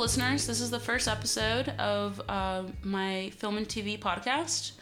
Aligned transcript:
Listeners. 0.00 0.46
This 0.46 0.62
is 0.62 0.70
the 0.70 0.80
first 0.80 1.06
episode 1.06 1.68
of 1.78 2.22
uh, 2.26 2.62
my 2.82 3.30
film 3.36 3.58
and 3.58 3.68
TV 3.68 4.00
podcast. 4.00 4.72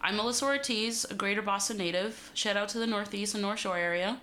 I'm 0.00 0.14
Melissa 0.14 0.44
Ortiz, 0.44 1.04
a 1.04 1.14
greater 1.14 1.42
Boston 1.42 1.78
native. 1.78 2.30
Shout 2.32 2.56
out 2.56 2.68
to 2.68 2.78
the 2.78 2.86
Northeast 2.86 3.34
and 3.34 3.42
North 3.42 3.58
Shore 3.58 3.76
area. 3.76 4.20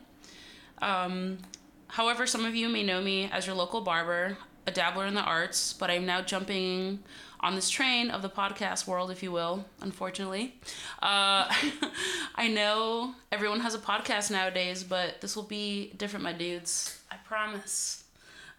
Um, 0.82 1.40
however, 1.88 2.26
some 2.26 2.46
of 2.46 2.56
you 2.56 2.70
may 2.70 2.84
know 2.84 3.02
me 3.02 3.30
as 3.34 3.46
your 3.46 3.54
local 3.54 3.82
barber, 3.82 4.38
a 4.66 4.72
dabbler 4.72 5.06
in 5.06 5.14
the 5.14 5.22
arts, 5.22 5.74
but 5.74 5.92
I'm 5.92 6.06
now 6.06 6.22
jumping 6.22 7.00
on 7.42 7.56
this 7.56 7.70
train 7.70 8.10
of 8.10 8.22
the 8.22 8.30
podcast 8.30 8.88
world, 8.88 9.12
if 9.12 9.22
you 9.22 9.34
will, 9.34 9.66
unfortunately. 9.82 10.56
Uh, 11.02 11.54
I 12.36 12.48
know 12.48 13.16
everyone 13.30 13.60
has 13.60 13.76
a 13.76 13.80
podcast 13.80 14.32
nowadays, 14.32 14.86
but 14.86 15.20
this 15.20 15.36
will 15.36 15.44
be 15.44 15.92
different, 15.98 16.24
my 16.24 16.32
dudes. 16.32 17.02
I 17.12 17.18
promise. 17.18 18.05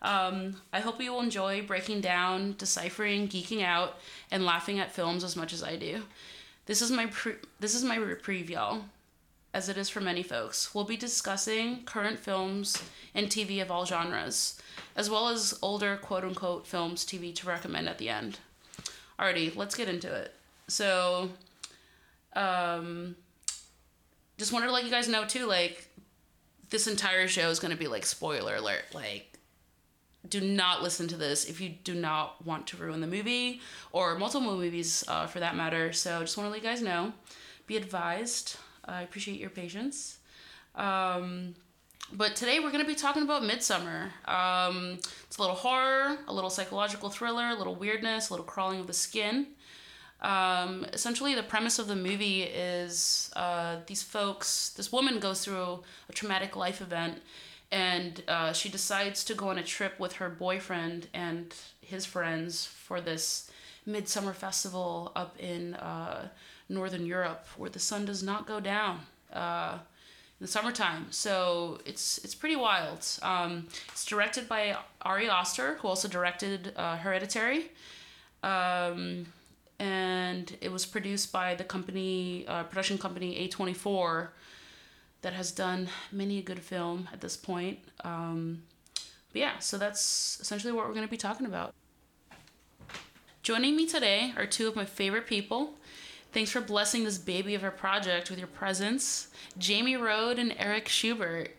Um, 0.03 0.57
I 0.73 0.81
hope 0.81 1.01
you 1.01 1.13
will 1.13 1.21
enjoy 1.21 1.63
breaking 1.63 2.01
down, 2.01 2.55
deciphering, 2.59 3.29
geeking 3.29 3.63
out, 3.63 3.99
and 4.31 4.45
laughing 4.45 4.79
at 4.79 4.93
films 4.93 5.25
as 5.25 5.37
much 5.37 5.53
as 5.53 5.63
I 5.63 5.77
do. 5.77 6.03
This 6.67 6.83
is 6.83 6.91
my 6.91 7.07
pre- 7.07 7.37
this 7.61 7.75
is 7.75 7.85
my 7.85 7.97
reprieve, 7.97 8.51
y'all, 8.51 8.83
as 9.55 9.69
it 9.69 9.77
is 9.77 9.89
for 9.89 10.01
many 10.01 10.23
folks. 10.23 10.75
We'll 10.75 10.85
be 10.85 10.97
discussing 10.97 11.85
current 11.85 12.19
films 12.19 12.83
and 13.15 13.29
TV 13.29 13.63
of 13.63 13.71
all 13.71 13.87
genres, 13.87 14.61
as 14.97 15.09
well 15.09 15.29
as 15.29 15.59
older 15.63 15.97
quote 15.97 16.25
unquote 16.25 16.67
films, 16.67 17.05
TV 17.05 17.35
to 17.37 17.47
recommend 17.47 17.89
at 17.89 17.99
the 17.99 18.09
end. 18.09 18.41
Alrighty, 19.19 19.57
let's 19.57 19.75
get 19.75 19.89
into 19.89 20.13
it. 20.13 20.35
So, 20.69 21.31
um, 22.35 23.17
just 24.37 24.53
wanted 24.53 24.67
to 24.67 24.73
let 24.73 24.85
you 24.85 24.91
guys 24.91 25.09
know 25.09 25.25
too, 25.25 25.47
like, 25.47 25.89
this 26.69 26.87
entire 26.87 27.29
show 27.29 27.49
is 27.49 27.61
gonna 27.61 27.77
be 27.77 27.87
like 27.87 28.05
spoiler 28.05 28.57
alert. 28.57 28.85
Like, 28.93 29.36
do 30.29 30.41
not 30.41 30.83
listen 30.83 31.09
to 31.09 31.17
this 31.17 31.45
if 31.45 31.61
you 31.61 31.71
do 31.85 31.95
not 31.95 32.45
want 32.45 32.67
to 32.69 32.77
ruin 32.77 33.01
the 33.01 33.07
movie 33.07 33.61
or 33.93 34.19
multiple 34.19 34.57
movies 34.57 35.05
uh, 35.09 35.27
for 35.27 35.41
that 35.41 35.57
matter. 35.57 35.93
So, 35.93 36.21
just 36.21 36.37
want 36.37 36.47
to 36.47 36.51
let 36.51 36.63
you 36.63 36.69
guys 36.69 36.83
know. 36.83 37.13
Be 37.67 37.77
advised. 37.77 38.57
I 38.85 39.03
appreciate 39.03 39.41
your 39.41 39.51
patience. 39.51 40.19
Um, 40.75 41.55
but 42.13 42.37
today 42.37 42.61
we're 42.61 42.71
going 42.71 42.85
to 42.85 42.89
be 42.89 42.95
talking 42.95 43.23
about 43.23 43.43
Midsommar. 43.43 44.11
Um, 44.29 44.99
it's 45.27 45.39
a 45.39 45.41
little 45.41 45.57
horror, 45.57 46.19
a 46.29 46.33
little 46.33 46.51
psychological 46.51 47.11
thriller, 47.11 47.49
a 47.49 47.55
little 47.55 47.75
weirdness, 47.75 48.31
a 48.31 48.33
little 48.33 48.47
crawling 48.47 48.81
of 48.81 48.87
the 48.87 48.93
skin. 48.93 49.49
Um, 50.21 50.87
essentially, 50.93 51.35
the 51.35 51.43
premise 51.43 51.79
of 51.79 51.89
the 51.89 51.97
movie 51.97 52.43
is 52.43 53.31
uh, 53.37 53.79
these 53.87 54.03
folks, 54.03 54.71
this 54.71 54.93
woman 54.93 55.19
goes 55.19 55.45
through 55.45 55.83
a 56.09 56.13
traumatic 56.13 56.57
life 56.57 56.81
event, 56.81 57.23
and 57.73 58.23
uh, 58.29 58.53
she 58.53 58.69
decides 58.69 59.25
to 59.25 59.35
go 59.35 59.49
on 59.49 59.59
a 59.59 59.63
trip 59.63 59.99
with 59.99 60.15
her 60.15 60.29
boyfriend 60.29 61.09
and 61.13 61.55
his 61.81 62.07
friends 62.07 62.67
for 62.67 63.01
this 63.01 63.51
midsummer 63.85 64.33
festival 64.33 65.13
up 65.15 65.39
in 65.39 65.75
uh, 65.75 66.29
northern 66.69 67.07
Europe, 67.07 67.47
where 67.57 67.71
the 67.71 67.79
sun 67.79 68.05
does 68.05 68.23
not 68.23 68.47
go 68.47 68.61
down. 68.61 69.01
Uh, 69.33 69.79
in 70.39 70.45
the 70.45 70.53
summertime. 70.53 71.07
So 71.11 71.79
it's 71.87 72.19
it's 72.19 72.35
pretty 72.35 72.57
wild. 72.57 73.07
Um, 73.23 73.69
it's 73.89 74.05
directed 74.05 74.49
by 74.49 74.77
Ari 75.03 75.29
Aster, 75.29 75.77
who 75.81 75.89
also 75.89 76.09
directed 76.09 76.73
uh, 76.77 76.97
Hereditary, 76.97 77.71
um, 78.43 79.27
and 79.79 80.57
it 80.61 80.71
was 80.71 80.85
produced 80.85 81.33
by 81.33 81.55
the 81.55 81.65
company 81.65 82.45
uh, 82.47 82.65
production 82.65 82.99
company 82.99 83.37
A 83.39 83.49
twenty 83.49 83.73
four, 83.75 84.33
that 85.27 85.33
has 85.33 85.51
done 85.51 85.89
many 86.13 86.39
a 86.39 86.43
good 86.43 86.61
film 86.61 87.09
at 87.13 87.21
this 87.21 87.37
point. 87.37 87.81
Um, 88.05 88.63
but 89.33 89.41
yeah, 89.41 89.59
so 89.59 89.77
that's 89.77 90.39
essentially 90.41 90.73
what 90.73 90.87
we're 90.87 90.95
going 90.95 91.05
to 91.05 91.11
be 91.11 91.17
talking 91.17 91.47
about. 91.47 91.75
Joining 93.43 93.75
me 93.75 93.89
today 93.89 94.33
are 94.37 94.47
two 94.47 94.69
of 94.69 94.77
my 94.77 94.85
favorite 94.85 95.27
people. 95.27 95.75
Thanks 96.31 96.53
for 96.53 96.61
blessing 96.61 97.03
this 97.03 97.19
baby 97.19 97.57
of 97.57 97.65
a 97.65 97.73
project 97.73 98.31
with 98.31 98.39
your 98.39 98.47
presence, 98.47 99.27
Jamie 99.59 99.97
Rode 99.97 100.39
and 100.39 100.55
Eric 100.59 100.87
Schubert. 100.87 101.57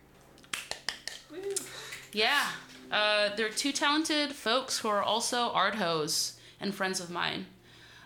Yeah, 2.14 2.46
uh, 2.90 3.36
they're 3.36 3.50
two 3.50 3.74
talented 3.74 4.32
folks 4.32 4.80
who 4.80 4.88
are 4.88 5.04
also 5.04 5.50
art 5.50 5.76
hoes 5.76 6.40
and 6.62 6.74
friends 6.74 7.02
of 7.02 7.10
mine. 7.10 7.48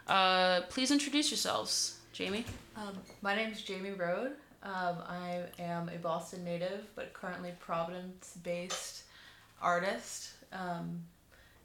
Uh, 0.08 0.62
please 0.70 0.90
introduce 0.90 1.30
yourselves, 1.30 2.00
Jamie. 2.14 2.46
Um, 2.76 2.98
my 3.22 3.36
name 3.36 3.52
is 3.52 3.62
Jamie 3.62 3.92
Rode. 3.92 4.32
Um, 4.64 4.98
I 5.08 5.42
am 5.60 5.90
a 5.90 5.98
Boston 5.98 6.44
native, 6.44 6.86
but 6.96 7.14
currently 7.14 7.52
Providence 7.60 8.38
based 8.44 9.04
artist 9.62 10.34
um, 10.54 11.04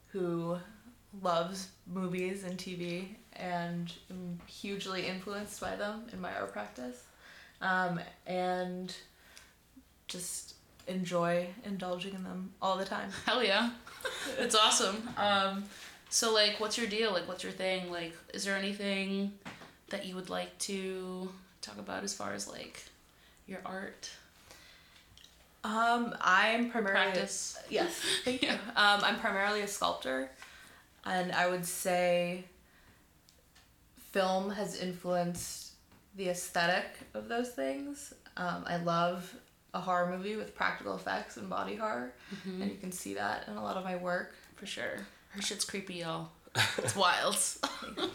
who 0.07 0.57
loves 1.21 1.69
movies 1.91 2.43
and 2.43 2.57
TV 2.57 3.09
and 3.33 3.91
am 4.09 4.39
hugely 4.47 5.05
influenced 5.05 5.61
by 5.61 5.75
them 5.75 6.03
in 6.11 6.19
my 6.19 6.33
art 6.35 6.51
practice. 6.51 7.03
Um, 7.61 7.99
and 8.25 8.95
just 10.07 10.55
enjoy 10.87 11.47
indulging 11.65 12.13
in 12.13 12.23
them 12.23 12.51
all 12.61 12.77
the 12.77 12.85
time. 12.85 13.09
Hell 13.25 13.43
yeah. 13.43 13.71
it's 14.39 14.55
awesome. 14.55 15.07
Um, 15.17 15.65
so 16.09 16.33
like 16.33 16.59
what's 16.59 16.77
your 16.77 16.87
deal? 16.87 17.11
Like 17.11 17.27
what's 17.27 17.43
your 17.43 17.51
thing? 17.51 17.91
Like 17.91 18.13
is 18.33 18.43
there 18.43 18.55
anything 18.55 19.33
that 19.89 20.05
you 20.05 20.15
would 20.15 20.29
like 20.29 20.57
to 20.59 21.29
talk 21.67 21.77
about 21.79 22.03
as 22.03 22.13
far 22.13 22.33
as 22.33 22.47
like 22.47 22.83
your 23.47 23.59
art? 23.65 24.09
Um, 25.63 26.15
I'm 26.21 26.69
primarily 26.69 27.11
Practice. 27.11 27.57
yes, 27.69 27.99
thank 28.25 28.41
you. 28.43 28.49
Um, 28.51 28.57
I'm 29.03 29.19
primarily 29.19 29.61
a 29.61 29.67
sculptor, 29.67 30.29
and 31.05 31.31
I 31.31 31.47
would 31.49 31.65
say 31.65 32.45
film 34.11 34.49
has 34.51 34.79
influenced 34.79 35.71
the 36.15 36.29
aesthetic 36.29 36.85
of 37.13 37.27
those 37.27 37.49
things. 37.49 38.13
Um, 38.37 38.63
I 38.65 38.77
love 38.77 39.33
a 39.73 39.79
horror 39.81 40.09
movie 40.15 40.35
with 40.37 40.55
practical 40.55 40.95
effects 40.95 41.37
and 41.37 41.49
body 41.49 41.75
horror, 41.75 42.13
Mm-hmm. 42.35 42.61
and 42.61 42.71
you 42.71 42.77
can 42.77 42.91
see 42.91 43.15
that 43.15 43.47
in 43.47 43.55
a 43.57 43.63
lot 43.63 43.75
of 43.77 43.83
my 43.83 43.95
work. 43.97 44.33
For 44.55 44.65
sure. 44.65 44.99
Her 45.29 45.41
shit's 45.41 45.65
creepy, 45.65 45.95
y'all. 45.95 46.29
It's 46.77 46.95
wild. 46.95 47.37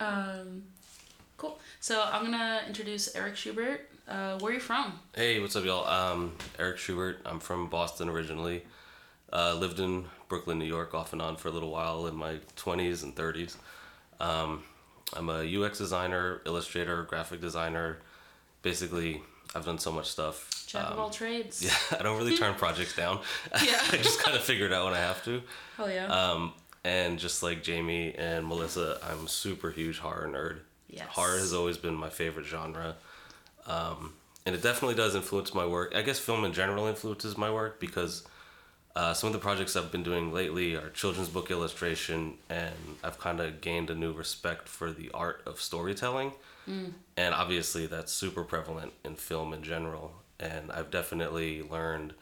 um, 0.00 0.62
cool. 1.36 1.58
So 1.80 2.02
I'm 2.02 2.24
gonna 2.24 2.62
introduce 2.66 3.14
Eric 3.14 3.36
Schubert. 3.36 3.88
Uh, 4.08 4.38
where 4.38 4.52
are 4.52 4.54
you 4.54 4.60
from? 4.60 4.98
Hey, 5.14 5.40
what's 5.40 5.56
up, 5.56 5.64
y'all? 5.64 5.86
Um, 5.86 6.32
Eric 6.58 6.78
Schubert. 6.78 7.20
I'm 7.26 7.40
from 7.40 7.68
Boston 7.68 8.08
originally. 8.08 8.62
Uh, 9.32 9.54
lived 9.54 9.80
in 9.80 10.04
Brooklyn, 10.28 10.58
New 10.58 10.64
York, 10.66 10.94
off 10.94 11.12
and 11.12 11.20
on 11.20 11.36
for 11.36 11.48
a 11.48 11.50
little 11.50 11.70
while 11.70 12.06
in 12.06 12.14
my 12.14 12.38
20s 12.56 13.02
and 13.02 13.14
30s. 13.14 13.56
Um, 14.20 14.62
I'm 15.14 15.28
a 15.28 15.42
UX 15.44 15.78
designer, 15.78 16.40
illustrator, 16.46 17.02
graphic 17.04 17.40
designer. 17.40 17.98
Basically, 18.62 19.22
I've 19.54 19.64
done 19.64 19.78
so 19.78 19.90
much 19.92 20.08
stuff. 20.08 20.64
Jack 20.68 20.84
of 20.86 20.92
Um, 20.92 20.98
all 21.00 21.10
trades. 21.10 21.62
Yeah, 21.90 21.98
I 21.98 22.02
don't 22.02 22.16
really 22.18 22.36
turn 22.36 22.54
projects 22.58 22.94
down. 22.96 23.20
Yeah. 23.64 23.80
I 23.92 23.96
just 23.96 24.20
kind 24.22 24.36
of 24.36 24.42
figure 24.42 24.66
it 24.66 24.72
out 24.72 24.84
when 24.84 24.94
I 24.94 24.98
have 25.00 25.24
to. 25.24 25.42
Hell 25.76 25.90
yeah. 25.90 26.06
Um, 26.06 26.52
and 26.84 27.18
just 27.18 27.42
like 27.42 27.62
Jamie 27.64 28.14
and 28.16 28.46
Melissa, 28.46 28.98
I'm 29.02 29.26
a 29.26 29.28
super 29.28 29.70
huge 29.70 29.98
horror 29.98 30.28
nerd. 30.28 30.60
Yes. 30.88 31.06
Horror 31.10 31.38
has 31.38 31.52
always 31.52 31.76
been 31.76 31.94
my 31.94 32.10
favorite 32.10 32.46
genre. 32.46 32.96
Um, 33.66 34.14
and 34.44 34.54
it 34.54 34.62
definitely 34.62 34.94
does 34.94 35.14
influence 35.14 35.52
my 35.54 35.66
work. 35.66 35.92
I 35.94 36.02
guess 36.02 36.18
film 36.18 36.44
in 36.44 36.52
general 36.52 36.86
influences 36.86 37.36
my 37.36 37.50
work 37.50 37.80
because 37.80 38.24
uh, 38.94 39.12
some 39.12 39.26
of 39.26 39.32
the 39.34 39.40
projects 39.40 39.76
I've 39.76 39.92
been 39.92 40.04
doing 40.04 40.32
lately 40.32 40.74
are 40.74 40.88
children's 40.90 41.28
book 41.28 41.50
illustration, 41.50 42.34
and 42.48 42.74
I've 43.04 43.18
kind 43.18 43.40
of 43.40 43.60
gained 43.60 43.90
a 43.90 43.94
new 43.94 44.12
respect 44.12 44.68
for 44.68 44.90
the 44.90 45.10
art 45.12 45.42
of 45.46 45.60
storytelling. 45.60 46.32
And 47.16 47.34
obviously, 47.34 47.86
that's 47.86 48.12
super 48.12 48.42
prevalent 48.42 48.92
in 49.04 49.16
film 49.16 49.52
in 49.52 49.62
general. 49.62 50.12
And 50.40 50.72
I've 50.72 50.90
definitely 50.90 51.62
learned 51.62 52.14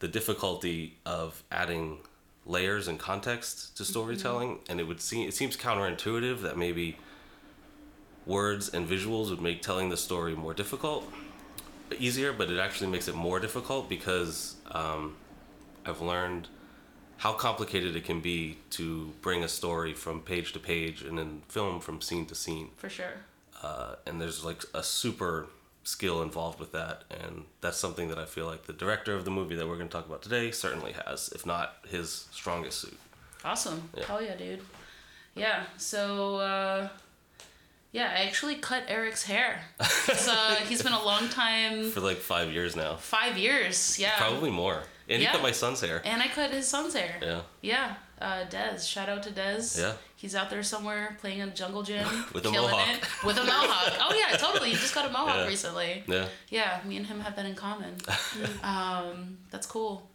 the 0.00 0.08
difficulty 0.08 0.98
of 1.04 1.42
adding 1.50 1.98
layers 2.46 2.86
and 2.86 2.98
context 2.98 3.76
to 3.78 3.84
storytelling. 3.84 4.60
And 4.68 4.78
it 4.78 4.84
would 4.84 5.00
seem 5.00 5.26
it 5.26 5.34
seems 5.34 5.56
counterintuitive 5.56 6.42
that 6.42 6.56
maybe 6.56 6.98
words 8.30 8.68
and 8.68 8.88
visuals 8.88 9.28
would 9.30 9.40
make 9.40 9.60
telling 9.60 9.88
the 9.90 9.96
story 9.96 10.34
more 10.34 10.54
difficult, 10.54 11.12
easier, 11.98 12.32
but 12.32 12.50
it 12.50 12.58
actually 12.58 12.90
makes 12.90 13.08
it 13.08 13.14
more 13.14 13.40
difficult 13.40 13.88
because 13.88 14.54
um, 14.70 15.16
I've 15.84 16.00
learned 16.00 16.48
how 17.18 17.32
complicated 17.32 17.96
it 17.96 18.04
can 18.04 18.20
be 18.20 18.56
to 18.70 19.12
bring 19.20 19.42
a 19.44 19.48
story 19.48 19.92
from 19.92 20.22
page 20.22 20.52
to 20.52 20.58
page 20.58 21.02
and 21.02 21.18
then 21.18 21.42
film 21.48 21.80
from 21.80 22.00
scene 22.00 22.24
to 22.26 22.34
scene. 22.34 22.68
For 22.76 22.88
sure. 22.88 23.14
Uh, 23.62 23.96
and 24.06 24.20
there's 24.20 24.44
like 24.44 24.62
a 24.72 24.82
super 24.82 25.48
skill 25.82 26.22
involved 26.22 26.60
with 26.60 26.72
that, 26.72 27.02
and 27.10 27.44
that's 27.60 27.76
something 27.76 28.08
that 28.08 28.18
I 28.18 28.24
feel 28.24 28.46
like 28.46 28.66
the 28.66 28.72
director 28.72 29.14
of 29.14 29.24
the 29.24 29.30
movie 29.30 29.56
that 29.56 29.66
we're 29.68 29.76
going 29.76 29.88
to 29.88 29.92
talk 29.92 30.06
about 30.06 30.22
today 30.22 30.50
certainly 30.50 30.92
has, 31.04 31.28
if 31.34 31.44
not 31.44 31.76
his 31.88 32.28
strongest 32.30 32.80
suit. 32.80 32.98
Awesome. 33.44 33.90
Yeah. 33.96 34.06
Hell 34.06 34.22
yeah, 34.22 34.36
dude. 34.36 34.60
Yeah. 35.34 35.64
So, 35.76 36.36
uh, 36.36 36.88
yeah, 37.92 38.10
I 38.16 38.24
actually 38.26 38.56
cut 38.56 38.84
Eric's 38.88 39.22
hair. 39.24 39.60
He's, 40.06 40.28
uh, 40.28 40.56
he's 40.68 40.82
been 40.82 40.92
a 40.92 41.04
long 41.04 41.28
time. 41.28 41.90
For 41.90 42.00
like 42.00 42.18
five 42.18 42.50
years 42.52 42.76
now, 42.76 42.96
Five 42.96 43.36
years. 43.38 43.98
Yeah. 43.98 44.16
probably 44.16 44.50
more. 44.50 44.82
And 45.08 45.20
Yeah. 45.20 45.28
he 45.30 45.32
cut 45.32 45.42
my 45.42 45.50
son's 45.52 45.80
hair. 45.80 46.00
And 46.04 46.22
I 46.22 46.28
cut 46.28 46.50
his 46.52 46.68
son's 46.68 46.94
hair. 46.94 47.16
Yeah. 47.20 47.40
Yeah. 47.62 47.94
Uh, 48.20 48.44
Dez. 48.48 48.86
Shout 48.86 49.08
out 49.08 49.22
to 49.24 49.30
Dez. 49.30 49.76
Yeah. 49.78 49.94
He's 50.14 50.34
out 50.36 50.50
there 50.50 50.62
somewhere 50.62 51.16
playing 51.20 51.40
a 51.42 51.48
jungle 51.48 51.82
gym. 51.82 52.06
With 52.32 52.44
a 52.46 52.50
mohawk. 52.52 52.88
It. 52.96 53.26
With 53.26 53.38
a 53.38 53.44
mohawk. 53.44 53.92
Oh 54.00 54.14
yeah, 54.14 54.36
totally. 54.36 54.68
He 54.70 54.76
just 54.76 54.94
got 54.94 55.06
a 55.06 55.12
mohawk 55.12 55.36
Yeah. 55.36 55.46
recently. 55.48 56.04
Yeah. 56.06 56.26
Yeah, 56.50 56.80
me 56.84 56.96
and 56.98 57.06
him 57.06 57.18
have 57.20 57.34
that 57.36 57.46
in 57.46 57.54
common. 57.56 57.96
um, 58.62 59.38
that's 59.50 59.66
cool. 59.66 60.08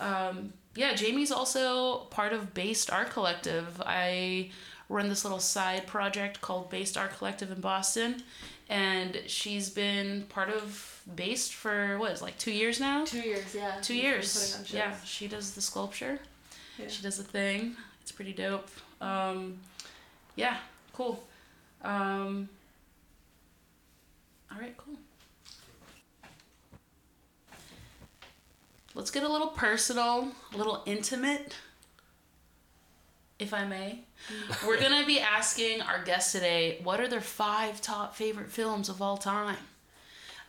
Um, 0.00 0.52
yeah, 0.74 0.94
Jamie's 0.94 1.30
also 1.30 2.00
part 2.10 2.32
of 2.32 2.52
Based 2.52 2.90
Art 2.92 3.10
Collective. 3.10 3.80
I 3.86 4.50
run 4.88 5.08
this 5.08 5.24
little 5.24 5.40
side 5.40 5.86
project 5.86 6.40
called 6.40 6.70
Based 6.70 6.96
Art 6.96 7.16
Collective 7.16 7.50
in 7.50 7.60
Boston, 7.60 8.22
and 8.68 9.20
she's 9.26 9.70
been 9.70 10.22
part 10.28 10.48
of 10.48 10.90
Based 11.14 11.52
for 11.52 11.98
what 11.98 12.12
is 12.12 12.22
like 12.22 12.38
two 12.38 12.50
years 12.52 12.80
now. 12.80 13.04
Two 13.04 13.20
years, 13.20 13.54
yeah. 13.54 13.78
Two 13.82 13.94
years. 13.94 14.32
putting 14.32 14.58
on 14.60 14.64
shows. 14.64 14.74
Yeah, 14.74 14.94
she 15.04 15.28
does 15.28 15.52
the 15.54 15.60
sculpture. 15.60 16.18
Yeah. 16.78 16.88
She 16.88 17.02
does 17.02 17.18
the 17.18 17.24
thing. 17.24 17.76
It's 18.00 18.10
pretty 18.10 18.32
dope. 18.32 18.70
Um, 19.00 19.58
yeah, 20.34 20.56
cool. 20.94 21.22
Um, 21.82 22.48
all 24.50 24.58
right, 24.58 24.74
cool. 24.76 24.96
Let's 28.94 29.10
get 29.10 29.24
a 29.24 29.28
little 29.28 29.48
personal, 29.48 30.32
a 30.54 30.56
little 30.56 30.82
intimate, 30.86 31.56
if 33.38 33.52
I 33.52 33.64
may. 33.66 34.00
We're 34.66 34.80
going 34.80 34.98
to 35.00 35.06
be 35.06 35.20
asking 35.20 35.82
our 35.82 36.02
guests 36.02 36.32
today 36.32 36.80
what 36.82 37.00
are 37.00 37.08
their 37.08 37.20
five 37.20 37.80
top 37.80 38.14
favorite 38.14 38.50
films 38.50 38.88
of 38.88 39.02
all 39.02 39.16
time? 39.16 39.56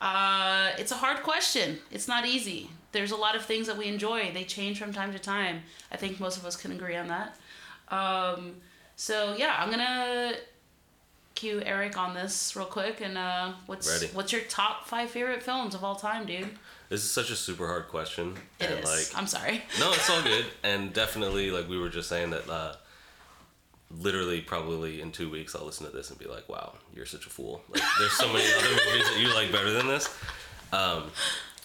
Uh, 0.02 0.72
it's 0.78 0.92
a 0.92 0.96
hard 0.96 1.24
question. 1.24 1.80
It's 1.92 2.08
not 2.08 2.26
easy. 2.26 2.70
There's 2.92 3.12
a 3.12 3.16
lot 3.16 3.36
of 3.36 3.44
things 3.44 3.68
that 3.68 3.78
we 3.78 3.88
enjoy. 3.88 4.32
They 4.34 4.44
change 4.44 4.80
from 4.80 4.94
time 4.94 5.12
to 5.14 5.20
time. 5.20 5.64
I 5.92 5.98
think 5.98 6.20
most 6.20 6.38
of 6.38 6.46
us 6.46 6.56
can 6.56 6.72
agree 6.72 6.96
on 6.96 7.08
that. 7.08 7.38
Um, 7.90 8.56
so 8.96 9.36
yeah, 9.38 9.56
I'm 9.60 9.70
gonna 9.70 10.34
cue 11.34 11.62
Eric 11.66 11.98
on 11.98 12.14
this 12.14 12.56
real 12.56 12.66
quick. 12.66 13.02
And 13.02 13.18
uh, 13.18 13.54
what's 13.66 13.90
Ready. 13.92 14.14
what's 14.14 14.32
your 14.32 14.42
top 14.44 14.88
five 14.88 15.10
favorite 15.10 15.44
films 15.44 15.76
of 15.76 15.84
all 15.84 15.96
time, 15.96 16.26
dude? 16.26 16.50
This 16.90 17.04
is 17.04 17.12
such 17.12 17.32
a 17.32 17.36
super 17.36 17.68
hard 17.68 17.88
question. 17.88 18.36
It 18.60 18.70
and 18.70 18.80
is. 18.84 18.86
like 18.86 19.20
I'm 19.20 19.28
sorry. 19.28 19.64
No, 19.80 19.92
it's 19.92 20.10
all 20.10 20.22
good. 20.24 20.46
And 20.64 20.94
definitely 20.94 21.52
like 21.52 21.68
we 21.68 21.78
were 21.78 21.90
just 21.90 22.10
saying 22.10 22.30
that 22.32 22.50
uh 22.50 22.76
literally 24.01 24.42
probably 24.42 25.01
in 25.01 25.12
two 25.12 25.30
weeks 25.30 25.56
I'll 25.56 25.65
listen 25.65 25.86
to 25.86 25.92
this 25.92 26.09
and 26.09 26.19
be 26.19 26.25
like, 26.25 26.47
Wow, 26.50 26.74
you're 26.95 27.06
such 27.06 27.25
a 27.25 27.30
fool. 27.30 27.62
Like 27.69 27.81
there's 28.00 28.13
so 28.13 28.27
many 28.31 28.45
other 28.57 28.69
movies 28.69 29.09
that 29.09 29.19
you 29.19 29.33
like 29.33 29.51
better 29.51 29.71
than 29.71 29.88
this. 29.88 30.09
Um 30.74 31.03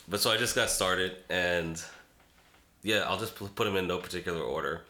but 0.08 0.20
so 0.20 0.30
I 0.30 0.36
just 0.36 0.54
got 0.54 0.70
started 0.70 1.16
and 1.28 1.82
yeah, 2.82 3.04
I'll 3.06 3.18
just 3.18 3.34
put 3.36 3.64
them 3.64 3.76
in 3.76 3.86
no 3.86 3.98
particular 3.98 4.40
order. 4.42 4.82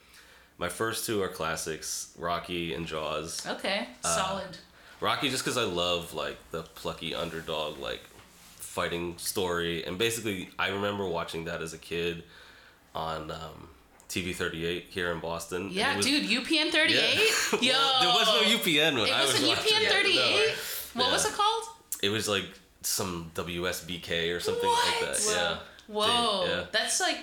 My 0.59 0.69
first 0.69 1.07
two 1.07 1.23
are 1.23 1.29
classics, 1.29 2.13
Rocky 2.19 2.75
and 2.75 2.87
Jaws. 2.87 3.47
Okay, 3.47 3.89
Uh, 4.05 4.17
solid. 4.17 4.59
Rocky 5.01 5.31
just 5.31 5.43
because 5.45 5.57
I 5.57 5.65
love 5.65 6.13
like 6.15 6.37
the 6.51 6.63
plucky 6.63 7.15
underdog 7.15 7.79
like 7.79 8.03
fighting 8.57 9.17
story 9.19 9.85
and 9.85 9.99
basically 9.99 10.51
I 10.59 10.69
remember 10.69 11.07
watching 11.09 11.47
that 11.47 11.61
as 11.63 11.73
a 11.73 11.79
kid 11.79 12.23
on 12.95 13.31
um, 13.31 13.69
TV 14.11 14.35
38 14.35 14.87
here 14.91 15.13
in 15.13 15.21
Boston. 15.21 15.69
Yeah, 15.71 15.97
was- 15.97 16.05
dude, 16.05 16.25
UPN 16.25 16.71
38. 16.79 16.93
Yeah. 17.63 17.73
Yo, 17.73 17.79
Well, 17.79 18.01
there 18.01 18.09
was 18.11 18.27
no 18.27 18.59
UPN 18.59 18.95
when 18.95 19.07
It 19.07 19.13
I 19.15 19.23
was, 19.23 19.33
was 19.33 19.43
a 19.45 19.49
watching 19.49 19.73
UPN 19.77 19.83
it. 19.83 19.93
38. 19.93 20.55
No. 20.97 21.05
What 21.05 21.13
was 21.13 21.25
it 21.27 21.33
called? 21.33 21.65
It 22.03 22.09
was 22.11 22.29
like 22.29 22.45
some 22.83 23.31
WSBK 23.35 24.35
or 24.37 24.41
something 24.41 24.67
What? 24.69 25.03
like 25.03 25.17
that. 25.17 25.27
Yeah. 25.31 25.59
Whoa, 25.87 26.45
Yeah. 26.47 26.65
that's 26.73 27.01
like 27.01 27.19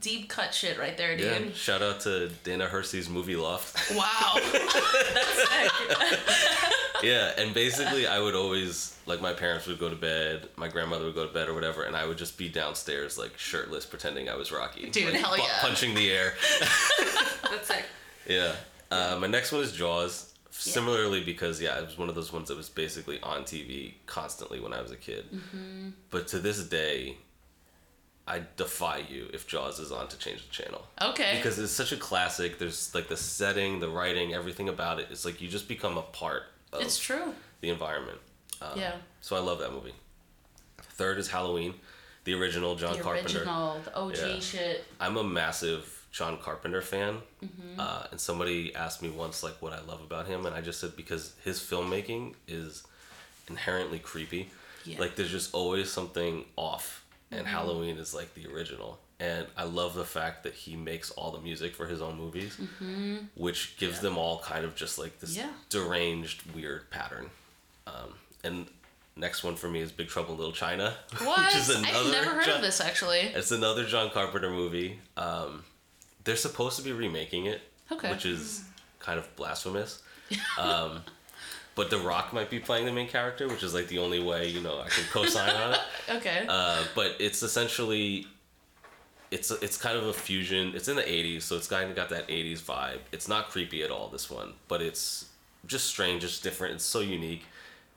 deep 0.00 0.28
cut 0.28 0.54
shit 0.54 0.78
right 0.78 0.96
there, 0.96 1.16
dude. 1.16 1.46
Yeah. 1.46 1.52
Shout 1.52 1.82
out 1.82 2.00
to 2.00 2.28
Dana 2.44 2.66
Hersey's 2.66 3.08
movie 3.08 3.36
loft. 3.36 3.92
Wow, 3.94 4.38
that's 4.52 5.42
yeah, 7.02 7.32
and 7.36 7.52
basically 7.54 8.06
I 8.06 8.18
would 8.20 8.34
always 8.34 8.96
like 9.06 9.20
my 9.20 9.32
parents 9.32 9.66
would 9.66 9.78
go 9.78 9.90
to 9.90 9.96
bed, 9.96 10.48
my 10.56 10.68
grandmother 10.68 11.04
would 11.04 11.14
go 11.14 11.26
to 11.26 11.32
bed 11.32 11.48
or 11.48 11.54
whatever, 11.54 11.82
and 11.82 11.94
I 11.96 12.06
would 12.06 12.16
just 12.16 12.38
be 12.38 12.48
downstairs 12.48 13.18
like 13.18 13.36
shirtless 13.36 13.84
pretending 13.84 14.28
I 14.28 14.36
was 14.36 14.50
Rocky. 14.50 14.88
Dude, 14.88 15.12
like, 15.12 15.20
hell 15.20 15.34
pu- 15.34 15.42
yeah. 15.42 15.60
Punching 15.60 15.94
the 15.94 16.10
air. 16.10 16.34
That's 17.50 17.66
sick. 17.68 17.84
Yeah. 18.26 18.54
Uh, 18.90 19.18
my 19.20 19.26
next 19.26 19.52
one 19.52 19.62
is 19.62 19.72
Jaws. 19.72 20.28
Similarly, 20.50 21.24
because 21.24 21.62
yeah, 21.62 21.78
it 21.78 21.86
was 21.86 21.96
one 21.96 22.10
of 22.10 22.14
those 22.14 22.30
ones 22.30 22.48
that 22.48 22.56
was 22.58 22.68
basically 22.68 23.18
on 23.22 23.44
TV 23.44 23.94
constantly 24.04 24.60
when 24.60 24.74
I 24.74 24.82
was 24.82 24.90
a 24.90 24.96
kid. 24.96 25.24
Mm-hmm. 25.32 25.90
But 26.10 26.28
to 26.28 26.38
this 26.38 26.62
day, 26.68 27.16
I 28.26 28.42
defy 28.56 28.98
you 29.10 29.28
if 29.34 29.46
Jaws 29.48 29.78
is 29.80 29.90
on 29.90 30.06
to 30.08 30.16
change 30.18 30.46
the 30.46 30.52
channel 30.52 30.86
Okay. 31.00 31.36
because 31.36 31.58
it's 31.58 31.72
such 31.72 31.90
a 31.92 31.96
classic. 31.96 32.58
There's 32.58 32.94
like 32.94 33.08
the 33.08 33.16
setting, 33.16 33.80
the 33.80 33.88
writing, 33.88 34.32
everything 34.32 34.68
about 34.68 35.00
it. 35.00 35.08
It's 35.10 35.24
like 35.24 35.40
you 35.40 35.48
just 35.48 35.66
become 35.68 35.98
a 35.98 36.02
part 36.02 36.44
of 36.72 36.80
it's 36.82 36.98
true. 36.98 37.34
the 37.60 37.70
environment. 37.70 38.18
Um, 38.60 38.78
Yeah. 38.78 38.94
So 39.20 39.34
I 39.36 39.40
love 39.40 39.58
that 39.58 39.72
movie. 39.72 39.94
Third 40.78 41.18
is 41.18 41.28
Halloween, 41.30 41.74
the 42.24 42.34
original 42.34 42.76
John 42.76 42.96
The 42.96 43.02
Carpenter. 43.02 43.38
original, 43.38 43.80
the 43.84 43.94
OG 43.96 44.16
Yeah. 44.16 44.40
shit. 44.40 44.84
I'm 45.00 45.16
a 45.16 45.24
massive 45.24 46.06
John 46.12 46.38
Carpenter 46.38 46.80
fan, 46.82 47.22
Mm-hmm. 47.44 47.80
uh, 47.80 48.04
and 48.12 48.20
somebody 48.20 48.72
asked 48.74 49.02
me 49.02 49.08
once 49.10 49.42
like 49.42 49.60
what 49.60 49.72
I 49.72 49.80
love 49.80 50.00
about 50.00 50.28
him, 50.28 50.46
and 50.46 50.54
I 50.54 50.60
just 50.60 50.78
said 50.78 50.94
because 50.96 51.32
his 51.42 51.58
filmmaking 51.58 52.34
is 52.46 52.84
inherently 53.48 53.98
creepy. 53.98 54.50
Yeah. 54.84 55.00
Like 55.00 55.16
there's 55.16 55.30
just 55.30 55.52
always 55.54 55.90
something 55.90 56.44
off, 56.56 57.01
and 57.32 57.40
Mm-hmm. 57.46 57.46
Halloween 57.56 57.96
is 57.96 58.14
like 58.14 58.34
the 58.34 58.46
original. 58.52 58.98
And 59.18 59.46
I 59.56 59.64
love 59.64 59.94
the 59.94 60.04
fact 60.04 60.42
that 60.44 60.52
he 60.54 60.74
makes 60.76 61.10
all 61.12 61.30
the 61.30 61.40
music 61.40 61.74
for 61.76 61.86
his 61.86 62.00
own 62.02 62.16
movies, 62.16 62.58
which 63.36 63.76
gives 63.78 64.00
them 64.00 64.18
all 64.18 64.38
kind 64.40 64.64
of 64.64 64.74
just 64.74 64.98
like 64.98 65.18
this 65.20 65.36
Mm-hmm. 65.36 65.46
Yeah. 65.48 65.52
deranged, 65.70 66.42
weird 66.54 66.90
pattern. 66.90 67.30
Um, 67.86 68.14
and 68.44 68.66
next 69.16 69.44
one 69.44 69.54
for 69.56 69.68
me 69.68 69.80
is 69.80 69.92
Big 69.92 70.08
Trouble 70.08 70.32
in 70.32 70.38
Little 70.38 70.52
China, 70.52 70.94
What? 71.18 71.38
which 71.46 71.56
is 71.56 71.70
another 71.70 71.88
I've 71.98 72.10
never 72.10 72.30
heard 72.30 72.44
John- 72.46 72.56
of 72.56 72.62
this 72.62 72.80
actually. 72.80 73.20
it's 73.20 73.50
another 73.52 73.84
John 73.84 74.10
Carpenter 74.10 74.50
movie. 74.50 74.98
Um, 75.16 75.64
they're 76.24 76.36
supposed 76.36 76.76
to 76.78 76.82
be 76.82 76.92
remaking 76.92 77.46
it, 77.46 77.60
Okay. 77.92 78.10
which 78.10 78.26
is 78.26 78.64
kind 78.98 79.18
of 79.18 79.34
blasphemous. 79.36 80.02
Um, 80.58 81.02
but 81.74 81.90
The 81.90 81.98
Rock 81.98 82.32
might 82.32 82.50
be 82.50 82.58
playing 82.58 82.86
the 82.86 82.92
main 82.92 83.08
character, 83.08 83.48
which 83.48 83.62
is 83.62 83.74
like 83.74 83.88
the 83.88 83.98
only 83.98 84.22
way 84.22 84.48
you 84.48 84.60
know 84.60 84.80
I 84.80 84.88
can 84.88 85.04
co-sign 85.10 85.50
on 85.54 85.72
it. 85.74 85.80
Okay. 86.10 86.44
Uh, 86.48 86.82
but 86.94 87.14
it's 87.20 87.42
essentially, 87.42 88.26
it's 89.30 89.50
it's 89.50 89.76
kind 89.76 89.96
of 89.96 90.06
a 90.06 90.12
fusion. 90.12 90.72
It's 90.74 90.88
in 90.88 90.96
the 90.96 91.02
'80s, 91.02 91.42
so 91.42 91.56
it's 91.56 91.68
kind 91.68 91.88
of 91.88 91.96
got 91.96 92.08
that 92.10 92.26
'80s 92.28 92.60
vibe. 92.60 92.98
It's 93.12 93.28
not 93.28 93.48
creepy 93.50 93.82
at 93.82 93.90
all. 93.90 94.08
This 94.08 94.28
one, 94.28 94.54
but 94.68 94.82
it's 94.82 95.26
just 95.66 95.86
strange. 95.86 96.24
It's 96.24 96.40
different. 96.40 96.74
It's 96.74 96.84
so 96.84 97.00
unique, 97.00 97.44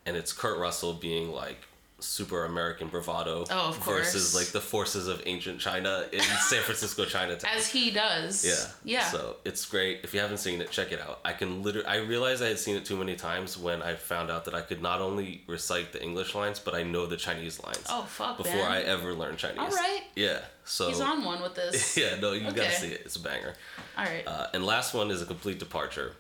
and 0.06 0.16
it's 0.16 0.32
Kurt 0.32 0.60
Russell 0.60 0.94
being 0.94 1.32
like 1.32 1.58
super 2.00 2.44
American 2.46 2.90
bravado 2.90 3.46
Oh, 3.50 3.70
of 3.70 3.78
versus 3.86 4.36
like 4.36 4.48
the 4.48 4.60
forces 4.60 5.08
of 5.08 5.22
ancient 5.26 5.60
China 5.60 6.06
in 6.12 6.20
San 6.50 6.62
Francisco 6.62 7.06
Chinatown. 7.06 7.50
As 7.56 7.68
he 7.70 7.90
does. 7.92 8.46
Yeah. 8.46 8.66
Yeah. 9.00 9.06
So 9.10 9.38
it's 9.46 9.66
great. 9.66 10.02
If 10.04 10.14
you 10.14 10.20
haven't 10.20 10.40
seen 10.40 10.60
it, 10.62 10.72
check 10.72 10.92
it 10.92 11.00
out. 11.02 11.20
I 11.24 11.32
can 11.34 11.64
literally. 11.64 11.88
I 11.88 11.98
realized 11.98 12.44
I 12.44 12.48
had 12.50 12.60
seen 12.60 12.76
it 12.76 12.84
too 12.86 12.98
many 12.98 13.16
times 13.16 13.58
when 13.58 13.82
I 13.82 13.96
found 13.96 14.30
out 14.30 14.46
that 14.46 14.54
I 14.54 14.62
could 14.62 14.82
not 14.82 15.00
only 15.02 15.44
recite 15.48 15.94
the 15.94 16.04
English 16.04 16.36
lines, 16.36 16.60
but 16.60 16.76
I 16.76 16.84
know 16.84 17.06
the 17.06 17.18
Chinese 17.18 17.64
lines. 17.64 17.84
Oh 17.90 18.04
fuck, 18.04 18.38
Before 18.38 18.54
man. 18.56 18.72
I 18.72 18.82
ever 18.84 19.14
learned 19.14 19.38
Chinese. 19.38 19.60
All 19.60 19.70
right. 19.70 20.02
Yeah. 20.16 20.40
So. 20.66 20.90
He's 20.90 21.00
on 21.02 21.24
one 21.24 21.42
with 21.42 21.56
this. 21.56 21.96
Yeah. 22.02 22.20
No, 22.20 22.34
you 22.34 22.46
Okay. 22.48 22.56
gotta 22.58 22.72
see 22.72 22.88
it. 22.90 23.02
It's 23.06 23.16
a 23.16 23.22
banger. 23.22 23.54
All 23.98 24.04
right. 24.04 24.28
Uh, 24.28 24.48
and 24.54 24.66
last 24.66 24.94
one 24.94 25.12
is 25.12 25.22
a 25.22 25.26
complete 25.26 25.60
departure, 25.60 26.12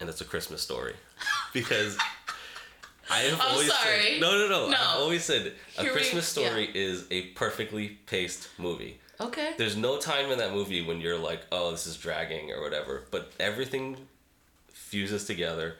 and 0.00 0.08
it's 0.08 0.20
a 0.22 0.24
Christmas 0.24 0.62
story, 0.62 0.94
because. 1.52 1.98
I 3.10 3.18
have 3.20 3.40
I'm 3.40 3.52
always 3.52 3.72
sorry. 3.72 4.12
said 4.12 4.20
no, 4.20 4.38
no, 4.38 4.48
no, 4.48 4.70
No. 4.70 4.76
I've 4.76 5.00
always 5.00 5.24
said 5.24 5.52
a 5.76 5.82
Here 5.82 5.90
we- 5.90 5.96
Christmas 5.98 6.26
story 6.28 6.70
is 6.74 7.04
a 7.10 7.22
perfectly 7.30 7.88
paced 8.06 8.48
movie. 8.58 8.98
okay. 9.20 9.54
There's 9.58 9.76
no 9.76 9.98
time 9.98 10.30
in 10.30 10.38
that 10.38 10.52
movie 10.52 10.82
when 10.84 11.00
you're 11.00 11.18
like, 11.18 11.42
oh, 11.52 11.70
this 11.72 11.86
is 11.86 11.96
dragging 11.96 12.50
or 12.52 12.60
whatever. 12.62 13.04
But 13.10 13.32
everything 13.40 13.96
fuses 14.72 15.24
together. 15.24 15.76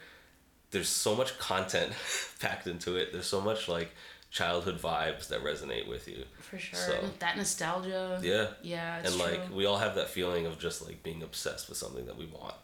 There's 0.71 0.89
so 0.89 1.15
much 1.15 1.39
content 1.39 1.93
packed 2.41 2.67
into 2.67 2.97
it. 2.97 3.13
There's 3.13 3.27
so 3.27 3.41
much 3.41 3.69
like 3.69 3.93
childhood 4.31 4.81
vibes 4.81 5.29
that 5.29 5.45
resonate 5.45 5.87
with 5.87 6.09
you. 6.09 6.25
For 6.41 6.59
sure. 6.59 6.79
So- 6.79 7.11
that 7.19 7.37
nostalgia. 7.37 8.19
Yeah. 8.23 8.49
Yeah, 8.63 8.99
it's 9.01 9.13
and 9.13 9.21
true. 9.21 9.31
like 9.31 9.51
we 9.55 9.67
all 9.67 9.79
have 9.79 9.95
that 9.97 10.09
feeling 10.09 10.47
of 10.47 10.59
just 10.59 10.85
like 10.85 11.03
being 11.03 11.23
obsessed 11.23 11.69
with 11.69 11.79
something 11.79 12.07
that 12.07 12.17
we 12.17 12.27
want. 12.27 12.55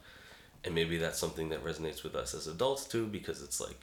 And 0.64 0.74
maybe 0.74 0.98
that's 0.98 1.18
something 1.18 1.50
that 1.50 1.62
resonates 1.64 2.02
with 2.02 2.14
us 2.16 2.34
as 2.34 2.46
adults 2.48 2.84
too 2.86 3.06
because 3.06 3.42
it's 3.42 3.60
like 3.60 3.76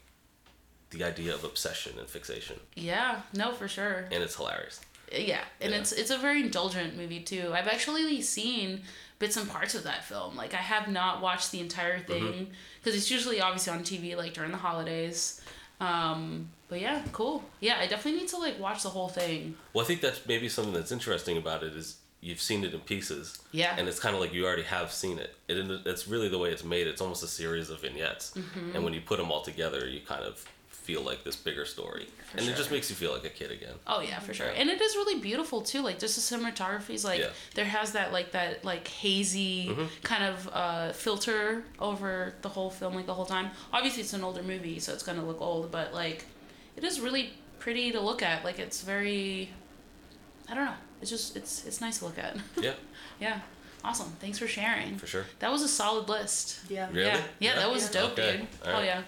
the 0.97 1.03
idea 1.03 1.33
of 1.33 1.43
obsession 1.43 1.93
and 1.99 2.07
fixation. 2.07 2.57
yeah. 2.75 3.21
No, 3.33 3.51
for 3.53 3.67
sure. 3.67 4.05
And 4.11 4.23
it's 4.23 4.35
hilarious. 4.35 4.79
Yeah, 5.11 5.41
and 5.61 5.71
Yeah. 5.71 5.79
it's 5.79 5.91
it's 5.91 6.09
a 6.09 6.17
very 6.17 6.41
indulgent 6.41 6.97
movie 6.97 7.19
too. 7.21 7.51
I've 7.53 7.67
actually 7.67 8.21
seen 8.21 8.81
bits 9.19 9.37
and 9.37 9.47
parts 9.49 9.75
of 9.75 9.83
that 9.83 10.03
film. 10.03 10.35
Like 10.35 10.53
I 10.53 10.63
have 10.73 10.87
not 10.87 11.21
watched 11.21 11.51
the 11.51 11.59
entire 11.59 11.99
Mm-hmm. 11.99 12.11
thing 12.11 12.47
because 12.83 12.97
it's 12.99 13.11
usually 13.11 13.39
obviously 13.39 13.71
on 13.73 13.79
TV 13.83 14.15
like 14.17 14.33
during 14.33 14.51
the 14.51 14.57
holidays. 14.57 15.41
Um, 15.79 16.49
but 16.69 16.79
yeah, 16.81 17.03
cool. 17.11 17.43
Yeah, 17.59 17.77
I 17.79 17.85
definitely 17.87 18.21
need 18.21 18.29
to 18.29 18.37
like 18.37 18.59
watch 18.59 18.83
the 18.83 18.89
whole 18.89 19.07
thing. 19.09 19.55
Well, 19.73 19.83
I 19.85 19.87
think 19.87 20.01
that's 20.01 20.21
maybe 20.27 20.49
something 20.49 20.73
that's 20.73 20.91
interesting 20.91 21.37
about 21.37 21.63
it 21.63 21.75
is 21.75 21.97
you've 22.21 22.41
seen 22.41 22.63
it 22.63 22.73
in 22.73 22.79
pieces. 22.79 23.37
Yeah. 23.51 23.75
And 23.77 23.87
it's 23.87 23.99
kind 23.99 24.15
of 24.15 24.21
like 24.21 24.33
you 24.33 24.45
already 24.45 24.63
have 24.63 24.91
seen 24.91 25.19
it. 25.19 25.35
it. 25.47 25.57
It's 25.85 26.07
really 26.07 26.29
the 26.29 26.39
way 26.39 26.49
it's 26.51 26.63
made. 26.63 26.87
It's 26.87 27.01
almost 27.01 27.23
a 27.23 27.27
series 27.27 27.69
of 27.69 27.81
vignettes. 27.81 28.33
Mm-hmm. 28.35 28.75
And 28.75 28.83
when 28.83 28.93
you 28.93 29.01
put 29.01 29.19
them 29.19 29.31
all 29.31 29.43
together, 29.43 29.87
you 29.87 29.99
kind 30.01 30.23
of 30.23 30.43
feel 30.85 31.01
like 31.01 31.23
this 31.23 31.35
bigger 31.35 31.65
story. 31.65 32.07
and 32.37 32.47
it 32.47 32.55
just 32.55 32.69
makes 32.71 32.89
you 32.89 32.95
feel 32.95 33.11
like 33.11 33.25
a 33.25 33.29
kid 33.29 33.51
again. 33.51 33.73
Oh 33.87 34.01
yeah, 34.01 34.19
for 34.19 34.33
sure. 34.33 34.47
And 34.55 34.69
it 34.69 34.79
is 34.79 34.95
really 34.95 35.19
beautiful 35.19 35.61
too. 35.61 35.81
Like 35.81 35.97
just 35.99 36.15
the 36.15 36.21
cinematography 36.35 36.91
is 36.99 37.03
like 37.03 37.19
Yeah. 37.19 37.29
there 37.55 37.65
has 37.65 37.93
that 37.93 38.11
like 38.13 38.31
that 38.31 38.63
like 38.63 38.87
hazy 38.87 39.67
Mm-hmm. 39.69 39.85
kind 40.03 40.23
of 40.23 40.49
uh, 40.53 40.91
filter 40.93 41.63
over 41.79 42.33
the 42.41 42.49
whole 42.49 42.69
film 42.69 42.93
like 42.95 43.05
the 43.07 43.13
whole 43.13 43.25
time. 43.25 43.49
Obviously 43.73 44.01
it's 44.03 44.13
an 44.13 44.23
older 44.23 44.43
movie, 44.43 44.79
so 44.79 44.93
it's 44.93 45.03
gonna 45.03 45.25
look 45.25 45.41
old, 45.41 45.71
but 45.71 45.93
like 45.93 46.25
it 46.77 46.83
is 46.83 46.99
really 46.99 47.31
pretty 47.59 47.91
to 47.91 47.99
look 47.99 48.21
at. 48.21 48.43
Like 48.45 48.59
it's 48.59 48.81
very 48.81 49.49
I 50.49 50.53
don't 50.55 50.65
know. 50.65 50.73
It's 51.01 51.09
just 51.09 51.35
it's 51.35 51.65
it's 51.65 51.81
nice 51.81 51.99
to 51.99 52.05
look 52.05 52.19
at. 52.19 52.37
Yeah, 52.61 52.73
yeah. 53.19 53.39
Awesome. 53.83 54.11
Thanks 54.19 54.39
for 54.39 54.47
sharing. 54.47 54.97
for 54.97 55.05
sure. 55.07 55.25
That 55.39 55.51
was 55.51 55.61
a 55.61 55.67
solid 55.67 56.09
list. 56.09 56.59
Yeah. 56.69 56.87
Really? 56.91 57.05
Yeah. 57.05 57.21
Yeah, 57.39 57.55
that 57.55 57.69
was 57.71 57.89
dope, 57.91 58.13
Okay. 58.13 58.37
dude. 58.37 58.47
All 58.73 58.79
Oh 58.79 58.83
yeah. 58.83 59.01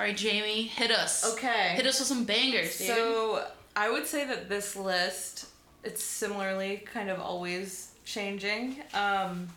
All 0.00 0.06
right, 0.06 0.16
Jamie, 0.16 0.62
hit 0.62 0.90
us. 0.90 1.30
Okay. 1.34 1.74
Hit 1.76 1.84
us 1.84 1.98
with 1.98 2.08
some 2.08 2.24
bangers, 2.24 2.78
dude. 2.78 2.86
So 2.86 3.46
I 3.76 3.90
would 3.90 4.06
say 4.06 4.26
that 4.26 4.48
this 4.48 4.74
list 4.74 5.44
it's 5.84 6.02
similarly 6.02 6.82
kind 6.90 7.10
of 7.10 7.20
always 7.20 7.90
changing. 8.06 8.76
Um, 8.94 9.48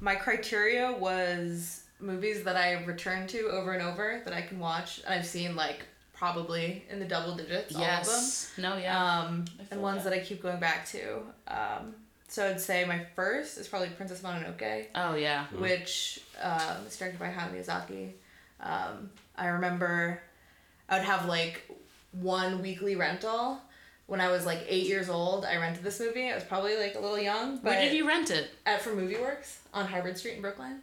my 0.00 0.14
criteria 0.14 0.92
was 0.92 1.82
movies 1.98 2.44
that 2.44 2.54
I 2.54 2.84
return 2.84 3.26
to 3.26 3.48
over 3.48 3.72
and 3.72 3.82
over 3.82 4.22
that 4.24 4.32
I 4.32 4.42
can 4.42 4.60
watch, 4.60 5.00
and 5.04 5.12
I've 5.12 5.26
seen 5.26 5.56
like 5.56 5.80
probably 6.12 6.84
in 6.88 7.00
the 7.00 7.04
double 7.04 7.34
digits, 7.34 7.74
all 7.74 7.82
of 7.82 7.88
them. 7.88 7.90
yes. 8.04 8.52
No, 8.56 8.76
yeah. 8.76 9.20
Um, 9.20 9.46
and 9.72 9.82
ones 9.82 10.04
that. 10.04 10.10
that 10.10 10.20
I 10.20 10.22
keep 10.22 10.44
going 10.44 10.60
back 10.60 10.86
to. 10.90 11.22
Um, 11.48 11.92
so 12.28 12.48
I'd 12.48 12.60
say 12.60 12.84
my 12.84 13.04
first 13.16 13.58
is 13.58 13.66
probably 13.66 13.88
Princess 13.88 14.20
Mononoke 14.20 14.86
oh 14.94 15.16
yeah. 15.16 15.46
which 15.58 16.20
um, 16.40 16.86
is 16.86 16.96
directed 16.96 17.18
by 17.18 17.30
Hayao 17.30 17.52
Miyazaki. 17.52 18.12
Um, 18.60 19.10
I 19.36 19.48
remember 19.48 20.20
I 20.88 20.98
would 20.98 21.06
have 21.06 21.26
like 21.26 21.68
one 22.12 22.62
weekly 22.62 22.96
rental 22.96 23.60
when 24.06 24.20
I 24.20 24.28
was 24.30 24.46
like 24.46 24.64
eight 24.68 24.86
years 24.86 25.08
old. 25.08 25.44
I 25.44 25.56
rented 25.56 25.82
this 25.84 26.00
movie. 26.00 26.30
I 26.30 26.34
was 26.34 26.44
probably 26.44 26.76
like 26.76 26.94
a 26.94 27.00
little 27.00 27.18
young, 27.18 27.56
but 27.56 27.64
Where 27.72 27.82
did 27.82 27.92
you 27.92 28.06
rent 28.06 28.30
it? 28.30 28.50
at 28.64 28.80
for 28.82 28.94
Movie 28.94 29.16
Works 29.18 29.60
on 29.74 29.86
Harvard 29.86 30.16
Street 30.18 30.36
in 30.36 30.42
Brookline. 30.42 30.80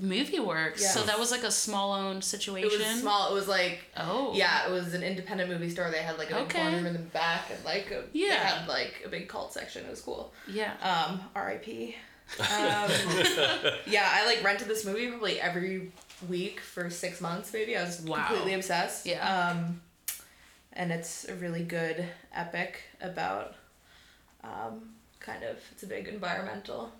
Movie 0.00 0.40
Works. 0.40 0.82
Yeah. 0.82 0.88
So 0.88 1.02
that 1.04 1.18
was 1.18 1.30
like 1.30 1.44
a 1.44 1.50
small 1.52 1.92
owned 1.92 2.22
situation. 2.24 2.66
It 2.68 2.70
situation. 2.72 2.92
was 2.94 3.00
small. 3.00 3.30
It 3.30 3.34
was 3.34 3.48
like 3.48 3.80
Oh. 3.96 4.32
yeah, 4.34 4.66
it 4.66 4.72
was 4.72 4.92
an 4.94 5.02
independent 5.04 5.50
movie 5.50 5.70
store. 5.70 5.90
They 5.90 5.98
had 6.02 6.18
like 6.18 6.30
a 6.30 6.34
big 6.34 6.42
Okay. 6.44 6.60
corner 6.60 6.76
room 6.78 6.86
in 6.86 6.92
the 6.94 6.98
back 6.98 7.50
and 7.50 7.64
like 7.64 7.86
a, 7.92 8.02
they 8.12 8.26
Yeah. 8.26 8.34
had 8.34 8.68
like 8.68 9.02
a 9.04 9.08
big 9.08 9.28
cult 9.28 9.52
section. 9.52 9.84
It 9.86 9.90
was 9.90 10.00
cool. 10.00 10.32
Yeah. 10.48 10.72
Um, 10.82 11.20
R.I.P. 11.34 11.96
Um, 12.38 12.44
yeah, 13.86 14.06
I 14.12 14.26
like 14.26 14.42
rented 14.44 14.68
this 14.68 14.84
movie 14.84 15.08
probably 15.08 15.40
every 15.40 15.90
week 16.28 16.60
for 16.60 16.90
six 16.90 17.20
months. 17.20 17.52
Maybe 17.52 17.76
I 17.76 17.82
was 17.84 18.00
Wow. 18.00 18.26
completely 18.26 18.54
obsessed. 18.54 19.06
Yeah. 19.06 19.48
Um, 19.50 19.80
and 20.72 20.92
it's 20.92 21.26
a 21.28 21.34
really 21.34 21.62
good 21.64 22.04
epic 22.34 22.82
about, 23.00 23.54
um, 24.44 24.94
kind 25.20 25.42
of 25.44 25.56
it's 25.72 25.82
a 25.82 25.86
big 25.86 26.08
environmental 26.08 26.92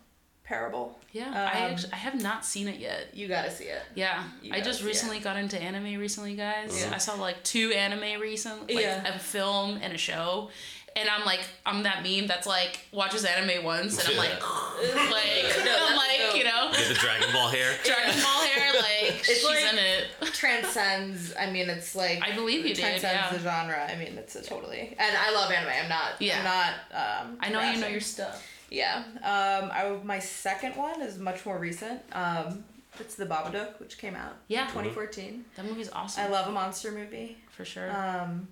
parable. 0.45 0.99
Yeah. 1.13 1.29
I 1.53 1.65
um, 1.67 1.73
actually, 1.73 1.93
I 1.93 1.97
have 1.97 2.21
not 2.23 2.45
seen 2.45 2.69
it 2.69 2.79
yet. 2.81 3.09
You 3.15 3.29
gotta 3.29 3.51
see 3.51 3.65
it. 3.65 3.83
Yeah. 3.95 4.25
I 4.51 4.61
just 4.61 4.79
see 4.81 4.85
it. 4.85 4.89
recently 4.89 5.21
got 5.21 5.37
into 5.37 5.61
anime 5.61 5.99
recently, 6.01 6.35
guys. 6.35 6.81
Yeah. 6.81 6.95
I 6.95 6.99
saw 6.99 7.15
like 7.15 7.43
two 7.45 7.71
anime 7.73 8.21
recently, 8.21 8.75
like 8.75 8.85
Yeah. 8.85 9.15
a 9.15 9.19
film 9.19 9.79
and 9.83 9.93
a 9.93 9.99
show. 9.99 10.51
And 10.99 11.09
I'm 11.09 11.25
like, 11.25 11.41
I'm 11.65 11.83
that 11.85 12.03
meme 12.03 12.27
that's 12.27 12.47
like 12.47 12.81
watches 12.93 13.25
anime 13.25 13.65
once, 13.65 13.99
and 13.99 14.09
I'm 14.11 14.17
like, 14.17 14.31
Yeah. 14.41 15.11
like, 15.11 15.57
No, 15.65 15.77
I'm 15.89 15.97
like, 15.97 16.19
dope. 16.19 16.37
you 16.37 16.45
know, 16.45 16.71
Get 16.73 16.89
the 16.89 16.95
Dragon 16.95 17.29
Ball 17.33 17.49
hair. 17.49 17.73
Dragon 17.85 18.21
Ball 18.23 18.43
hair, 18.43 18.73
like 18.75 19.25
she's 19.25 19.45
like- 19.45 19.73
in 19.73 19.79
it. 19.79 20.07
Transcends. 20.33 21.35
I 21.39 21.51
mean, 21.51 21.69
it's 21.71 21.95
like 21.95 22.23
I 22.23 22.35
believe 22.35 22.65
you 22.67 22.75
did. 22.75 22.81
transcends 23.01 23.03
Yeah. 23.15 23.31
the 23.33 23.39
genre. 23.41 23.87
I 23.91 23.97
mean, 23.97 24.17
it's 24.19 24.35
a 24.37 24.43
totally. 24.43 24.95
And 24.99 25.17
I 25.17 25.33
love 25.33 25.51
anime. 25.51 25.71
I'm 25.83 25.89
not. 25.89 26.13
Yeah. 26.21 26.39
I'm 26.39 26.45
not. 26.45 27.27
Um, 27.31 27.39
I 27.41 27.49
know 27.51 27.61
you 27.71 27.81
know 27.81 27.87
your 27.89 28.01
stuff. 28.01 28.47
Yeah. 28.71 29.03
Um, 29.17 29.71
I, 29.73 29.99
my 30.05 30.19
second 30.19 30.77
one 30.77 31.01
is 31.03 31.19
much 31.19 31.45
more 31.47 31.59
recent. 31.59 32.01
Um, 32.13 32.65
it's 33.01 33.15
The 33.15 33.27
Babadook, 33.27 33.79
which 33.81 33.99
came 33.99 34.15
out 34.15 34.37
Yeah. 34.49 34.63
in 34.63 34.69
2014. 34.69 35.45
That 35.57 35.65
movie's 35.67 35.91
awesome. 35.91 36.25
I 36.25 36.29
love 36.29 36.49
a 36.49 36.53
monster 36.53 36.91
movie. 36.93 37.37
for 37.51 37.65
sure. 37.65 37.91
Um, 37.91 38.49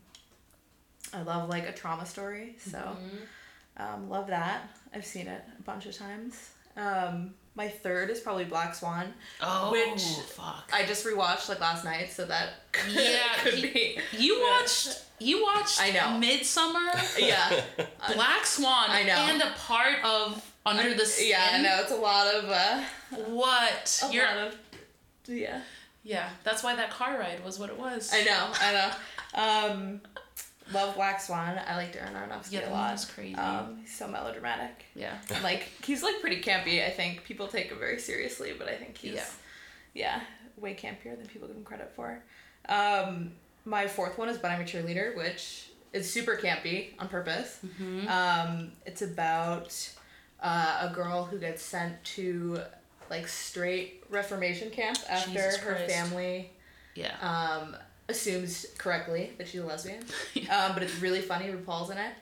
I 1.17 1.23
love 1.23 1.49
like 1.49 1.67
a 1.69 1.73
trauma 1.73 2.05
story, 2.07 2.57
so 2.59 2.79
Mm-hmm. 2.79 3.83
um, 3.83 4.09
love 4.11 4.27
that. 4.29 4.69
I've 4.95 5.07
seen 5.07 5.27
it 5.29 5.43
a 5.59 5.63
bunch 5.63 5.87
of 5.87 5.97
times. 5.97 6.51
Um, 6.77 7.33
my 7.55 7.69
third 7.69 8.11
is 8.11 8.21
probably 8.21 8.45
Black 8.45 8.75
Swan. 8.75 9.15
oh, 9.41 9.73
which- 9.73 10.03
fuck. 10.29 10.71
I 10.75 10.85
just 10.85 11.07
rewatched 11.07 11.49
like 11.49 11.61
last 11.61 11.85
night, 11.85 12.13
so 12.13 12.27
that 12.27 12.51
could, 12.73 12.93
Yeah, 12.93 13.19
could 13.43 13.55
he- 13.55 13.73
be. 13.73 13.99
You 14.19 14.41
watched 14.43 15.03
you 15.19 15.43
watched 15.43 15.81
I 15.81 15.91
know. 15.93 16.21
Midsommar, 16.27 17.19
Yeah, 17.19 17.63
Black 18.15 18.45
Swan, 18.45 18.91
I 18.91 19.03
know. 19.05 19.15
and 19.15 19.41
a 19.41 19.51
part 19.57 20.05
of 20.05 20.45
Under 20.67 20.93
the 20.95 21.07
Skin. 21.07 21.31
yeah. 21.31 21.49
I 21.55 21.63
know 21.63 21.79
it's 21.81 21.93
a 21.93 21.97
lot 21.97 22.27
of 22.35 22.45
uh, 22.51 22.83
What? 23.29 24.03
a 24.07 24.13
You're 24.13 24.27
lot 24.27 24.37
of 24.49 24.57
yeah. 25.29 25.63
yeah. 26.05 26.29
That's 26.45 26.63
why 26.63 26.77
that 26.77 26.91
car 26.91 27.19
ride 27.19 27.43
was 27.45 27.59
what 27.59 27.71
it 27.71 27.79
was. 27.79 28.13
I 28.13 28.23
know, 28.25 28.47
I 28.61 28.73
know. 28.75 29.73
Um, 29.75 30.01
love 30.73 30.95
Black 30.95 31.21
Swan. 31.21 31.59
I 31.67 31.77
like 31.77 31.95
Darren 31.95 32.15
Aronofsky 32.15 32.53
Yeah, 32.53 32.69
a 32.69 32.73
lot. 32.73 32.93
was 32.93 33.05
crazy. 33.05 33.35
Um, 33.37 33.79
he's 33.81 33.95
so 33.95 34.09
melodramatic. 34.09 34.85
yeah. 34.95 35.17
And, 35.33 35.43
like 35.51 35.69
he's 35.85 36.03
like 36.03 36.21
pretty 36.21 36.41
campy. 36.43 36.85
I 36.85 36.91
think 36.91 37.25
people 37.25 37.49
take 37.49 37.69
him 37.71 37.79
very 37.79 37.99
seriously, 37.99 38.55
but 38.59 38.69
I 38.69 38.75
think 38.77 38.97
he's 38.97 39.15
Yeah. 39.15 39.25
yeah, 39.95 40.21
way 40.59 40.75
campier 40.75 41.17
than 41.17 41.27
people 41.27 41.49
give 41.49 41.57
him 41.57 41.65
credit 41.65 41.93
for. 41.95 42.23
Um, 42.69 43.33
my 43.65 43.87
fourth 43.87 44.17
one 44.19 44.29
is 44.29 44.39
But 44.39 44.51
I'm 44.51 44.61
a 44.61 44.65
Cheerleader, 44.65 45.17
which 45.17 45.71
is 45.93 46.11
super 46.11 46.37
campy 46.37 46.89
on 46.99 47.09
purpose. 47.09 47.59
Mm-hmm. 47.65 48.09
Um, 48.09 48.73
it's 48.85 49.03
about 49.03 49.91
uh, 50.43 50.89
a 50.91 50.95
girl 50.95 51.25
who 51.25 51.39
gets 51.39 51.63
sent 51.63 52.03
to 52.05 52.61
like 53.09 53.27
straight 53.29 54.03
Reformation 54.11 54.71
camp 54.71 54.99
after 55.09 55.41
her 55.59 55.77
family 55.89 56.51
Yeah. 56.97 57.15
um, 57.21 57.77
assumes 58.09 58.67
correctly 58.79 59.33
that 59.39 59.49
she's 59.49 59.61
a 59.61 59.67
lesbian. 59.67 60.01
um, 60.51 60.73
but 60.75 60.83
it's 60.83 61.01
really 61.01 61.21
funny. 61.21 61.47
RuPaul's 61.47 61.91
in 61.91 61.99
it. 61.99 62.13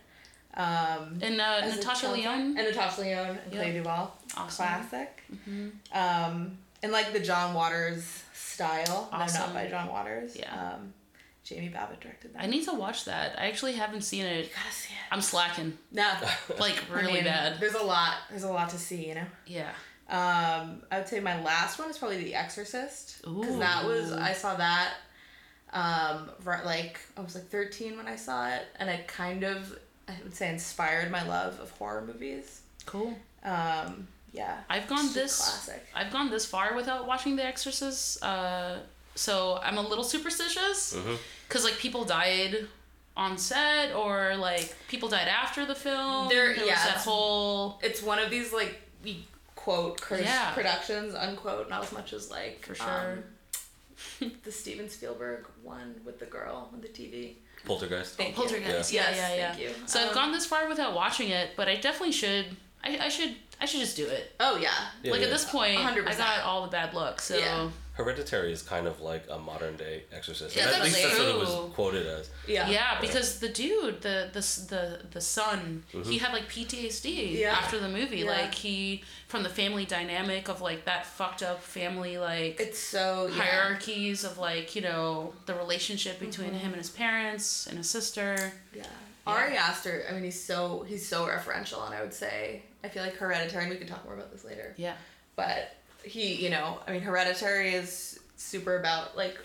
Um, 0.56 1.18
and 1.20 1.40
uh, 1.40 1.66
Natasha 1.66 2.08
Lyonne. 2.08 2.56
and 2.56 2.68
Natasha 2.68 3.00
Lyonne 3.00 3.30
and 3.42 3.52
Clea 3.52 3.66
Yeah. 3.66 3.72
Duvall. 3.72 4.16
Awesome. 4.36 4.66
Classic. 4.66 5.22
Mm-hmm. 5.32 5.68
Um, 5.92 6.58
and 6.82 6.92
like 6.92 7.12
the 7.12 7.20
John 7.20 7.54
Waters 7.54 8.22
style. 8.34 9.08
No, 9.12 9.18
not 9.18 9.52
by 9.54 9.66
John 9.68 9.88
Waters. 9.88 10.36
Yeah. 10.36 10.74
Um, 10.74 10.92
Jamie 11.42 11.68
Babbit 11.68 12.00
directed 12.00 12.32
that. 12.34 12.42
I 12.42 12.46
need 12.46 12.64
to 12.64 12.72
watch 12.74 13.04
that. 13.04 13.38
I 13.38 13.48
actually 13.48 13.72
haven't 13.74 14.02
seen 14.02 14.24
it. 14.24 14.44
You 14.46 14.50
gotta 14.54 14.74
see 14.74 14.94
it. 14.94 15.12
I'm 15.12 15.20
slacking 15.20 15.76
No. 15.92 16.10
like 16.58 16.82
I 16.90 16.94
really 16.94 17.12
mean, 17.14 17.24
bad. 17.24 17.60
There's 17.60 17.74
a 17.74 17.82
lot. 17.82 18.14
There's 18.30 18.44
a 18.44 18.48
lot 18.50 18.70
to 18.70 18.78
see. 18.78 19.08
You 19.08 19.16
know. 19.16 19.26
Yeah. 19.46 19.70
Um, 20.08 20.82
I 20.90 20.98
would 20.98 21.08
say 21.08 21.18
my 21.20 21.42
last 21.42 21.78
one 21.78 21.90
is 21.90 21.98
probably 21.98 22.22
The 22.22 22.34
Exorcist 22.34 23.22
because 23.22 23.58
that 23.58 23.84
was 23.84 24.12
I 24.12 24.32
saw 24.34 24.54
that. 24.54 24.94
Um, 25.74 26.30
right, 26.44 26.64
like 26.64 27.00
I 27.16 27.20
was 27.20 27.34
like 27.34 27.48
thirteen 27.48 27.96
when 27.96 28.06
I 28.06 28.16
saw 28.16 28.48
it, 28.48 28.62
and 28.76 28.88
it 28.88 29.06
kind 29.08 29.42
of 29.42 29.76
I 30.08 30.14
would 30.22 30.34
say 30.34 30.48
inspired 30.50 31.10
my 31.10 31.26
love 31.26 31.58
of 31.60 31.70
horror 31.72 32.02
movies. 32.06 32.60
Cool. 32.86 33.14
Um, 33.44 34.06
yeah. 34.32 34.58
I've 34.70 34.86
gone 34.88 35.12
this 35.12 35.36
classic. 35.38 35.84
I've 35.94 36.12
gone 36.12 36.30
this 36.30 36.46
far 36.46 36.74
without 36.76 37.06
watching 37.06 37.36
The 37.36 37.44
Exorcist. 37.44 38.22
Uh, 38.22 38.78
so 39.14 39.58
I'm 39.62 39.78
a 39.78 39.82
little 39.82 40.04
superstitious 40.04 40.94
Mhm. 40.94 41.16
because 41.48 41.64
like 41.64 41.78
people 41.78 42.04
died 42.04 42.66
on 43.16 43.38
set 43.38 43.94
or 43.94 44.36
like 44.36 44.74
people 44.88 45.08
died 45.08 45.28
after 45.28 45.64
the 45.66 45.74
film. 45.74 46.28
There- 46.28 46.48
was 46.50 46.58
yeah, 46.58 46.74
that 46.74 46.88
it's- 46.88 47.04
whole 47.04 47.78
It's 47.82 48.02
one 48.02 48.18
of 48.18 48.28
these 48.30 48.52
like 48.52 48.80
you 49.04 49.16
quote 49.56 50.00
curse 50.00 50.20
Yeah. 50.22 50.52
productions 50.52 51.14
unquote, 51.14 51.68
not 51.70 51.82
as 51.84 51.92
much 51.92 52.12
as 52.12 52.30
like 52.30 52.66
For 52.66 52.74
sure. 52.74 53.12
um, 53.12 53.24
the 54.44 54.52
Steven 54.52 54.88
Spielberg 54.88 55.46
one 55.62 56.00
with 56.04 56.18
the 56.18 56.26
girl 56.26 56.70
on 56.72 56.80
the 56.80 56.88
TV. 56.88 57.34
Poltergeist. 57.64 58.16
Thank 58.16 58.30
you. 58.30 58.34
Poltergeist. 58.42 58.92
Yeah, 58.92 59.02
Yes, 59.10 59.16
yeah, 59.16 59.34
yeah. 59.36 59.48
thank 59.52 59.62
you. 59.62 59.70
So 59.86 60.00
I've 60.00 60.08
Um, 60.08 60.14
gone 60.14 60.32
this 60.32 60.44
far 60.46 60.68
without 60.68 60.94
watching 60.94 61.30
it, 61.30 61.50
but 61.56 61.68
I 61.68 61.76
definitely 61.76 62.12
should. 62.12 62.46
I, 62.82 62.98
I 62.98 63.08
should. 63.08 63.34
I 63.60 63.64
should 63.66 63.80
just 63.80 63.96
do 63.96 64.06
it. 64.06 64.32
Oh 64.40 64.56
yeah. 64.58 64.68
Yeah, 65.02 65.12
like 65.12 65.20
yeah. 65.20 65.26
at 65.28 65.32
this 65.32 65.44
point, 65.48 65.78
I 65.78 65.94
100%. 65.94 66.18
got 66.18 66.40
all 66.42 66.62
the 66.62 66.68
bad 66.70 66.92
luck. 66.92 67.20
So 67.20 67.36
Yeah. 67.38 67.70
Hereditary 67.94 68.52
is 68.52 68.60
kind 68.62 68.86
of 68.88 69.00
like 69.00 69.24
a 69.30 69.38
modern 69.38 69.76
day 69.76 70.02
Exorcist. 70.12 70.56
Yeah, 70.56 70.64
At 70.64 70.70
that's 70.72 70.84
least 70.84 71.02
that's 71.02 71.18
what 71.18 71.28
it 71.28 71.36
was 71.36 71.72
quoted 71.74 72.06
as. 72.06 72.28
Yeah. 72.46 72.68
Yeah, 72.68 73.00
because 73.00 73.38
the 73.38 73.48
dude, 73.48 74.02
the 74.02 74.30
the 74.32 74.40
the 74.68 75.00
the 75.12 75.20
son, 75.20 75.84
Mm-hmm. 75.92 76.10
he 76.10 76.18
had 76.18 76.32
like 76.32 76.48
PTSD 76.48 77.38
Yeah. 77.38 77.52
after 77.52 77.78
the 77.78 77.88
movie. 77.88 78.18
Yeah. 78.18 78.30
Like 78.30 78.54
he 78.54 79.04
from 79.28 79.42
the 79.44 79.48
family 79.48 79.84
dynamic 79.84 80.48
of 80.48 80.60
like 80.60 80.84
that 80.86 81.06
fucked 81.06 81.42
up 81.42 81.62
family 81.62 82.18
like 82.18 82.58
It's 82.60 82.78
so 82.80 83.28
yeah. 83.28 83.42
hierarchies 83.42 84.24
of 84.24 84.38
like 84.38 84.74
you 84.74 84.82
know 84.82 85.32
the 85.46 85.54
relationship 85.54 86.18
between 86.18 86.48
Mm-hmm. 86.48 86.58
him 86.58 86.66
and 86.72 86.76
his 86.76 86.90
parents 86.90 87.66
and 87.68 87.78
his 87.78 87.88
sister. 87.88 88.52
Yeah. 88.74 88.84
Ari 89.26 89.56
Aster, 89.56 90.04
I 90.10 90.12
mean, 90.12 90.24
he's 90.24 90.42
so 90.42 90.84
he's 90.88 91.06
so 91.08 91.26
referential, 91.26 91.86
and 91.86 91.94
I 91.94 92.02
would 92.02 92.12
say 92.12 92.62
I 92.82 92.88
feel 92.88 93.02
like 93.04 93.14
Hereditary. 93.16 93.64
and 93.64 93.72
We 93.72 93.78
can 93.78 93.86
talk 93.86 94.04
more 94.04 94.14
about 94.14 94.30
this 94.32 94.44
later. 94.44 94.74
Yeah. 94.76 94.94
But 95.36 95.74
he, 96.04 96.34
you 96.34 96.50
know, 96.50 96.78
I 96.86 96.92
mean, 96.92 97.00
Hereditary 97.02 97.74
is 97.74 98.20
super 98.36 98.78
about 98.78 99.16
like 99.16 99.38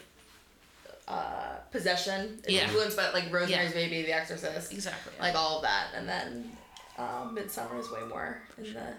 uh, 1.08 1.56
possession. 1.72 2.38
It's 2.44 2.50
Yeah. 2.50 2.64
influenced 2.66 2.96
by 2.98 3.12
like 3.12 3.32
Rosemary's 3.32 3.70
Yeah. 3.70 3.76
Baby, 3.76 4.04
The 4.04 4.14
Exorcist, 4.14 4.72
Exactly. 4.72 5.14
like 5.20 5.36
all 5.36 5.58
of 5.58 5.64
that, 5.64 5.88
and 5.96 6.08
then 6.08 6.52
um, 6.98 7.36
Midsommar 7.36 7.80
is 7.80 7.90
way 7.90 8.02
more 8.08 8.42
in 8.58 8.74
the 8.74 8.94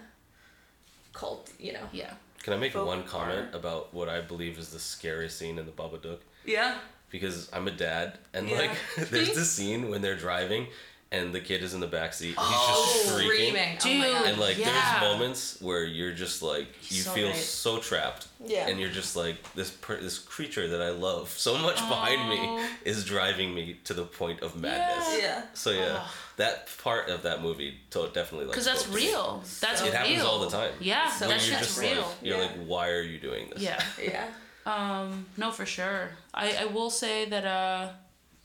cult, 1.13 1.51
you 1.59 1.73
know. 1.73 1.87
yeah. 1.91 2.13
Can 2.43 2.53
I 2.53 2.57
make 2.57 2.73
Folk 2.73 2.87
one 2.87 3.03
comment 3.03 3.49
horror. 3.49 3.49
about 3.53 3.93
what 3.93 4.09
I 4.09 4.19
believe 4.21 4.57
is 4.57 4.69
the 4.69 4.79
scariest 4.79 5.37
scene 5.37 5.59
in 5.59 5.65
the 5.67 5.71
Babadook? 5.71 6.19
Yeah. 6.43 6.79
Because 7.11 7.47
I'm 7.53 7.67
a 7.67 7.71
dad, 7.71 8.17
and 8.33 8.49
Yeah. 8.49 8.57
like, 8.57 8.71
there's 9.11 9.35
this 9.35 9.51
scene 9.51 9.89
when 9.91 10.01
they're 10.01 10.15
driving, 10.17 10.67
and 11.13 11.33
the 11.35 11.41
kid 11.41 11.61
is 11.61 11.73
in 11.73 11.81
the 11.81 11.87
back 11.87 12.13
seat. 12.13 12.27
He's 12.29 12.35
Oh, 12.39 12.89
just 13.03 13.15
screaming. 13.17 13.77
Oh 13.83 13.87
my 13.87 13.93
Dude. 13.93 14.03
God. 14.13 14.25
And 14.27 14.37
like, 14.39 14.57
Yeah. 14.57 14.71
there's 14.71 15.11
moments 15.11 15.57
where 15.59 15.83
you're 15.83 16.13
just 16.13 16.41
like, 16.41 16.67
you 16.89 17.01
So 17.01 17.11
feel 17.11 17.27
right. 17.27 17.35
so 17.35 17.79
trapped, 17.79 18.27
Yeah. 18.39 18.67
and 18.69 18.79
you're 18.79 18.89
just 18.89 19.17
like, 19.17 19.35
this 19.53 19.69
per- 19.71 19.99
this 19.99 20.17
creature 20.17 20.69
that 20.69 20.81
I 20.81 20.89
love 20.91 21.29
so 21.37 21.57
much 21.57 21.75
behind 21.75 22.29
me 22.29 22.37
Oh. 22.39 22.69
is 22.85 23.03
driving 23.03 23.53
me 23.53 23.73
to 23.83 23.93
the 23.93 24.05
point 24.05 24.41
of 24.41 24.55
madness. 24.55 25.17
Yeah. 25.21 25.41
So 25.53 25.71
yeah, 25.71 25.97
Oh. 26.01 26.13
that 26.37 26.69
part 26.81 27.09
of 27.09 27.23
that 27.23 27.41
movie 27.41 27.77
to- 27.89 28.07
definitely 28.13 28.45
like 28.45 28.53
Because 28.53 28.65
that's 28.65 28.81
spoke 28.83 28.95
to 28.95 29.01
me. 29.01 29.07
real. 29.09 29.43
That's 29.59 29.81
It 29.81 29.83
real. 29.85 29.93
happens 29.93 30.21
all 30.23 30.39
the 30.39 30.49
time. 30.49 30.71
Yeah, 30.79 31.11
So 31.11 31.27
When 31.27 31.37
that 31.37 31.45
you're 31.47 31.59
just 31.59 31.77
real. 31.77 32.01
like, 32.03 32.05
you're 32.21 32.37
Yeah. 32.37 32.43
like, 32.43 32.65
why 32.65 32.87
are 32.89 33.01
you 33.01 33.19
doing 33.19 33.49
this? 33.49 33.61
yeah. 33.61 33.83
Yeah. 34.01 34.27
Um, 34.65 35.25
no, 35.35 35.51
for 35.51 35.65
sure. 35.65 36.11
I, 36.33 36.55
I 36.55 36.65
will 36.65 36.89
say 36.91 37.25
that, 37.25 37.45
uh, 37.45 37.89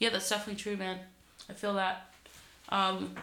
yeah, 0.01 0.09
that's 0.09 0.29
definitely 0.29 0.61
true, 0.61 0.77
man. 0.77 0.99
I 1.49 1.53
feel 1.53 1.75
that. 1.75 2.06
Um, 2.69 3.15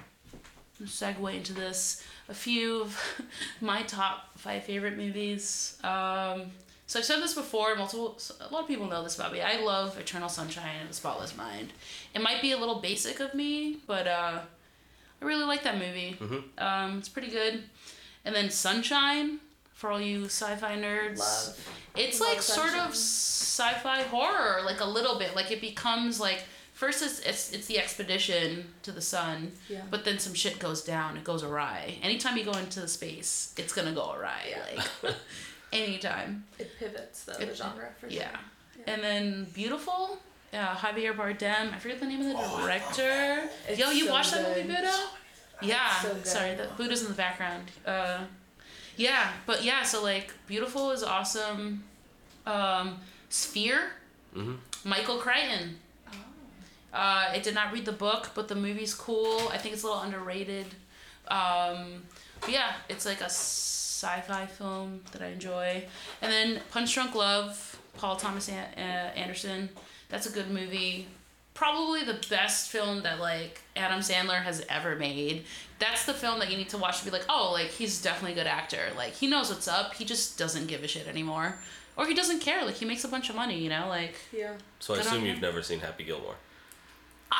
segue 0.83 1.35
into 1.35 1.53
this. 1.53 2.03
A 2.29 2.33
few 2.33 2.81
of 2.81 2.99
my 3.61 3.83
top 3.83 4.37
five 4.37 4.63
favorite 4.63 4.97
movies. 4.97 5.77
Um, 5.83 6.51
so 6.87 6.99
I've 6.99 7.05
said 7.05 7.21
this 7.21 7.33
before. 7.33 7.75
Multiple. 7.75 8.17
A 8.41 8.53
lot 8.53 8.63
of 8.63 8.67
people 8.67 8.87
know 8.87 9.03
this 9.03 9.15
about 9.15 9.33
me. 9.33 9.41
I 9.41 9.59
love 9.61 9.97
Eternal 9.97 10.29
Sunshine 10.29 10.81
of 10.81 10.87
the 10.89 10.93
Spotless 10.93 11.35
Mind. 11.35 11.73
It 12.13 12.21
might 12.21 12.41
be 12.41 12.51
a 12.51 12.57
little 12.57 12.79
basic 12.79 13.19
of 13.19 13.33
me, 13.33 13.77
but 13.87 14.07
uh, 14.07 14.39
I 15.21 15.25
really 15.25 15.45
like 15.45 15.63
that 15.63 15.77
movie. 15.77 16.17
Um, 16.57 16.97
it's 16.99 17.09
pretty 17.09 17.29
good. 17.29 17.63
And 18.25 18.35
then 18.35 18.49
Sunshine 18.49 19.39
for 19.73 19.91
all 19.91 19.99
you 19.99 20.25
sci-fi 20.25 20.77
nerds. 20.77 21.19
Love. 21.19 21.69
It's 21.95 22.19
Love 22.19 22.29
like 22.29 22.41
sort 22.41 22.73
of 22.73 22.91
sci-fi 22.91 24.03
horror, 24.03 24.61
like 24.63 24.79
a 24.79 24.85
little 24.85 25.19
bit. 25.19 25.35
Like 25.35 25.51
it 25.51 25.61
becomes 25.61 26.19
like 26.19 26.43
first 26.73 27.01
it's 27.03 27.19
it's, 27.19 27.51
it's 27.53 27.67
the 27.67 27.79
expedition 27.79 28.65
to 28.83 28.91
the 28.91 29.01
sun, 29.01 29.51
Yeah. 29.69 29.81
but 29.89 30.03
then 30.05 30.19
some 30.19 30.33
shit 30.33 30.59
goes 30.59 30.83
down. 30.83 31.17
It 31.17 31.23
goes 31.23 31.43
awry. 31.43 31.97
Anytime 32.03 32.37
you 32.37 32.43
go 32.45 32.53
into 32.53 32.79
the 32.81 32.87
space, 32.87 33.53
it's 33.57 33.73
gonna 33.73 33.91
go 33.93 34.11
awry. 34.13 34.41
Yeah. 34.49 34.83
Like 35.03 35.15
anytime. 35.73 36.45
It 36.59 36.71
pivots 36.79 37.23
though 37.25 37.33
It- 37.33 37.49
the 37.49 37.55
genre 37.55 37.89
for 37.99 38.09
sure. 38.09 38.19
Yeah. 38.19 38.37
And 38.87 39.01
then 39.03 39.45
Biutiful. 39.53 40.17
Uh, 40.53 40.75
Javier 40.75 41.15
Bardem. 41.15 41.73
I 41.73 41.79
forget 41.79 41.99
the 41.99 42.05
name 42.05 42.21
of 42.21 42.27
the 42.27 42.57
director. 42.61 43.49
It's 43.67 43.79
Yo, 43.79 43.89
you 43.89 44.05
so 44.05 44.11
watched 44.11 44.31
that 44.33 44.47
movie, 44.55 44.67
good. 44.67 44.75
Buddha? 44.83 45.07
Yeah. 45.63 45.91
so. 46.01 46.15
Sorry, 46.23 46.53
the 46.53 46.67
Buddha's 46.77 47.01
in 47.01 47.07
the 47.07 47.13
background. 47.15 47.71
Uh, 47.85 48.19
yeah, 48.95 49.31
but 49.47 49.63
yeah, 49.63 49.81
so 49.81 50.03
like 50.03 50.31
Biutiful 50.47 50.93
is 50.93 51.01
awesome. 51.01 51.83
Um, 52.45 52.99
Sphere. 53.29 53.93
Mhm. 54.35 54.57
Michael 54.83 55.17
Crichton. 55.17 55.79
Uh, 56.93 57.25
I 57.31 57.39
did 57.39 57.55
not 57.55 57.73
read 57.73 57.85
the 57.85 57.91
book, 57.91 58.29
but 58.35 58.47
the 58.47 58.55
movie's 58.55 58.93
cool. 58.93 59.49
I 59.51 59.57
think 59.57 59.73
it's 59.73 59.83
a 59.83 59.87
little 59.87 60.01
underrated. 60.01 60.67
Um, 61.27 62.03
but 62.41 62.51
yeah, 62.51 62.73
it's 62.89 63.05
like 63.05 63.21
a 63.21 63.29
sci-fi 63.29 64.45
film 64.45 65.01
that 65.11 65.21
I 65.21 65.27
enjoy. 65.27 65.83
And 66.21 66.31
then 66.31 66.61
Punch 66.71 66.93
Drunk 66.93 67.15
Love, 67.15 67.79
Paul 67.97 68.15
Thomas 68.17 68.49
An- 68.49 68.77
uh, 68.77 69.11
Anderson. 69.15 69.69
That's 70.09 70.27
a 70.27 70.31
good 70.31 70.51
movie. 70.51 71.07
Probably 71.55 72.03
the 72.03 72.19
best 72.29 72.69
film 72.69 73.03
that 73.03 73.19
like 73.19 73.61
Adam 73.75 73.99
Sandler 73.99 74.41
has 74.43 74.63
ever 74.69 74.95
made. 74.95 75.45
That's 75.79 76.05
the 76.05 76.13
film 76.13 76.39
that 76.39 76.51
you 76.51 76.57
need 76.57 76.69
to 76.69 76.77
watch 76.77 76.99
to 76.99 77.05
be 77.05 77.11
like, 77.11 77.25
oh, 77.29 77.51
like 77.53 77.67
he's 77.69 78.01
definitely 78.01 78.33
a 78.33 78.43
good 78.43 78.47
actor. 78.47 78.81
Like 78.97 79.13
he 79.13 79.27
knows 79.27 79.49
what's 79.49 79.67
up. 79.67 79.93
He 79.93 80.05
just 80.05 80.37
doesn't 80.37 80.67
give 80.67 80.83
a 80.83 80.87
shit 80.87 81.07
anymore, 81.07 81.55
or 81.95 82.05
he 82.07 82.13
doesn't 82.13 82.39
care. 82.39 82.65
Like 82.65 82.75
he 82.75 82.85
makes 82.85 83.03
a 83.03 83.07
bunch 83.07 83.29
of 83.29 83.35
money, 83.35 83.57
you 83.59 83.69
know. 83.69 83.85
Like 83.87 84.15
Yeah. 84.31 84.53
So 84.79 84.95
I 84.95 84.99
assume 84.99 85.23
you. 85.25 85.31
you've 85.31 85.41
never 85.41 85.61
seen 85.61 85.79
Happy 85.79 86.03
Gilmore 86.03 86.35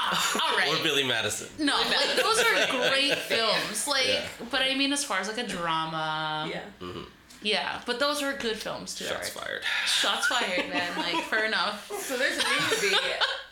all 0.41 0.57
right. 0.57 0.67
or 0.79 0.83
Billy 0.83 1.03
Madison. 1.03 1.47
No, 1.59 1.75
like 1.75 2.15
those 2.21 2.39
are 2.39 2.89
great 2.89 3.15
films. 3.29 3.87
Like, 3.87 4.05
Yeah. 4.07 4.25
but 4.51 4.61
I 4.61 4.75
mean, 4.75 4.91
as 4.93 5.03
far 5.03 5.19
as 5.19 5.27
like 5.27 5.37
a 5.37 5.47
drama, 5.47 6.47
Yeah. 6.51 6.61
Mm-hmm. 6.81 7.03
yeah. 7.41 7.81
But 7.85 7.99
those 7.99 8.21
are 8.23 8.33
good 8.33 8.57
films 8.57 8.95
too. 8.95 9.05
Shots 9.05 9.35
Eric. 9.35 9.45
fired. 9.47 9.61
Shots 9.85 10.27
fired, 10.27 10.69
man. 10.69 10.91
Like, 10.97 11.23
fair 11.25 11.45
enough. 11.45 11.91
So 12.01 12.17
there's 12.17 12.37
a 12.37 12.43
movie 12.85 12.95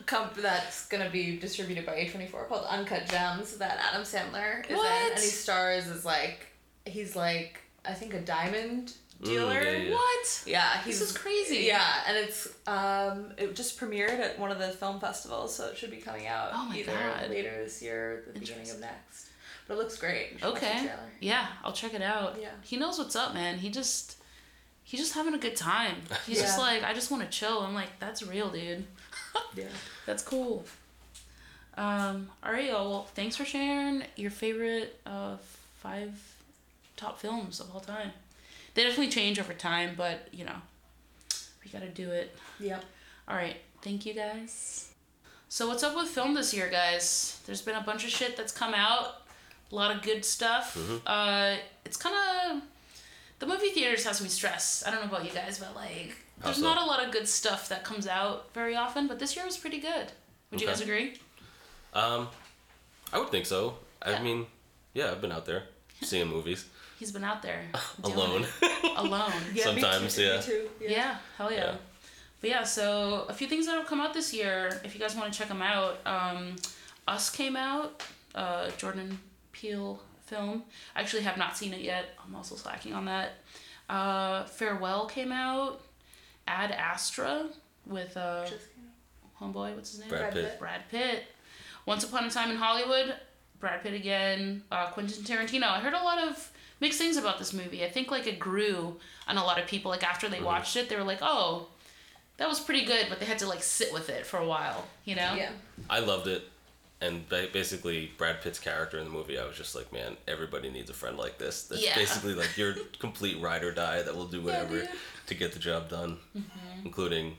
comp- 0.06 0.36
that's 0.36 0.88
gonna 0.88 1.10
be 1.10 1.38
distributed 1.38 1.86
by 1.86 1.94
A24 1.94 2.48
called 2.48 2.66
Uncut 2.70 3.08
Gems 3.08 3.58
that 3.58 3.78
Adam 3.90 4.04
Sandler 4.04 4.64
is 4.66 4.72
in, 4.72 4.86
and 4.86 5.14
he 5.16 5.20
stars 5.28 5.88
as 5.88 6.04
like 6.06 6.48
he's 6.86 7.16
like 7.16 7.60
I 7.86 7.94
think 7.94 8.14
a 8.14 8.20
diamond 8.22 8.94
Mm, 9.22 9.26
dealer. 9.26 9.62
yeah, 9.64 9.72
yeah. 9.78 9.92
What? 9.94 10.44
Yeah, 10.46 10.82
he's 10.84 11.00
This 11.00 11.12
is 11.12 11.18
crazy. 11.18 11.58
Yeah, 11.66 12.04
and 12.08 12.18
it's 12.18 12.48
um 12.68 13.34
it 13.38 13.56
just 13.56 13.80
premiered 13.80 14.20
at 14.20 14.40
one 14.40 14.52
of 14.52 14.60
the 14.60 14.70
film 14.70 15.00
festivals, 15.00 15.56
so 15.56 15.68
it 15.68 15.78
should 15.78 15.92
be 15.92 15.98
coming 15.98 16.28
out 16.28 16.52
Oh 16.54 16.66
my 16.66 16.78
either 16.78 16.92
God. 16.94 17.30
later 17.30 17.52
this 17.64 17.82
year 17.82 18.24
or 18.28 18.34
the 18.34 18.40
beginning 18.40 18.70
of 18.70 18.80
next. 18.80 19.28
But 19.68 19.76
it 19.76 19.78
looks 19.78 19.98
great. 19.98 20.34
You 20.34 20.38
should 20.40 20.52
watch 20.54 20.62
the 20.62 20.68
Okay. 20.68 20.90
Yeah, 21.20 21.48
I'll 21.64 21.72
check 21.74 21.94
it 21.94 22.02
out. 22.02 22.38
Yeah. 22.42 22.50
He 22.64 22.78
knows 22.78 22.98
what's 22.98 23.16
up, 23.16 23.34
man. 23.34 23.60
He 23.60 23.70
just, 23.70 24.18
he's 24.84 25.00
just 25.00 25.14
having 25.14 25.34
a 25.34 25.38
good 25.38 25.56
time. 25.56 25.96
He's 26.26 26.42
just 26.42 26.58
like, 26.60 26.84
I 26.84 26.94
just 26.94 27.10
want 27.12 27.24
to 27.24 27.30
chill. 27.30 27.60
I'm 27.60 27.74
like, 27.76 27.90
that's 28.00 28.24
real, 28.24 28.50
dude. 28.50 28.86
Yeah. 29.56 29.66
That's 30.06 30.24
cool. 30.24 30.66
Um, 31.78 32.30
all 32.44 32.52
right, 32.52 32.66
y'all. 32.70 32.90
Well, 32.90 33.04
thanks 33.16 33.36
for 33.36 33.46
sharing 33.46 34.04
your 34.16 34.32
favorite 34.32 35.00
uh, 35.06 35.38
five 35.82 36.12
top 36.98 37.20
films 37.20 37.60
of 37.60 37.74
all 37.74 37.80
time. 37.82 38.12
They 38.74 38.84
definitely 38.84 39.12
change 39.12 39.40
over 39.40 39.54
time, 39.54 39.94
but 39.98 40.28
you 40.32 40.46
know, 40.46 40.56
we 41.64 41.72
gotta 41.72 41.90
do 41.90 42.10
it. 42.12 42.36
Yep. 42.60 42.84
All 43.28 43.36
right, 43.36 43.58
thank 43.82 44.06
you 44.06 44.14
guys. 44.14 44.90
So 45.50 45.68
what's 45.68 45.84
up 45.84 45.96
with 45.96 46.08
film 46.08 46.34
this 46.34 46.54
year, 46.54 46.70
guys? 46.70 47.42
There's 47.46 47.62
been 47.62 47.76
a 47.76 47.82
bunch 47.82 48.06
of 48.06 48.10
shit 48.10 48.38
that's 48.38 48.54
come 48.54 48.74
out, 48.74 49.24
a 49.72 49.76
lot 49.76 49.94
of 49.94 50.02
good 50.02 50.24
stuff. 50.24 50.78
Uh, 51.06 51.56
it's 51.86 51.98
kind 51.98 52.16
of 52.16 52.62
the 53.40 53.48
movie 53.48 53.72
theaters 53.72 54.06
has 54.06 54.22
me 54.22 54.30
stressed. 54.30 54.88
I 54.88 54.92
don't 54.92 55.02
know 55.02 55.08
about 55.08 55.26
you 55.26 55.32
guys, 55.32 55.60
but 55.60 55.76
like, 55.76 56.16
there's 56.44 56.58
so? 56.58 56.64
not 56.64 56.82
a 56.82 56.86
lot 56.86 57.04
of 57.04 57.12
good 57.12 57.28
stuff 57.28 57.68
that 57.70 57.84
comes 57.84 58.08
out 58.08 58.54
very 58.54 58.76
often. 58.76 59.08
But 59.08 59.20
this 59.20 59.36
year 59.36 59.44
was 59.44 59.58
pretty 59.58 59.80
good. 59.80 60.12
Would 60.52 60.62
you 60.62 60.68
guys 60.68 60.80
agree? 60.80 61.16
Um, 61.94 62.30
I 63.12 63.20
would 63.20 63.30
think 63.30 63.46
so. 63.46 63.76
Yeah. 64.06 64.20
I 64.20 64.24
mean, 64.24 64.46
yeah, 64.94 65.12
I've 65.12 65.22
been 65.22 65.32
out 65.32 65.46
there 65.46 65.64
seeing 66.02 66.28
movies 66.28 66.66
He's 67.02 67.12
been 67.12 67.24
out 67.24 67.42
there 67.42 67.64
alone. 68.04 68.46
alone. 68.96 69.32
Yeah, 69.56 69.74
me 69.74 69.82
Sometimes, 69.82 70.16
too, 70.16 70.22
yeah. 70.22 70.36
Me 70.38 70.44
too. 70.44 70.70
Yeah. 70.80 71.16
hell 71.36 71.52
yeah. 71.52 71.58
Yeah. 71.58 71.76
But 72.42 72.50
yeah, 72.52 72.62
so 72.64 73.26
a 73.28 73.34
few 73.34 73.48
things 73.48 73.66
that'll 73.66 73.86
come 73.86 74.00
out 74.00 74.14
this 74.14 74.32
year. 74.36 74.80
If 74.84 74.94
you 74.94 75.02
guys 75.02 75.16
want 75.16 75.34
to 75.34 75.36
check 75.40 75.48
them 75.48 75.64
out, 75.64 75.98
um, 76.06 76.58
Us 77.08 77.32
came 77.32 77.56
out, 77.56 78.04
uh, 78.36 78.70
Jordan 78.78 79.18
Peele 79.52 80.00
film. 80.28 80.62
I 80.96 81.02
actually 81.02 81.24
have 81.24 81.38
not 81.38 81.58
seen 81.58 81.74
it 81.74 81.82
yet. 81.82 82.06
I'm 82.24 82.36
also 82.36 82.54
slacking 82.54 82.94
on 82.94 83.06
that. 83.06 83.32
Uh, 83.90 84.44
Farewell 84.44 85.08
came 85.08 85.32
out. 85.32 85.82
Ad 86.48 86.70
Astra 86.70 87.48
with 87.88 88.16
uh, 88.16 88.46
homeboy. 89.42 89.74
What's 89.74 89.90
his 89.94 90.02
name? 90.02 90.10
Brad 90.10 90.22
Brad 90.22 90.34
Pitt. 90.34 90.50
Pitt. 90.52 90.60
Brad 90.60 90.82
Pitt. 90.92 91.24
Once 91.88 92.04
Upon 92.04 92.26
a 92.26 92.30
Time 92.30 92.52
in 92.52 92.58
Hollywood, 92.58 93.16
Brad 93.60 93.82
Pitt 93.82 93.96
again. 93.96 94.62
Uh, 94.72 94.92
Quentin 94.92 95.24
Tarantino. 95.24 95.64
I 95.64 95.80
heard 95.80 95.94
a 95.94 96.04
lot 96.04 96.20
of 96.20 96.52
mixed 96.82 96.98
things 97.00 97.16
about 97.16 97.40
this 97.40 97.54
movie. 97.54 97.86
I 97.86 97.90
think 97.90 98.12
like 98.12 98.28
it 98.28 98.38
grew 98.40 98.98
on 99.28 99.38
a 99.38 99.44
lot 99.44 99.58
of 99.60 99.68
people. 99.68 99.90
Like 99.92 100.04
after 100.04 100.28
they 100.28 100.42
watched 100.42 100.76
it, 100.76 100.90
they 100.90 100.98
were 100.98 101.04
like, 101.04 101.20
"Oh, 101.22 101.68
that 102.38 102.50
was 102.50 102.60
pretty 102.60 102.84
good," 102.86 103.06
but 103.08 103.20
they 103.20 103.26
had 103.26 103.40
to 103.40 103.48
like 103.48 103.64
sit 103.64 103.94
with 103.94 104.10
it 104.10 104.26
for 104.26 104.38
a 104.38 104.46
while. 104.46 104.86
You 105.06 105.16
know? 105.16 105.34
Yeah. 105.36 105.52
I 105.90 106.00
loved 106.00 106.28
it. 106.28 106.44
And 107.04 107.28
basically, 107.30 108.12
Brad 108.20 108.42
Pitt's 108.42 108.60
character 108.60 109.00
in 109.00 109.06
the 109.06 109.10
movie, 109.10 109.40
I 109.40 109.46
was 109.48 109.58
just 109.58 109.74
like, 109.74 109.92
man, 109.92 110.18
everybody 110.28 110.70
needs 110.70 110.88
a 110.92 110.94
friend 110.94 111.18
like 111.18 111.40
this. 111.40 111.64
That's 111.64 111.82
Yeah. 111.84 111.96
basically 111.96 112.36
like 112.36 112.56
your 112.58 112.76
complete 113.00 113.42
ride 113.42 113.64
or 113.64 113.72
die 113.74 114.04
that 114.04 114.16
will 114.16 114.28
do 114.28 114.40
whatever 114.40 114.82
dude. 114.82 114.90
to 115.26 115.34
get 115.34 115.52
the 115.54 115.58
job 115.58 115.90
done, 115.90 116.18
Mm-hmm. 116.38 116.86
including 116.86 117.38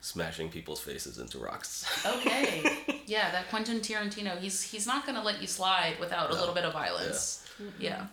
smashing 0.00 0.48
people's 0.48 0.78
faces 0.80 1.18
into 1.18 1.38
rocks. 1.38 1.84
Okay. 2.06 3.02
yeah, 3.06 3.32
that 3.32 3.48
Quentin 3.50 3.80
Tarantino. 3.80 4.38
He's 4.38 4.62
he's 4.62 4.86
not 4.86 5.04
gonna 5.06 5.24
let 5.24 5.40
you 5.40 5.48
slide 5.48 5.96
without 5.98 6.30
a 6.30 6.34
little 6.34 6.54
bit 6.54 6.64
of 6.64 6.72
violence. 6.72 7.44
Yeah. 7.80 8.06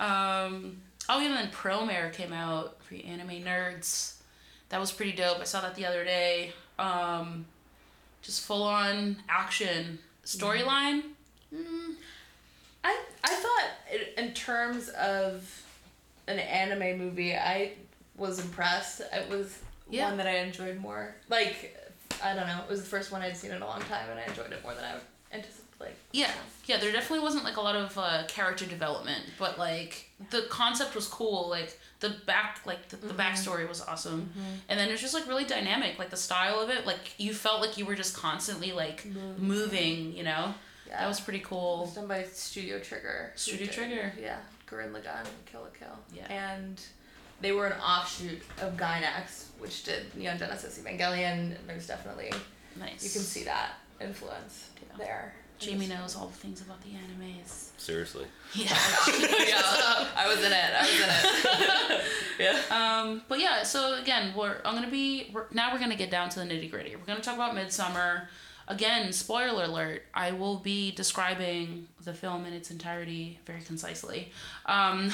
Um. 0.00 0.80
Oh, 1.08 1.20
and 1.20 1.34
then 1.34 1.50
Promare 1.50 2.12
came 2.12 2.32
out 2.32 2.82
for 2.82 2.94
anime 2.94 3.44
nerds. 3.44 4.14
That 4.70 4.80
was 4.80 4.90
pretty 4.90 5.12
dope. 5.12 5.38
I 5.40 5.44
saw 5.44 5.60
that 5.60 5.74
the 5.74 5.84
other 5.86 6.04
day. 6.04 6.52
Um, 6.78 7.44
just 8.22 8.44
full 8.46 8.62
on 8.62 9.16
action. 9.28 9.98
Storyline, 10.24 11.02
I 12.82 12.98
I 13.22 13.28
thought 13.34 13.70
in 14.16 14.32
terms 14.32 14.88
of 14.90 15.62
an 16.26 16.38
anime 16.38 16.98
movie, 16.98 17.34
I 17.36 17.72
was 18.16 18.40
impressed. 18.40 19.00
It 19.12 19.28
was 19.28 19.58
Yeah. 19.90 20.08
one 20.08 20.16
that 20.16 20.26
I 20.26 20.38
enjoyed 20.38 20.78
more. 20.78 21.14
Like 21.28 21.76
I 22.22 22.34
don't 22.34 22.46
know, 22.46 22.60
it 22.62 22.70
was 22.70 22.80
the 22.80 22.88
first 22.88 23.12
one 23.12 23.20
I'd 23.22 23.36
seen 23.36 23.50
in 23.50 23.60
a 23.60 23.66
long 23.66 23.82
time, 23.82 24.08
and 24.10 24.18
I 24.18 24.24
enjoyed 24.24 24.50
it 24.52 24.62
more 24.62 24.74
than 24.74 24.84
I 24.84 24.94
anticipated. 25.34 25.63
Like 25.80 25.96
yeah, 26.12 26.30
yeah. 26.66 26.78
There 26.78 26.92
definitely 26.92 27.24
wasn't 27.24 27.44
like 27.44 27.56
a 27.56 27.60
lot 27.60 27.76
of 27.76 27.96
uh, 27.98 28.22
character 28.28 28.64
development, 28.66 29.22
but 29.38 29.58
like 29.58 30.08
the 30.30 30.42
concept 30.48 30.94
was 30.94 31.06
cool. 31.08 31.48
Like 31.50 31.78
the 32.00 32.14
back, 32.26 32.60
like 32.64 32.88
the, 32.88 32.96
the 32.96 33.14
backstory 33.14 33.68
was 33.68 33.80
awesome, 33.82 34.30
and 34.68 34.78
then 34.78 34.88
it's 34.90 35.02
just 35.02 35.14
like 35.14 35.26
really 35.26 35.44
dynamic. 35.44 35.98
Like 35.98 36.10
the 36.10 36.16
style 36.16 36.60
of 36.60 36.70
it, 36.70 36.86
like 36.86 37.18
you 37.18 37.34
felt 37.34 37.60
like 37.60 37.76
you 37.76 37.84
were 37.86 37.96
just 37.96 38.16
constantly 38.16 38.72
like 38.72 39.04
moving. 39.38 40.14
You 40.16 40.22
know, 40.24 40.54
yeah, 40.88 41.00
that 41.00 41.08
was 41.08 41.20
pretty 41.20 41.40
It 41.40 41.44
cool. 41.44 41.82
was 41.82 41.94
done 41.94 42.06
by 42.06 42.22
Studio 42.24 42.78
Trigger. 42.78 43.32
Studio 43.34 43.66
Trigger. 43.66 44.12
Yeah, 44.20 44.38
Gurren 44.68 44.92
Lagann, 44.92 45.26
Kill 45.46 45.62
la 45.62 45.68
Kill. 45.78 45.98
Yeah. 46.14 46.32
And 46.32 46.80
they 47.40 47.52
were 47.52 47.66
an 47.66 47.80
offshoot 47.80 48.40
of 48.62 48.76
Gainax, 48.76 49.46
which 49.58 49.82
did 49.84 50.14
Neon 50.14 50.38
Genesis 50.38 50.78
Evangelion. 50.78 51.56
and 51.56 51.56
There's 51.66 51.86
definitely 51.86 52.32
Nice. 52.78 53.02
you 53.04 53.10
can 53.10 53.20
see 53.22 53.44
that 53.44 53.72
influence 54.00 54.68
Yeah. 54.80 54.96
there. 55.04 55.34
Jamie 55.64 55.86
knows 55.86 56.16
all 56.16 56.26
the 56.26 56.36
things 56.36 56.60
about 56.60 56.80
the 56.82 56.90
animes. 56.90 57.70
Seriously. 57.78 58.26
Yeah. 58.54 58.66
yeah, 59.08 60.06
I 60.16 60.26
was 60.28 60.38
in 60.38 60.52
it. 60.52 60.70
I 60.76 60.82
was 60.82 61.90
in 61.90 61.96
it. 61.96 62.04
yeah. 62.70 63.00
Um, 63.02 63.22
but 63.28 63.40
yeah, 63.40 63.64
so 63.64 64.00
again, 64.00 64.32
we're 64.36 64.58
I'm 64.64 64.76
gonna 64.76 64.88
be 64.88 65.30
we're, 65.32 65.46
now 65.50 65.72
we're 65.72 65.80
gonna 65.80 65.96
get 65.96 66.08
down 66.08 66.28
to 66.30 66.38
the 66.38 66.44
nitty 66.44 66.70
gritty. 66.70 66.94
We're 66.94 67.04
gonna 67.04 67.20
talk 67.20 67.34
about 67.34 67.56
Midsommar. 67.56 68.26
Again, 68.68 69.12
spoiler 69.12 69.64
alert: 69.64 70.04
I 70.14 70.30
will 70.30 70.58
be 70.58 70.92
describing 70.92 71.88
the 72.04 72.14
film 72.14 72.46
in 72.46 72.52
its 72.52 72.70
entirety 72.70 73.40
very 73.44 73.62
concisely. 73.62 74.30
Um, 74.66 75.10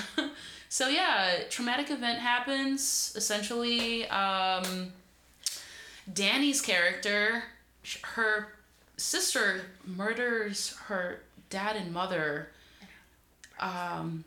so 0.69 0.89
yeah, 0.89 1.45
traumatic 1.49 1.91
event 1.91 2.19
happens. 2.19 3.15
Essentially, 3.17 4.07
um, 4.09 4.93
Danny's 6.13 6.61
character, 6.61 7.43
her 8.03 8.53
sister 9.01 9.63
murders 9.87 10.77
her 10.87 11.21
dad 11.49 11.77
and 11.77 11.93
mother. 11.93 12.51
Um, 13.59 14.25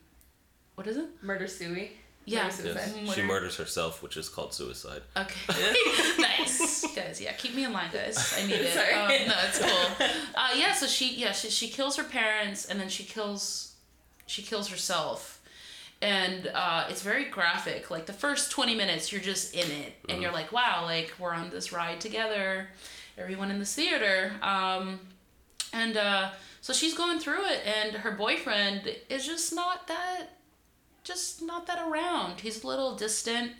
what 0.75 0.88
is 0.88 0.97
it? 0.97 1.07
Murder 1.21 1.47
Suey. 1.47 1.91
Yeah. 2.25 2.43
Murder 2.43 2.55
Yes. 2.55 2.91
suicide. 2.91 3.15
She 3.15 3.21
murders 3.21 3.57
herself, 3.57 4.01
which 4.01 4.17
is 4.17 4.29
called 4.29 4.53
suicide. 4.53 5.01
Okay. 5.15 5.73
nice. 6.19 6.86
Guys, 6.95 7.19
yeah, 7.21 7.33
keep 7.33 7.53
me 7.55 7.65
in 7.65 7.73
line, 7.73 7.89
guys. 7.91 8.33
I 8.38 8.45
need 8.45 8.53
it. 8.55 8.73
Sorry. 8.73 8.93
Um, 8.93 9.27
no, 9.27 9.36
it's 9.47 9.59
cool. 9.59 10.07
Uh, 10.36 10.49
yeah, 10.57 10.73
so 10.73 10.88
she 10.88 11.15
yeah, 11.15 11.31
she, 11.31 11.49
she 11.49 11.67
kills 11.67 11.95
her 11.95 12.03
parents 12.03 12.65
and 12.65 12.79
then 12.79 12.89
she 12.89 13.03
kills 13.03 13.75
she 14.25 14.41
kills 14.41 14.69
herself. 14.69 15.41
And 16.01 16.47
uh, 16.53 16.86
it's 16.89 17.01
very 17.01 17.25
graphic. 17.25 17.89
Like 17.89 18.07
the 18.07 18.13
first 18.13 18.51
20 18.51 18.75
minutes 18.75 19.12
you're 19.12 19.21
just 19.21 19.53
in 19.53 19.69
it 19.71 19.93
and 20.09 20.21
you're 20.21 20.33
like, 20.33 20.51
wow, 20.51 20.81
like 20.83 21.13
we're 21.19 21.33
on 21.33 21.49
this 21.49 21.71
ride 21.71 22.01
together. 22.01 22.67
Everyone 23.17 23.52
in 23.52 23.60
the 23.60 23.65
theater. 23.65 24.32
Um, 24.41 24.99
and 25.71 25.97
uh, 25.97 26.32
so 26.62 26.73
she's 26.73 26.93
going 26.93 27.19
through 27.19 27.45
it 27.45 27.62
and 27.65 27.95
her 27.97 28.12
boyfriend 28.12 28.95
is 29.10 29.26
just 29.26 29.54
not 29.54 29.88
that 29.88 30.30
just 31.04 31.41
not 31.41 31.67
that 31.67 31.80
around. 31.86 32.39
He's 32.39 32.63
a 32.63 32.67
little 32.67 32.95
distant. 32.95 33.52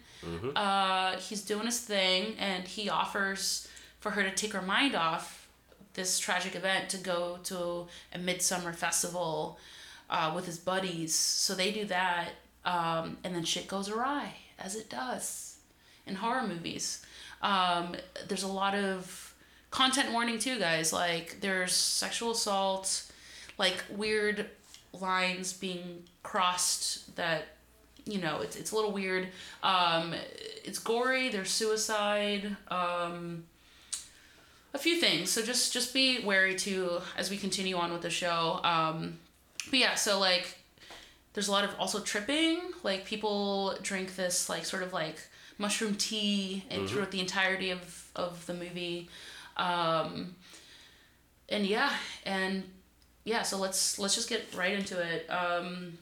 Uh, 0.56 1.18
he's 1.18 1.42
doing 1.42 1.66
his 1.66 1.82
thing, 1.82 2.36
and 2.40 2.66
he 2.66 2.90
offers 2.90 3.68
for 4.00 4.12
her 4.12 4.24
to 4.24 4.32
take 4.32 4.54
her 4.54 4.62
mind 4.62 4.96
off 4.96 5.50
this 5.96 6.18
tragic 6.18 6.56
event 6.56 6.90
to 6.90 6.98
go 6.98 7.40
to 7.44 7.88
a 8.14 8.18
midsummer 8.18 8.72
festival 8.72 9.60
uh, 10.10 10.32
with 10.34 10.46
his 10.46 10.58
buddies. 10.58 11.14
So 11.14 11.54
they 11.56 11.72
do 11.72 11.86
that, 11.86 12.30
um, 12.64 13.18
and 13.24 13.36
then 13.36 13.44
shit 13.44 13.68
goes 13.68 13.90
awry, 13.90 14.36
as 14.58 14.76
it 14.76 14.90
does 14.90 15.58
in 16.08 16.16
horror 16.16 16.48
movies. 16.48 17.06
Um, 17.42 17.96
there's 18.28 18.44
a 18.44 18.48
lot 18.48 18.76
of 18.76 19.33
content 19.74 20.12
warning 20.12 20.38
too, 20.38 20.60
guys. 20.60 20.94
Like 20.94 21.42
there's 21.42 21.74
sexual 21.74 22.32
assault, 22.32 23.12
like 23.58 23.84
weird 23.90 24.46
lines 24.94 25.52
being 25.52 26.04
crossed 26.22 27.16
that 27.16 27.46
you 28.06 28.22
know 28.22 28.42
it's, 28.42 28.56
it's 28.56 28.72
a 28.72 28.76
little 28.76 28.92
weird. 28.92 29.30
Um, 29.64 30.14
it's 30.64 30.78
gory 30.78 31.30
there's 31.30 31.50
suicide 31.50 32.56
um, 32.70 33.46
a 34.76 34.78
few 34.78 35.02
things. 35.02 35.32
So 35.32 35.42
just 35.42 35.74
just 35.74 35.92
be 35.92 36.24
wary 36.24 36.56
too 36.56 37.02
as 37.18 37.32
we 37.32 37.38
continue 37.38 37.76
on 37.76 37.92
with 37.92 38.04
the 38.04 38.12
show. 38.12 38.60
Um, 38.64 39.18
but 39.72 39.80
yeah 39.80 39.96
so 39.96 40.20
like 40.20 40.56
there's 41.34 41.48
a 41.48 41.52
lot 41.52 41.64
of 41.64 41.72
also 41.80 42.00
tripping. 42.00 42.60
Like 42.84 43.06
people 43.06 43.76
drink 43.82 44.16
this 44.16 44.50
like 44.50 44.66
sort 44.66 44.84
of 44.84 44.94
like 44.94 45.18
mushroom 45.58 45.96
tea 45.96 46.64
and 46.70 46.88
throughout 46.88 47.10
the 47.10 47.20
entirety 47.20 47.72
of 47.72 48.12
of 48.16 48.46
the 48.46 48.54
movie 48.54 49.10
um, 49.58 50.36
and 51.50 51.66
yeah 51.66 51.92
and 52.26 52.64
yeah 53.26 53.42
so 53.42 53.58
let's 53.58 54.00
let's 54.00 54.16
just 54.16 54.30
get 54.30 54.46
right 54.56 54.74
into 54.74 55.00
it 55.00 55.30
um, 55.30 55.98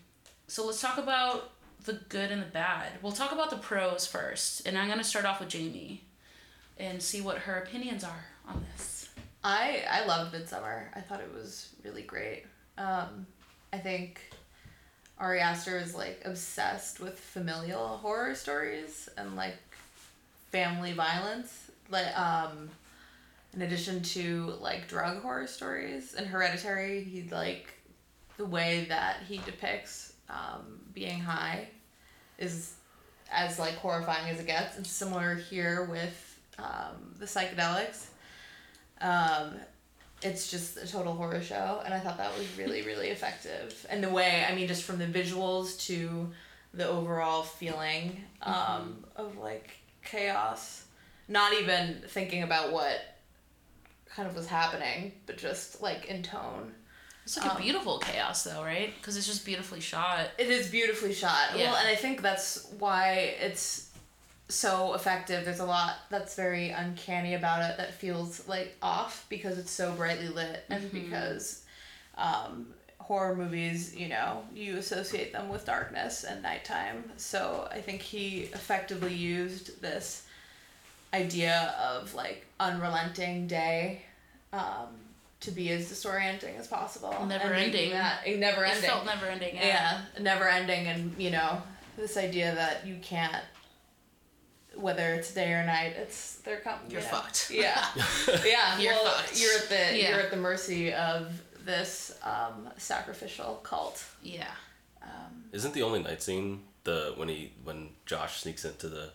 so 0.48 0.66
let's 0.66 0.82
talk 0.82 0.98
about 0.98 1.52
the 1.86 1.94
good 2.10 2.32
and 2.32 2.42
the 2.42 2.48
bad 2.48 2.90
we'll 3.02 3.12
talk 3.12 3.32
about 3.32 3.50
the 3.50 3.58
pros 3.58 4.06
first 4.06 4.68
and 4.68 4.78
i'm 4.78 4.88
to 5.00 5.04
start 5.04 5.26
off 5.26 5.40
with 5.40 5.50
jamie 5.50 6.04
and 6.78 7.02
see 7.02 7.22
what 7.22 7.40
her 7.40 7.56
opinions 7.56 8.04
are 8.04 8.26
on 8.48 8.64
this 8.72 9.02
I 9.44 9.84
I 9.90 10.06
loved 10.06 10.36
Midsommar. 10.36 10.86
I 10.94 11.02
thought 11.02 11.20
it 11.20 11.34
was 11.34 11.70
really 11.84 12.04
great. 12.04 12.44
Um, 12.78 13.26
I 13.74 13.78
think 13.78 14.22
Ari 15.18 15.40
Aster 15.40 15.78
is 15.78 15.96
like 15.96 16.22
obsessed 16.26 17.00
with 17.00 17.20
familial 17.20 17.88
horror 17.98 18.36
stories 18.36 19.10
and 19.18 19.36
like 19.36 19.58
family 20.52 20.94
violence. 20.94 21.72
Like 21.90 22.18
um, 22.18 22.70
in 23.54 23.62
addition 23.62 24.02
to 24.02 24.54
like 24.62 24.88
drug 24.88 25.22
horror 25.22 25.48
stories 25.48 26.14
and 26.14 26.26
Hereditary, 26.26 27.04
he 27.04 27.24
like 27.30 27.74
the 28.38 28.46
way 28.46 28.86
that 28.90 29.18
he 29.28 29.38
depicts 29.40 30.14
um, 30.30 30.80
being 30.94 31.20
high 31.20 31.68
is 32.38 32.74
as 33.32 33.60
like 33.60 33.76
horrifying 33.76 34.30
as 34.30 34.40
it 34.40 34.48
gets. 34.48 34.78
It's 34.78 34.90
similar 34.90 35.36
here 35.36 35.86
with 35.86 36.40
um, 36.58 37.16
the 37.20 37.26
psychedelics. 37.26 38.08
Um, 39.00 39.56
it's 40.22 40.52
just 40.52 40.78
a 40.78 40.88
total 40.88 41.14
horror 41.14 41.42
show, 41.42 41.82
and 41.84 41.94
I 41.94 42.00
thought 42.00 42.18
that 42.18 42.38
was 42.38 42.46
really, 42.58 42.84
really 42.84 43.08
effective. 43.08 43.86
And 43.90 44.04
the 44.04 44.10
way, 44.10 44.46
I 44.48 44.54
mean, 44.54 44.68
just 44.68 44.84
from 44.84 45.00
the 45.00 45.08
visuals 45.08 45.80
to 45.88 46.30
the 46.74 46.88
overall 46.88 47.42
feeling 47.42 48.24
um, 48.44 49.04
of 49.16 49.38
like 49.38 49.72
chaos, 50.04 50.86
not 51.28 51.54
even 51.54 52.02
thinking 52.08 52.44
about 52.44 52.72
what 52.72 53.11
kind 54.16 54.28
of 54.28 54.36
was 54.36 54.48
happening, 54.48 55.14
but 55.26 55.38
just 55.38 55.82
like 55.82 56.06
in 56.06 56.22
tone. 56.24 56.74
it's 57.24 57.38
like 57.38 57.46
a 57.52 57.56
Um, 57.56 57.62
beautiful 57.62 58.00
chaos 58.00 58.44
though 58.44 58.64
right 58.64 58.94
because 58.98 59.16
it's 59.18 59.28
just 59.28 59.46
beautifully 59.46 59.80
shot 59.80 60.28
It 60.38 60.50
is 60.50 60.68
beautifully 60.70 61.14
shot. 61.14 61.50
Yeah. 61.56 61.72
Well, 61.72 61.78
and 61.78 61.88
I 61.88 61.96
think 61.96 62.22
that's 62.22 62.68
why 62.80 63.36
it's 63.40 63.88
so 64.50 64.94
effective. 64.96 65.46
There's 65.46 65.60
a 65.62 65.66
lot 65.66 65.96
that's 66.10 66.36
very 66.36 66.72
uncanny 66.72 67.36
about 67.36 67.62
it 67.70 67.78
that 67.78 67.94
feels 67.94 68.46
like 68.50 68.76
off 68.82 69.26
because 69.30 69.58
it's 69.58 69.72
so 69.72 69.94
brightly 69.94 70.28
lit 70.28 70.66
and 70.70 70.92
because 70.92 71.64
um, 72.18 72.68
horror 72.98 73.36
movies, 73.36 73.96
you 73.96 74.10
know, 74.10 74.44
you 74.54 74.78
associate 74.78 75.32
them 75.32 75.48
with 75.48 75.66
darkness 75.66 76.26
and 76.26 76.42
nighttime. 76.44 77.10
So 77.16 77.70
I 77.72 77.80
think 77.80 78.02
he 78.02 78.50
effectively 78.54 79.14
used 79.14 79.82
this 79.82 80.24
idea 81.14 81.76
of 81.80 82.14
like 82.14 82.46
unrelenting 82.60 83.48
day 83.48 84.02
um, 84.54 84.88
to 85.42 85.52
be 85.52 85.70
as 85.72 85.92
disorienting 85.92 86.58
as 86.60 86.68
possible. 86.68 87.14
Never 87.28 87.46
and 87.46 87.56
ending. 87.64 87.90
That, 87.92 88.28
never 88.38 88.64
it 88.64 88.70
ending 88.76 88.90
felt 88.90 89.06
never 89.06 89.26
ending 89.26 89.56
yeah 89.56 90.02
never 90.20 90.48
ending 90.48 90.88
and 90.88 91.16
you 91.18 91.32
know 91.32 91.62
this 91.98 92.16
idea 92.18 92.54
that 92.56 92.86
you 92.88 92.98
can't 93.02 93.44
whether 94.76 95.14
it's 95.14 95.34
day 95.34 95.52
or 95.52 95.66
night 95.66 95.94
it's 95.98 96.36
they're 96.38 96.62
coming 96.62 96.90
You're 96.90 97.02
fucked. 97.02 97.52
yeah 97.54 97.86
yeah 98.46 98.80
You're 98.80 98.94
well, 98.94 99.14
fucked. 99.18 99.40
you're 99.42 99.54
at 99.58 99.70
the 99.70 99.98
Yeah. 99.98 100.10
you're 100.12 100.20
at 100.22 100.32
the 100.32 100.38
mercy 100.38 100.94
of 100.94 101.42
this 101.66 102.18
um, 102.24 102.70
sacrificial 102.78 103.60
cult 103.64 104.04
yeah 104.24 104.48
Um, 105.04 105.44
Isn't 105.52 105.74
the 105.74 105.82
only 105.84 106.02
night 106.02 106.22
scene 106.24 106.62
the 106.84 107.14
when 107.16 107.28
he 107.30 107.54
when 107.64 107.90
Josh 108.06 108.42
sneaks 108.42 108.66
into 108.66 108.90
the 108.90 109.10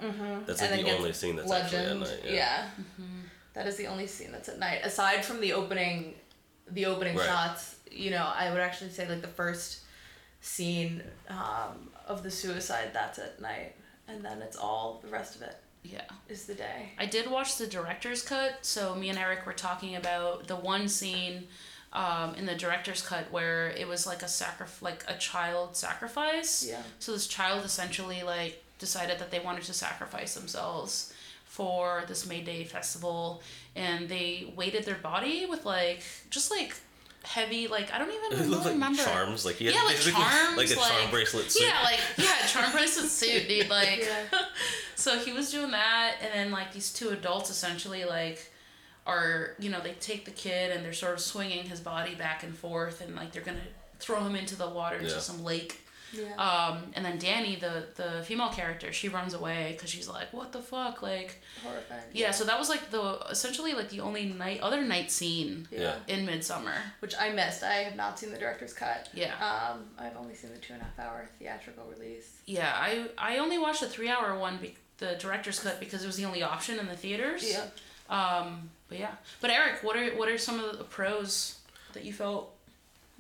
that's 0.47 0.61
like 0.61 0.71
the 0.71 0.97
only 0.97 1.13
scene 1.13 1.37
that's 1.37 1.51
actually 1.51 1.79
at 1.79 1.97
night. 1.99 2.21
yeah, 2.25 2.69
That 3.55 3.67
is 3.67 3.77
the 3.77 3.87
only 3.87 4.07
scene 4.07 4.33
that's 4.33 4.49
at 4.49 4.59
night. 4.59 4.81
Aside 4.85 5.25
from 5.25 5.41
the 5.41 5.53
opening 5.53 6.15
the 6.71 6.87
opening 6.87 7.17
Right. 7.17 7.27
shots 7.27 7.77
you 7.93 8.11
know 8.11 8.29
i 8.35 8.51
would 8.51 8.59
actually 8.59 8.91
say 8.91 9.09
like 9.09 9.23
the 9.23 9.29
first 9.29 9.83
scene 10.41 11.03
um, 11.29 11.91
of 12.07 12.23
the 12.23 12.31
suicide 12.31 12.91
that's 12.93 13.19
at 13.19 13.41
night. 13.41 13.75
And 14.09 14.25
then 14.25 14.41
it's 14.43 14.57
all 14.57 15.01
the 15.05 15.09
rest 15.11 15.35
of 15.35 15.43
it 15.43 15.57
yeah. 15.83 16.03
is 16.29 16.47
the 16.47 16.55
day. 16.55 16.91
I 16.99 17.07
did 17.07 17.29
watch 17.31 17.57
the 17.57 17.67
director's 17.67 18.23
cut, 18.23 18.59
so 18.63 18.95
me 18.95 19.09
and 19.09 19.19
Eric 19.19 19.45
were 19.47 19.53
talking 19.53 19.97
about 19.97 20.47
the 20.47 20.55
one 20.57 20.89
scene 20.89 21.49
um, 21.97 22.35
in 22.37 22.47
the 22.47 22.55
director's 22.55 23.01
cut 23.03 23.25
where 23.33 23.71
it 23.71 23.89
was 23.89 24.07
like 24.07 24.23
a 24.23 24.29
sacri- 24.29 24.67
like 24.81 25.03
a 25.09 25.15
child 25.17 25.77
sacrifice. 25.77 26.65
Yeah. 26.69 26.83
So 27.01 27.13
this 27.13 27.27
child 27.27 27.65
essentially 27.65 28.23
like 28.23 28.63
decided 28.79 29.19
that 29.19 29.31
they 29.31 29.41
wanted 29.41 29.65
to 29.65 29.73
sacrifice 29.73 30.35
themselves 30.35 31.13
for 31.47 32.05
this 32.07 32.27
May 32.29 32.43
Day 32.43 32.65
festival, 32.65 33.41
and 33.75 34.09
they 34.09 34.53
weighted 34.55 34.85
their 34.85 34.97
body 34.97 35.47
with 35.47 35.65
like 35.65 36.03
just 36.31 36.51
like 36.51 36.75
heavy 37.25 37.67
like 37.67 37.93
I 37.93 37.99
don't 37.99 38.13
even 38.13 38.51
looked 38.51 38.65
like 38.67 38.75
remember 38.75 39.03
charms, 39.03 39.45
like 39.47 39.57
he 39.57 39.65
had 39.67 39.75
Yeah, 39.75 39.83
like 39.85 39.97
charms, 40.01 40.57
like 40.59 40.71
a 40.71 40.75
charm 40.75 41.01
like- 41.03 41.11
bracelet 41.11 41.51
suit. 41.51 41.67
yeah, 41.67 41.83
like 41.83 42.01
yeah, 42.19 42.47
charm 42.47 42.71
bracelet 42.73 43.11
suit, 43.21 43.49
dude. 43.49 43.69
Like, 43.71 44.05
Yeah. 44.05 44.39
so 44.97 45.19
he 45.19 45.33
was 45.33 45.51
doing 45.51 45.71
that, 45.71 46.17
and 46.21 46.31
then 46.35 46.51
like 46.53 46.73
these 46.73 46.93
two 46.93 47.09
adults 47.09 47.49
essentially 47.51 48.05
like 48.05 48.53
are 49.07 49.55
you 49.59 49.71
know 49.71 49.81
they 49.81 49.93
take 49.93 50.25
the 50.25 50.31
kid 50.31 50.71
and 50.75 50.85
they're 50.85 50.93
sort 50.93 51.15
of 51.15 51.21
swinging 51.21 51.65
his 51.67 51.81
body 51.81 52.15
back 52.15 52.43
and 52.43 52.57
forth, 52.57 53.01
and 53.01 53.15
like 53.17 53.33
they're 53.33 53.43
gonna 53.43 53.59
throw 53.99 54.21
him 54.25 54.35
into 54.37 54.57
the 54.57 54.69
water 54.69 54.97
into 54.97 55.11
Yeah. 55.13 55.19
some 55.21 55.43
lake. 55.45 55.81
Yeah. 56.13 56.35
Um, 56.37 56.93
and 56.95 57.05
then 57.05 57.19
Danny, 57.19 57.57
the 57.57 57.87
the 57.97 58.23
female 58.25 58.49
character, 58.51 58.93
she 58.93 59.09
runs 59.09 59.35
away 59.35 59.73
because 59.73 59.91
she's 59.91 60.09
like, 60.09 60.33
"What 60.33 60.53
the 60.53 60.63
fuck?" 60.63 61.03
Like, 61.03 61.43
Horrifying. 61.63 62.03
yeah. 62.13 62.31
So 62.31 62.45
that 62.45 62.59
was 62.59 62.69
like 62.69 62.91
the 62.91 63.19
essentially 63.29 63.73
like 63.75 63.91
the 63.91 64.01
only 64.01 64.27
night 64.27 64.61
other 64.61 64.83
night 64.83 65.11
scene 65.11 65.67
Yeah. 65.71 65.97
Yeah. 66.07 66.15
in 66.15 66.25
Midsommar. 66.27 66.77
Which 67.01 67.15
I 67.19 67.31
missed. 67.31 67.65
I 67.65 67.75
have 67.87 67.97
not 67.97 68.19
seen 68.21 68.31
the 68.31 68.39
director's 68.39 68.73
cut. 68.73 69.09
Yeah. 69.15 69.35
Um, 69.45 69.89
I've 69.99 70.17
only 70.17 70.35
seen 70.37 70.53
the 70.53 70.59
two 70.59 70.75
and 70.75 70.83
a 70.83 70.85
half 70.85 70.99
hour 71.01 71.29
theatrical 71.41 71.85
release. 71.85 72.31
Yeah, 72.47 72.73
I 72.75 73.09
I 73.19 73.39
only 73.39 73.59
watched 73.59 73.81
the 73.81 73.89
three 73.89 74.09
hour 74.09 74.39
one, 74.39 74.59
be- 74.59 74.77
the 74.99 75.17
director's 75.17 75.59
cut, 75.59 75.81
because 75.81 76.05
it 76.05 76.07
was 76.07 76.17
the 76.17 76.25
only 76.25 76.43
option 76.43 76.79
in 76.79 76.87
the 76.87 76.97
theaters. 76.97 77.43
Yeah. 77.45 77.67
Um, 78.09 78.71
but 78.89 78.99
yeah. 78.99 79.13
But 79.41 79.51
Eric, 79.51 79.83
what 79.83 79.97
are 79.97 80.11
what 80.17 80.29
are 80.29 80.39
some 80.39 80.61
of 80.61 80.79
the 80.79 80.85
pros 80.85 81.59
that 81.93 82.05
you 82.05 82.13
felt? 82.13 82.53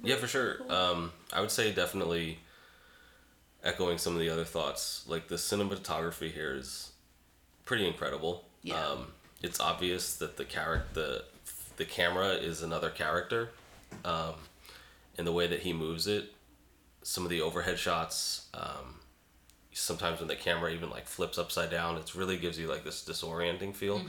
Yeah, 0.03 0.17
for 0.17 0.27
sure. 0.27 0.59
Um, 0.69 1.13
I 1.33 1.41
would 1.41 1.51
say 1.51 1.73
definitely 1.73 2.39
echoing 3.65 3.99
some 3.99 4.13
of 4.15 4.21
the 4.21 4.31
other 4.31 4.45
thoughts. 4.45 5.05
Like 5.07 5.29
the 5.29 5.37
cinematography 5.37 6.31
here 6.31 6.55
is 6.55 6.93
pretty 7.65 7.87
incredible. 7.87 8.45
Yeah. 8.63 8.81
Um, 8.85 9.09
it's 9.43 9.61
obvious 9.61 10.17
that 10.17 10.37
the 10.37 10.45
character, 10.45 10.89
the 10.95 11.25
the 11.77 11.85
camera 11.85 12.31
is 12.31 12.63
another 12.63 12.91
character, 12.91 13.51
um, 14.05 14.35
in 15.19 15.25
the 15.25 15.33
way 15.33 15.47
that 15.47 15.61
he 15.61 15.73
moves 15.73 16.07
it. 16.07 16.33
Some 17.03 17.25
of 17.25 17.31
the 17.31 17.41
overhead 17.41 17.79
shots. 17.79 18.47
Um, 18.55 19.01
sometimes 19.79 20.21
when 20.21 20.29
the 20.29 20.35
camera 20.37 20.71
even 20.73 20.89
like 20.91 21.07
flips 21.07 21.37
upside 21.39 21.71
down, 21.71 21.97
it 21.97 22.15
really 22.15 22.37
gives 22.39 22.59
you 22.59 22.67
like 22.67 22.83
this 22.85 23.05
disorienting 23.05 23.75
feel. 23.75 24.01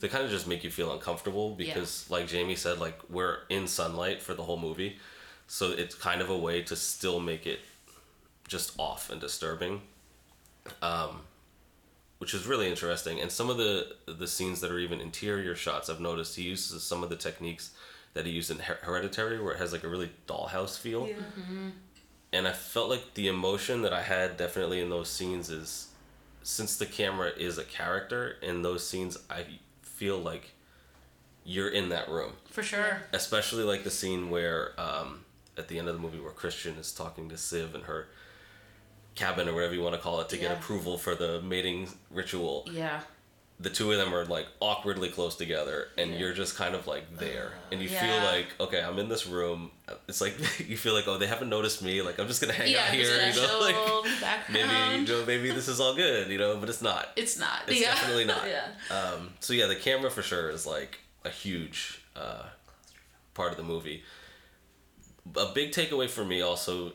They 0.00 0.08
kind 0.08 0.24
of 0.24 0.30
just 0.30 0.46
make 0.46 0.64
you 0.64 0.70
feel 0.70 0.92
uncomfortable 0.92 1.54
because, 1.54 2.08
like 2.10 2.26
Jamie 2.26 2.56
said, 2.56 2.78
like 2.78 2.98
we're 3.10 3.38
in 3.50 3.66
sunlight 3.68 4.22
for 4.22 4.34
the 4.34 4.42
whole 4.42 4.56
movie, 4.58 4.96
so 5.46 5.70
it's 5.72 5.94
kind 5.94 6.20
of 6.22 6.30
a 6.30 6.36
way 6.38 6.62
to 6.62 6.74
still 6.76 7.20
make 7.20 7.46
it 7.46 7.60
just 8.48 8.72
off 8.78 9.10
and 9.10 9.20
disturbing. 9.20 9.82
Um, 10.82 11.20
which 12.18 12.34
is 12.34 12.46
really 12.46 12.68
interesting, 12.68 13.20
and 13.20 13.30
some 13.32 13.48
of 13.50 13.56
the 13.56 13.94
the 14.06 14.26
scenes 14.26 14.60
that 14.60 14.70
are 14.70 14.78
even 14.78 15.00
interior 15.00 15.54
shots, 15.54 15.88
I've 15.88 16.00
noticed 16.00 16.36
he 16.36 16.42
uses 16.42 16.82
some 16.82 17.02
of 17.02 17.08
the 17.10 17.16
techniques 17.16 17.70
that 18.12 18.26
he 18.26 18.32
used 18.32 18.50
in 18.50 18.58
Her- 18.58 18.78
Hereditary, 18.82 19.40
where 19.42 19.54
it 19.54 19.58
has 19.58 19.72
like 19.72 19.84
a 19.84 19.88
really 19.88 20.10
dollhouse 20.26 20.78
feel 20.78 21.06
and 22.32 22.46
I 22.46 22.52
felt 22.52 22.88
like 22.88 23.14
the 23.14 23.28
emotion 23.28 23.82
that 23.82 23.92
I 23.92 24.02
had 24.02 24.36
definitely 24.36 24.80
in 24.80 24.90
those 24.90 25.08
scenes 25.08 25.50
is 25.50 25.88
since 26.42 26.76
the 26.76 26.86
camera 26.86 27.30
is 27.36 27.58
a 27.58 27.64
character 27.64 28.36
in 28.42 28.62
those 28.62 28.86
scenes 28.86 29.18
I 29.28 29.44
feel 29.82 30.18
like 30.18 30.52
you're 31.44 31.68
in 31.68 31.88
that 31.90 32.08
room 32.08 32.32
For 32.50 32.62
sure. 32.62 33.02
especially 33.12 33.64
like 33.64 33.84
the 33.84 33.90
scene 33.90 34.30
where 34.30 34.72
um, 34.80 35.24
at 35.58 35.68
the 35.68 35.78
end 35.78 35.88
of 35.88 35.94
the 35.94 36.00
movie 36.00 36.20
where 36.20 36.32
Christian 36.32 36.76
is 36.76 36.92
talking 36.92 37.28
to 37.28 37.34
Siv 37.34 37.74
in 37.74 37.82
her 37.82 38.08
cabin 39.14 39.48
or 39.48 39.54
whatever 39.54 39.74
you 39.74 39.82
want 39.82 39.94
to 39.94 40.00
call 40.00 40.20
it 40.20 40.28
to 40.30 40.36
get 40.36 40.52
approval 40.52 40.96
for 40.96 41.14
the 41.14 41.42
mating 41.42 41.88
ritual 42.10 42.66
Yeah. 42.70 43.00
The 43.62 43.68
two 43.68 43.92
of 43.92 43.98
them 43.98 44.14
are 44.14 44.24
like 44.24 44.46
awkwardly 44.60 45.10
close 45.10 45.36
together 45.36 45.88
and 45.98 46.12
Yeah. 46.12 46.18
you're 46.18 46.32
just 46.32 46.56
kind 46.56 46.74
of 46.74 46.86
like 46.86 47.18
there 47.18 47.52
and 47.70 47.82
you 47.82 47.90
Yeah. 47.90 48.00
feel 48.00 48.24
like 48.24 48.46
okay 48.58 48.82
i'm 48.82 48.98
in 48.98 49.08
this 49.10 49.26
room 49.26 49.70
it's 50.08 50.20
like 50.22 50.34
you 50.68 50.78
feel 50.78 50.94
like 50.94 51.06
oh 51.06 51.18
they 51.18 51.26
haven't 51.26 51.50
noticed 51.50 51.82
me 51.82 52.00
like 52.00 52.18
i'm 52.18 52.26
just 52.26 52.40
gonna 52.40 52.54
hang 52.54 52.72
yeah. 52.72 52.84
out 52.86 52.94
here 52.94 53.04
you 53.26 53.34
know 53.34 53.58
like 53.60 53.74
chill, 53.74 54.04
maybe 54.50 55.02
you 55.02 55.06
know, 55.06 55.26
maybe 55.26 55.50
this 55.50 55.68
is 55.68 55.78
all 55.78 55.94
good 55.94 56.30
you 56.30 56.38
know 56.38 56.56
but 56.56 56.68
it's 56.70 56.80
not 56.80 57.08
It's 57.16 57.38
not. 57.38 57.60
it's 57.68 57.80
yeah. 57.80 57.88
definitely 57.94 58.24
not 58.24 58.42
Yeah. 58.48 58.68
um, 58.96 59.30
so 59.40 59.52
yeah 59.52 59.66
the 59.66 59.76
camera 59.76 60.10
for 60.10 60.22
sure 60.22 60.48
is 60.50 60.66
like 60.66 61.00
a 61.26 61.30
huge 61.30 62.00
uh, 62.16 62.44
part 63.34 63.50
of 63.50 63.58
the 63.58 63.62
movie 63.64 64.02
a 65.36 65.52
big 65.54 65.72
takeaway 65.72 66.08
for 66.08 66.24
me 66.24 66.40
also 66.40 66.92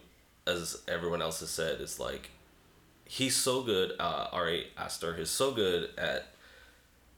as 0.48 0.82
everyone 0.88 1.22
else 1.22 1.40
has 1.42 1.50
said 1.52 1.80
is 1.80 2.00
like 2.00 2.32
he's 3.06 3.36
so 3.36 3.62
good 3.62 3.92
uh, 4.00 4.28
ari 4.32 4.68
aster 4.78 5.16
is 5.16 5.30
so 5.30 5.52
good 5.52 5.90
at 5.98 6.26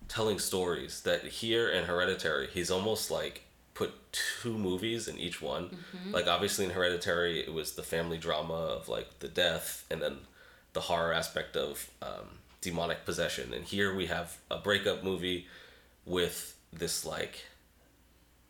telling 0.08 0.40
stories 0.40 1.02
that 1.02 1.24
here 1.26 1.70
in 1.70 1.86
hereditary 1.86 2.48
he's 2.54 2.72
almost 2.72 3.12
like 3.12 3.44
put 3.74 3.92
two 4.12 4.58
movies 4.58 5.08
in 5.08 5.18
each 5.20 5.42
one. 5.42 5.78
Like 6.12 6.28
obviously 6.28 6.66
in 6.66 6.72
hereditary 6.72 7.40
it 7.42 7.54
was 7.54 7.74
the 7.74 7.84
family 7.84 8.18
drama 8.18 8.54
of 8.54 8.90
like 8.90 9.20
the 9.20 9.28
death 9.28 9.86
and 9.92 10.02
then 10.02 10.18
the 10.74 10.82
horror 10.82 11.14
aspect 11.14 11.56
of 11.56 11.90
um, 12.02 12.40
demonic 12.62 13.06
possession. 13.06 13.54
And 13.54 13.64
here 13.66 13.94
we 13.96 14.08
have 14.08 14.38
a 14.50 14.58
breakup 14.58 15.04
movie 15.04 15.46
with 16.06 16.56
this 16.74 17.06
like 17.06 17.46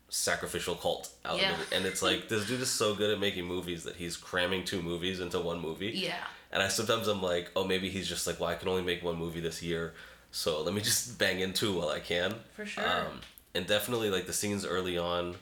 sacrificial 0.08 0.74
cult 0.74 1.10
out 1.24 1.38
Yeah. 1.38 1.52
of 1.52 1.60
it 1.60 1.68
and 1.76 1.84
it's 1.84 2.00
like 2.00 2.28
this 2.28 2.46
dude 2.46 2.62
is 2.62 2.70
so 2.70 2.94
good 2.94 3.10
at 3.10 3.20
making 3.20 3.44
movies 3.44 3.84
that 3.84 3.96
he's 3.96 4.16
cramming 4.16 4.64
two 4.64 4.80
movies 4.80 5.20
into 5.20 5.38
one 5.40 5.60
movie. 5.60 5.90
Yeah. 5.94 6.24
and 6.50 6.62
I 6.62 6.68
sometimes 6.68 7.08
I'm 7.08 7.20
like, 7.22 7.50
oh, 7.54 7.64
maybe 7.64 7.90
he's 7.90 8.08
just 8.08 8.26
like, 8.26 8.40
well, 8.40 8.48
I 8.48 8.54
can 8.54 8.68
only 8.68 8.82
make 8.82 9.02
one 9.02 9.16
movie 9.16 9.40
this 9.40 9.62
year, 9.62 9.92
so 10.30 10.62
let 10.62 10.74
me 10.74 10.80
just 10.80 11.18
bang 11.18 11.40
in 11.40 11.52
two 11.52 11.78
while 11.78 11.88
I 11.88 12.00
can. 12.00 12.34
For 12.54 12.66
sure. 12.66 12.86
Um, 12.86 13.20
and 13.54 13.66
definitely 13.66 14.10
like 14.10 14.26
the 14.26 14.32
scenes 14.32 14.64
early 14.64 14.98
on 14.98 15.36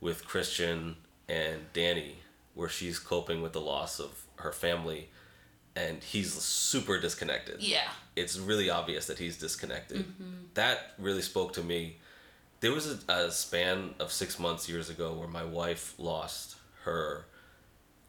with 0.00 0.26
Christian 0.26 0.96
and 1.28 1.72
Danny, 1.72 2.16
where 2.54 2.68
she's 2.68 2.98
coping 2.98 3.42
with 3.42 3.52
the 3.52 3.60
loss 3.60 4.00
of 4.00 4.24
her 4.36 4.52
family, 4.52 5.08
and 5.76 6.02
he's 6.02 6.32
super 6.32 6.98
disconnected. 6.98 7.62
Yeah. 7.62 7.88
It's 8.16 8.38
really 8.38 8.68
obvious 8.70 9.06
that 9.06 9.18
he's 9.18 9.38
disconnected. 9.38 10.00
Mm-hmm. 10.00 10.32
That 10.54 10.92
really 10.98 11.22
spoke 11.22 11.52
to 11.54 11.62
me. 11.62 11.96
There 12.60 12.72
was 12.72 13.02
a, 13.08 13.12
a 13.12 13.30
span 13.30 13.94
of 14.00 14.12
six 14.12 14.38
months 14.38 14.68
years 14.68 14.90
ago 14.90 15.14
where 15.14 15.28
my 15.28 15.44
wife 15.44 15.94
lost 15.98 16.56
her 16.84 17.26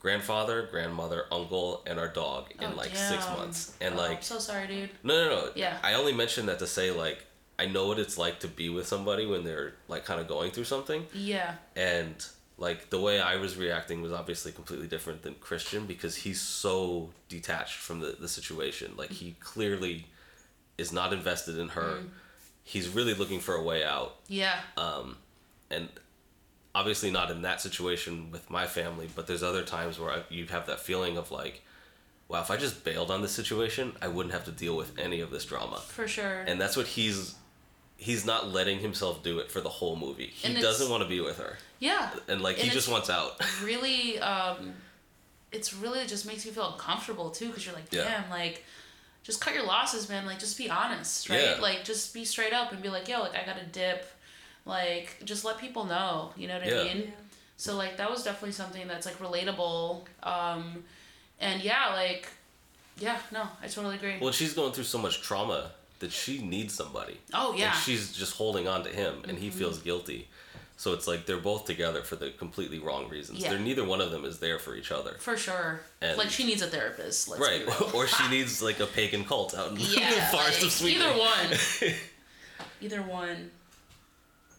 grandfather, 0.01 0.67
grandmother, 0.71 1.25
uncle, 1.31 1.83
and 1.87 1.99
our 1.99 2.07
dog 2.07 2.51
in 2.59 2.71
Oh, 2.73 2.75
like 2.75 2.95
six 2.95 3.25
months. 3.37 3.73
And 3.79 3.95
Oh, 3.95 3.97
like, 3.97 4.17
I'm 4.17 4.21
so 4.23 4.39
sorry, 4.39 4.67
dude. 4.67 4.89
no, 5.03 5.13
no, 5.23 5.29
no. 5.29 5.51
Yeah. 5.55 5.77
I 5.83 5.93
only 5.93 6.11
mentioned 6.13 6.49
that 6.49 6.59
to 6.59 6.67
say 6.67 6.91
like 6.91 7.25
I 7.59 7.67
know 7.67 7.87
what 7.87 7.99
it's 7.99 8.17
like 8.17 8.39
to 8.39 8.47
be 8.47 8.69
with 8.69 8.87
somebody 8.87 9.25
when 9.27 9.43
they're 9.43 9.75
like 9.87 10.03
kind 10.05 10.19
of 10.19 10.27
going 10.27 10.49
through 10.51 10.63
something, 10.63 11.05
Yeah. 11.13 11.55
and 11.75 12.15
like 12.57 12.89
the 12.89 12.99
way 12.99 13.19
I 13.19 13.35
was 13.37 13.55
reacting 13.57 14.01
was 14.01 14.11
obviously 14.11 14.51
completely 14.51 14.87
different 14.87 15.21
than 15.23 15.35
Christian 15.35 15.85
because 15.85 16.15
he's 16.15 16.41
so 16.41 17.11
detached 17.29 17.75
from 17.77 17.99
the 17.99 18.15
the 18.19 18.27
situation. 18.27 18.93
Like 18.97 19.11
he 19.11 19.35
clearly 19.39 20.07
is 20.77 20.91
not 20.91 21.13
invested 21.13 21.57
in 21.59 21.69
her. 21.69 21.99
Mm. 22.01 22.09
He's 22.63 22.89
really 22.89 23.13
looking 23.13 23.39
for 23.39 23.53
a 23.55 23.61
way 23.63 23.83
out 23.83 24.15
Yeah. 24.27 24.59
um, 24.77 25.17
and 25.69 25.89
obviously 26.73 27.12
not 27.12 27.29
in 27.31 27.41
that 27.41 27.60
situation 27.62 28.31
with 28.31 28.49
my 28.49 28.65
family 28.65 29.10
but 29.15 29.27
there's 29.27 29.43
other 29.43 29.63
times 29.63 29.99
where 29.99 30.12
I, 30.12 30.21
you 30.29 30.45
have 30.47 30.67
that 30.67 30.79
feeling 30.79 31.17
of 31.17 31.29
like 31.31 31.62
wow 32.29 32.41
if 32.41 32.49
i 32.49 32.55
just 32.57 32.84
bailed 32.86 33.12
on 33.12 33.21
this 33.21 33.31
situation 33.34 33.93
i 34.01 34.07
wouldn't 34.07 34.34
have 34.34 34.45
to 34.45 34.51
deal 34.51 34.77
with 34.77 34.97
any 34.97 35.19
of 35.21 35.31
this 35.31 35.43
drama 35.45 35.81
For 35.89 36.07
sure. 36.07 36.43
and 36.47 36.62
that's 36.62 36.77
what 36.77 36.88
he's 36.88 37.36
he's 37.97 38.25
not 38.25 38.49
letting 38.51 38.79
himself 38.79 39.21
do 39.21 39.39
it 39.39 39.51
for 39.51 39.60
the 39.62 39.69
whole 39.69 39.95
movie 39.95 40.27
he 40.34 40.53
doesn't 40.62 40.89
want 40.89 41.03
to 41.03 41.10
be 41.10 41.19
with 41.19 41.38
her 41.39 41.57
yeah. 41.79 42.10
and 42.27 42.41
like 42.41 42.55
he 42.57 42.69
just 42.69 42.89
wants 42.89 43.10
out 43.10 43.41
really 43.63 44.17
um 44.19 44.73
it's 45.51 45.73
really 45.73 46.05
just 46.07 46.25
makes 46.25 46.45
you 46.45 46.51
feel 46.53 46.71
uncomfortable 46.71 47.29
too 47.31 47.47
because 47.47 47.65
you're 47.65 47.75
like 47.75 47.91
Yeah. 47.91 48.05
damn 48.05 48.29
like 48.29 48.63
just 49.23 49.41
cut 49.41 49.53
your 49.53 49.65
losses 49.65 50.07
man 50.10 50.25
like 50.25 50.39
just 50.39 50.57
be 50.57 50.69
honest 50.69 51.29
right 51.29 51.41
Yeah. 51.57 51.62
like 51.62 51.84
just 51.84 52.13
be 52.13 52.23
straight 52.25 52.53
up 52.53 52.71
and 52.71 52.81
be 52.81 52.89
like 52.89 53.07
yo 53.10 53.19
like 53.19 53.36
i 53.36 53.45
got 53.45 53.62
a 53.62 53.65
dip 53.65 54.05
like 54.65 55.17
just 55.24 55.43
let 55.45 55.58
people 55.58 55.86
know 55.86 56.32
you 56.38 56.47
know 56.47 56.58
what 56.60 56.67
Yeah. 56.67 56.82
i 56.82 56.84
mean? 56.84 56.97
Yeah. 57.06 57.10
so 57.58 57.76
like 57.76 57.97
that 57.97 58.10
was 58.10 58.24
definitely 58.24 58.52
something 58.52 58.88
that's 58.88 59.06
like 59.06 59.17
relatable 59.19 60.02
um 60.24 60.84
and 61.39 61.62
yeah 61.63 61.93
like 61.93 62.28
yeah 63.00 63.17
no 63.32 63.43
i 63.63 63.67
totally 63.67 63.95
agree. 63.95 64.17
Well 64.21 64.32
she's 64.32 64.54
going 64.54 64.71
through 64.74 64.84
so 64.86 64.97
much 65.00 65.21
trauma 65.21 65.71
that 66.00 66.12
she 66.12 66.41
needs 66.41 66.74
somebody. 66.74 67.19
Oh 67.34 67.54
yeah. 67.56 67.65
Mm-hmm. 67.65 67.74
and 67.76 67.84
she's 67.84 68.12
just 68.12 68.36
holding 68.36 68.67
on 68.67 68.84
to 68.84 68.89
him 68.89 69.24
and 69.28 69.38
he 69.38 69.50
feels 69.50 69.80
guilty. 69.80 70.28
So 70.78 70.93
it's 70.93 71.08
like 71.08 71.28
they're 71.28 71.38
both 71.38 71.65
together 71.65 72.02
for 72.02 72.15
the 72.15 72.32
completely 72.32 72.80
wrong 72.80 73.08
reasons. 73.08 73.38
Yeah. 73.39 73.50
they're 73.52 73.60
neither 73.60 73.84
one 73.86 74.02
of 74.02 74.10
them 74.10 74.26
is 74.26 74.39
there 74.39 74.58
for 74.58 74.76
each 74.76 74.91
other. 74.91 75.15
For 75.19 75.38
sure. 75.38 75.82
And- 76.02 76.17
like 76.17 76.30
she 76.32 76.43
needs 76.43 76.62
a 76.63 76.67
therapist 76.67 77.28
let's 77.30 77.39
right. 77.41 77.62
or 77.93 78.08
she 78.08 78.28
needs 78.36 78.62
like 78.63 78.80
a 78.80 78.88
pagan 78.88 79.24
cult 79.26 79.54
out 79.56 79.69
in 79.71 79.78
yeah 79.80 80.10
the 80.15 80.21
forest 80.38 80.60
like, 80.60 80.63
of 80.63 80.71
sweden. 80.71 81.02
either 81.04 81.19
one. 81.19 81.93
Either 82.82 83.02
one 83.04 83.52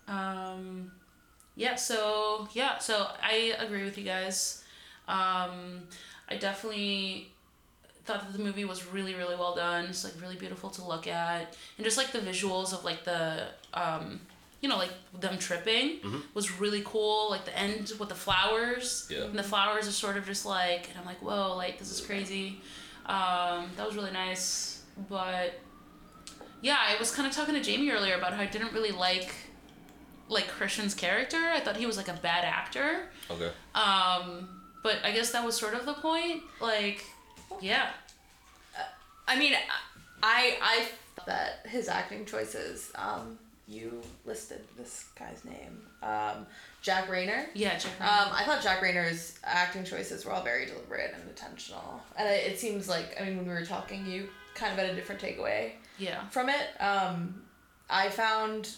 um 0.08 0.92
yeah, 1.54 1.74
so 1.74 2.48
yeah, 2.54 2.78
so 2.78 3.08
I 3.22 3.54
agree 3.58 3.84
with 3.84 3.98
you 3.98 4.04
guys. 4.04 4.64
Um, 5.08 5.82
I 6.28 6.36
definitely 6.38 7.28
thought 8.04 8.20
that 8.22 8.32
the 8.32 8.42
movie 8.42 8.64
was 8.64 8.86
really 8.86 9.14
really 9.14 9.36
well 9.36 9.54
done. 9.54 9.86
It's 9.86 10.02
like 10.04 10.14
really 10.20 10.36
beautiful 10.36 10.70
to 10.70 10.84
look 10.84 11.06
at, 11.06 11.56
and 11.76 11.84
just 11.84 11.98
like 11.98 12.10
the 12.12 12.20
visuals 12.20 12.72
of 12.72 12.84
like 12.84 13.04
the 13.04 13.48
um, 13.74 14.20
you 14.62 14.68
know 14.68 14.78
like 14.78 14.92
them 15.20 15.36
tripping 15.38 15.98
was 16.34 16.58
really 16.58 16.82
cool. 16.86 17.28
Like 17.30 17.44
the 17.44 17.56
end 17.58 17.92
with 18.00 18.08
the 18.08 18.14
flowers, 18.14 19.06
Yeah. 19.10 19.24
and 19.24 19.38
the 19.38 19.42
flowers 19.42 19.86
are 19.86 19.92
sort 19.92 20.16
of 20.16 20.24
just 20.24 20.46
like, 20.46 20.88
and 20.88 20.98
I'm 20.98 21.04
like, 21.04 21.20
whoa, 21.20 21.54
like 21.56 21.78
this 21.78 21.90
is 21.90 22.00
crazy. 22.00 22.60
Um, 23.04 23.70
that 23.76 23.84
was 23.86 23.94
really 23.94 24.12
nice, 24.12 24.82
but 25.10 25.58
yeah, 26.62 26.78
I 26.80 26.96
was 26.98 27.10
kind 27.14 27.28
of 27.28 27.34
talking 27.34 27.54
to 27.54 27.60
Jamie 27.60 27.90
earlier 27.90 28.14
about 28.14 28.32
how 28.32 28.40
I 28.40 28.46
didn't 28.46 28.72
really 28.72 28.92
like 28.92 29.34
like 30.32 30.48
Christian's 30.48 30.94
character. 30.94 31.36
I 31.36 31.60
thought 31.60 31.76
he 31.76 31.86
was 31.86 31.96
like 31.96 32.08
a 32.08 32.14
bad 32.14 32.44
actor. 32.44 33.08
Okay. 33.30 33.50
Um, 33.74 34.48
but 34.82 34.98
I 35.04 35.12
guess 35.12 35.32
that 35.32 35.44
was 35.44 35.56
sort 35.56 35.74
of 35.74 35.86
the 35.86 35.94
point. 35.94 36.42
Like, 36.60 37.04
yeah, 37.60 37.90
I 39.28 39.38
mean, 39.38 39.54
I 40.22 40.58
I 40.60 40.88
thought 41.16 41.26
that 41.26 41.66
his 41.66 41.88
acting 41.88 42.24
choices. 42.24 42.90
Um, 42.94 43.38
you 43.68 44.02
listed 44.26 44.60
this 44.76 45.06
guy's 45.18 45.44
name, 45.44 45.80
um, 46.02 46.46
Jack 46.82 47.08
Reynor. 47.08 47.46
yeah, 47.54 47.78
Jack. 47.78 47.92
Um, 48.00 48.32
I 48.32 48.42
thought 48.44 48.60
Jack 48.62 48.82
Reynor's 48.82 49.38
acting 49.44 49.84
choices 49.84 50.24
were 50.24 50.32
all 50.32 50.42
very 50.42 50.66
deliberate 50.66 51.14
and 51.14 51.28
intentional, 51.28 52.02
and 52.18 52.28
it, 52.28 52.52
it 52.52 52.58
seems 52.58 52.88
like 52.88 53.16
I 53.20 53.24
mean 53.24 53.36
when 53.36 53.46
we 53.46 53.52
were 53.52 53.64
talking, 53.64 54.04
you 54.04 54.28
kind 54.54 54.72
of 54.72 54.78
had 54.78 54.90
a 54.90 54.94
different 54.94 55.20
takeaway 55.20 55.72
yeah, 55.98 56.26
from 56.28 56.48
it. 56.48 56.80
Um, 56.80 57.42
I 57.88 58.08
found 58.08 58.70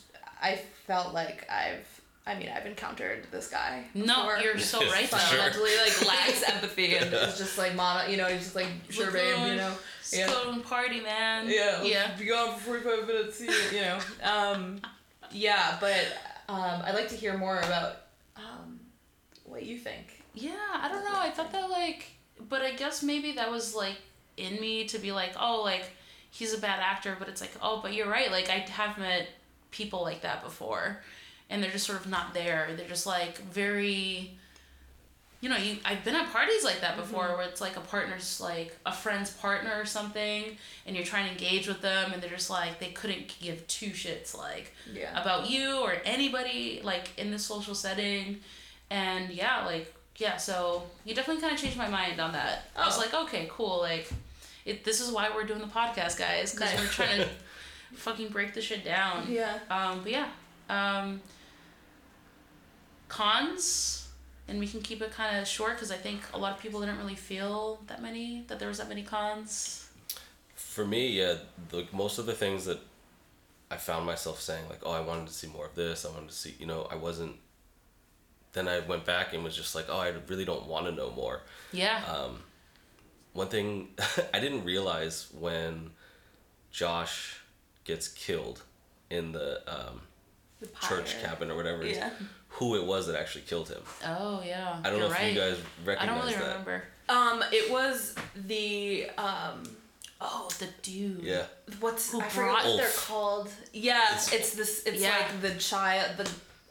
I 0.45 0.57
felt 0.87 1.15
like 1.15 1.51
I've. 1.51 1.87
I 2.27 2.35
mean, 2.39 2.49
I've 2.55 2.65
encountered 2.65 3.27
this 3.31 3.49
guy. 3.49 3.85
no, 3.93 4.35
you're 4.43 4.59
so 4.59 4.79
right. 4.91 5.11
though. 5.11 5.19
Sure. 5.19 5.39
fundamentally 5.39 5.71
like 5.85 6.07
lacks 6.07 6.43
empathy 6.43 6.97
and 6.97 7.13
is 7.13 7.37
just 7.37 7.59
like 7.59 7.75
mono, 7.75 8.07
you 8.09 8.17
know, 8.17 8.27
he's 8.29 8.45
just 8.45 8.55
like 8.55 8.69
sure, 8.89 9.11
babe, 9.11 9.37
you 9.47 9.57
know, 9.57 9.75
Let's 9.99 10.17
yeah. 10.19 10.27
go 10.29 10.51
and 10.51 10.65
party, 10.65 11.01
man. 11.01 11.49
yeah, 11.49 11.83
yeah. 11.83 12.17
be 12.17 12.25
gone 12.25 12.57
for 12.59 12.81
forty 12.81 12.83
five 12.83 13.07
minutes, 13.07 13.37
see 13.37 13.45
you, 13.45 13.79
you 13.79 13.81
know, 13.83 13.99
um, 14.23 14.81
yeah, 15.33 15.77
but 15.81 16.07
um, 16.49 16.83
I'd 16.85 16.95
like 16.95 17.09
to 17.09 17.17
hear 17.17 17.37
more 17.37 17.59
about 17.59 17.97
um, 18.37 18.81
what 19.45 19.65
you 19.65 19.77
think. 19.77 20.23
Yeah, 20.33 20.53
I 20.75 20.89
don't 20.89 21.05
know. 21.05 21.19
I 21.19 21.31
thought 21.31 21.53
that 21.53 21.69
like, 21.69 22.07
but 22.49 22.63
I 22.63 22.73
guess 22.73 23.03
maybe 23.03 23.33
that 23.33 23.51
was 23.51 23.75
like 23.75 23.99
in 24.39 24.59
me 24.61 24.85
to 24.87 24.99
be 24.99 25.13
like, 25.13 25.33
oh, 25.39 25.63
like 25.63 25.85
he's 26.31 26.55
a 26.55 26.59
bad 26.59 26.81
actor, 26.81 27.17
but 27.19 27.29
it's 27.29 27.41
like, 27.41 27.53
oh, 27.63 27.81
but 27.83 27.93
you're 27.95 28.09
right. 28.09 28.31
Like 28.31 28.49
I 28.49 28.65
have 28.71 28.97
met 28.99 29.29
people 29.75 30.03
like 30.03 30.23
that 30.23 30.43
before, 30.43 31.03
and 31.51 31.63
they're 31.63 31.71
just 31.71 31.87
sort 31.87 31.99
of 32.01 32.07
not 32.09 32.33
there. 32.33 32.71
They're 32.77 32.89
just 32.89 33.07
like 33.07 33.39
very. 33.39 34.39
You 35.41 35.51
know, 35.51 35.59
you 35.59 35.77
I've 35.85 36.03
been 36.05 36.15
at 36.17 36.33
parties 36.33 36.65
like 36.65 36.81
that 36.81 36.97
before 36.97 37.25
mm-hmm. 37.25 37.37
where 37.37 37.47
it's 37.47 37.61
like 37.61 37.77
a 37.77 37.81
partner's 37.81 38.41
like 38.41 38.75
a 38.87 38.93
friend's 38.93 39.31
partner 39.31 39.73
or 39.79 39.85
something, 39.85 40.57
and 40.87 40.97
you're 40.97 41.05
trying 41.05 41.27
to 41.27 41.33
engage 41.33 41.69
with 41.69 41.83
them, 41.83 42.13
and 42.15 42.23
they're 42.23 42.31
just 42.31 42.49
like 42.49 42.79
they 42.79 42.93
couldn't 42.93 43.35
give 43.41 43.67
two 43.67 43.91
shits 43.91 44.35
like 44.35 44.73
Yeah. 44.91 45.21
about 45.21 45.51
you 45.51 45.81
or 45.81 45.93
anybody 46.07 46.81
like 46.83 47.11
in 47.19 47.31
this 47.31 47.45
social 47.45 47.75
setting 47.75 48.41
and 48.91 49.31
yeah 49.31 49.65
like 49.67 49.93
yeah 50.19 50.37
so 50.37 50.83
you 51.05 51.15
definitely 51.15 51.41
kind 51.41 51.55
of 51.55 51.61
changed 51.61 51.77
my 51.79 51.89
mind 51.89 52.21
on 52.21 52.33
that 52.33 52.65
i 52.77 52.85
was 52.85 52.97
Oh. 52.97 53.01
like 53.01 53.15
okay 53.15 53.49
cool 53.51 53.79
like 53.81 54.09
it, 54.67 54.85
this 54.85 55.01
is 55.01 55.11
why 55.11 55.31
we're 55.35 55.45
doing 55.45 55.61
the 55.61 55.67
podcast 55.67 56.19
guys 56.19 56.53
because 56.55 56.73
we're 56.79 56.87
trying 56.87 57.19
to 57.25 57.29
fucking 57.97 58.29
break 58.29 58.55
the 58.55 58.61
shit 58.61 58.85
down 58.85 59.27
Yeah. 59.31 59.59
um 59.71 60.01
but 60.03 60.13
yeah 60.13 60.29
um 60.69 61.21
cons 63.09 64.09
and 64.49 64.59
we 64.59 64.67
can 64.67 64.81
keep 64.81 65.01
it 65.03 65.11
kind 65.13 65.39
of 65.39 65.47
short 65.47 65.75
because 65.75 65.91
i 65.91 65.97
think 65.97 66.21
a 66.33 66.39
lot 66.39 66.53
of 66.53 66.59
people 66.61 66.81
didn't 66.81 66.99
really 66.99 67.15
feel 67.15 67.81
that 67.87 68.03
many 68.03 68.45
that 68.49 68.59
there 68.59 68.69
was 68.69 68.79
that 68.79 68.89
many 68.89 69.03
cons 69.03 69.89
For 70.57 70.85
me, 70.87 71.09
yeah, 71.21 71.35
like 71.73 71.93
most 71.93 72.19
of 72.19 72.27
the 72.27 72.33
things 72.35 72.65
that 72.65 72.81
I 73.71 73.77
found 73.77 74.05
myself 74.07 74.41
saying, 74.41 74.65
like, 74.69 74.81
oh, 74.83 74.91
I 74.91 75.01
wanted 75.01 75.27
to 75.29 75.33
see 75.33 75.47
more 75.47 75.67
of 75.67 75.75
this. 75.77 76.05
I 76.05 76.11
wanted 76.11 76.31
to 76.31 76.35
see, 76.35 76.55
you 76.59 76.67
know, 76.67 76.89
I 76.91 76.97
wasn't. 76.97 77.37
Then 78.55 78.67
I 78.67 78.81
went 78.81 79.05
back 79.05 79.33
and 79.35 79.45
was 79.45 79.55
just 79.57 79.75
like, 79.77 79.87
oh, 79.89 79.99
I 79.99 80.13
really 80.29 80.45
don't 80.45 80.67
want 80.67 80.87
to 80.87 80.93
know 80.93 81.11
more. 81.13 81.43
yeah 81.73 82.03
Um, 82.11 82.41
one 83.35 83.47
thing 83.49 83.89
I 84.35 84.41
didn't 84.41 84.65
realize 84.65 85.29
when 85.39 85.91
Josh 86.73 87.39
gets 87.85 88.09
killed 88.09 88.63
in 89.11 89.33
the 89.33 89.61
um, 89.73 90.01
The 90.61 90.69
church 90.87 91.17
cabin 91.23 91.51
or 91.51 91.57
whatever, 91.57 91.87
Yeah. 91.87 92.11
who 92.49 92.77
it 92.77 92.85
was 92.85 93.07
that 93.07 93.17
actually 93.21 93.43
killed 93.43 93.69
him. 93.69 93.83
oh 94.07 94.43
yeah 94.45 94.79
I 94.83 94.91
don't 94.91 94.99
You're 94.99 95.09
know 95.09 95.15
if 95.15 95.35
you 95.35 95.41
guys 95.41 95.59
recognize 95.85 95.87
that. 95.87 96.01
i 96.03 96.07
don't 96.07 96.19
really 96.25 96.35
that. 96.35 96.49
remember 96.49 96.85
Um, 97.09 97.45
it 97.53 97.71
was 97.71 98.15
the 98.35 99.11
um, 99.19 99.63
oh 100.21 100.49
the 100.59 100.69
dude 100.83 101.21
Yeah. 101.23 101.45
what's 101.81 102.11
Who 102.13 102.21
I 102.21 102.29
forget 102.29 102.35
brought- 102.35 102.65
what 102.65 102.77
they're 102.79 102.91
called. 102.97 103.51
Yeah, 103.73 104.03
It's- 104.05 104.33
it's, 104.33 104.51
this. 104.55 104.83
It's 104.87 105.03
Yeah. 105.03 105.11
like 105.19 105.41
the 105.43 105.55
child. 105.61 106.17
The 106.17 106.23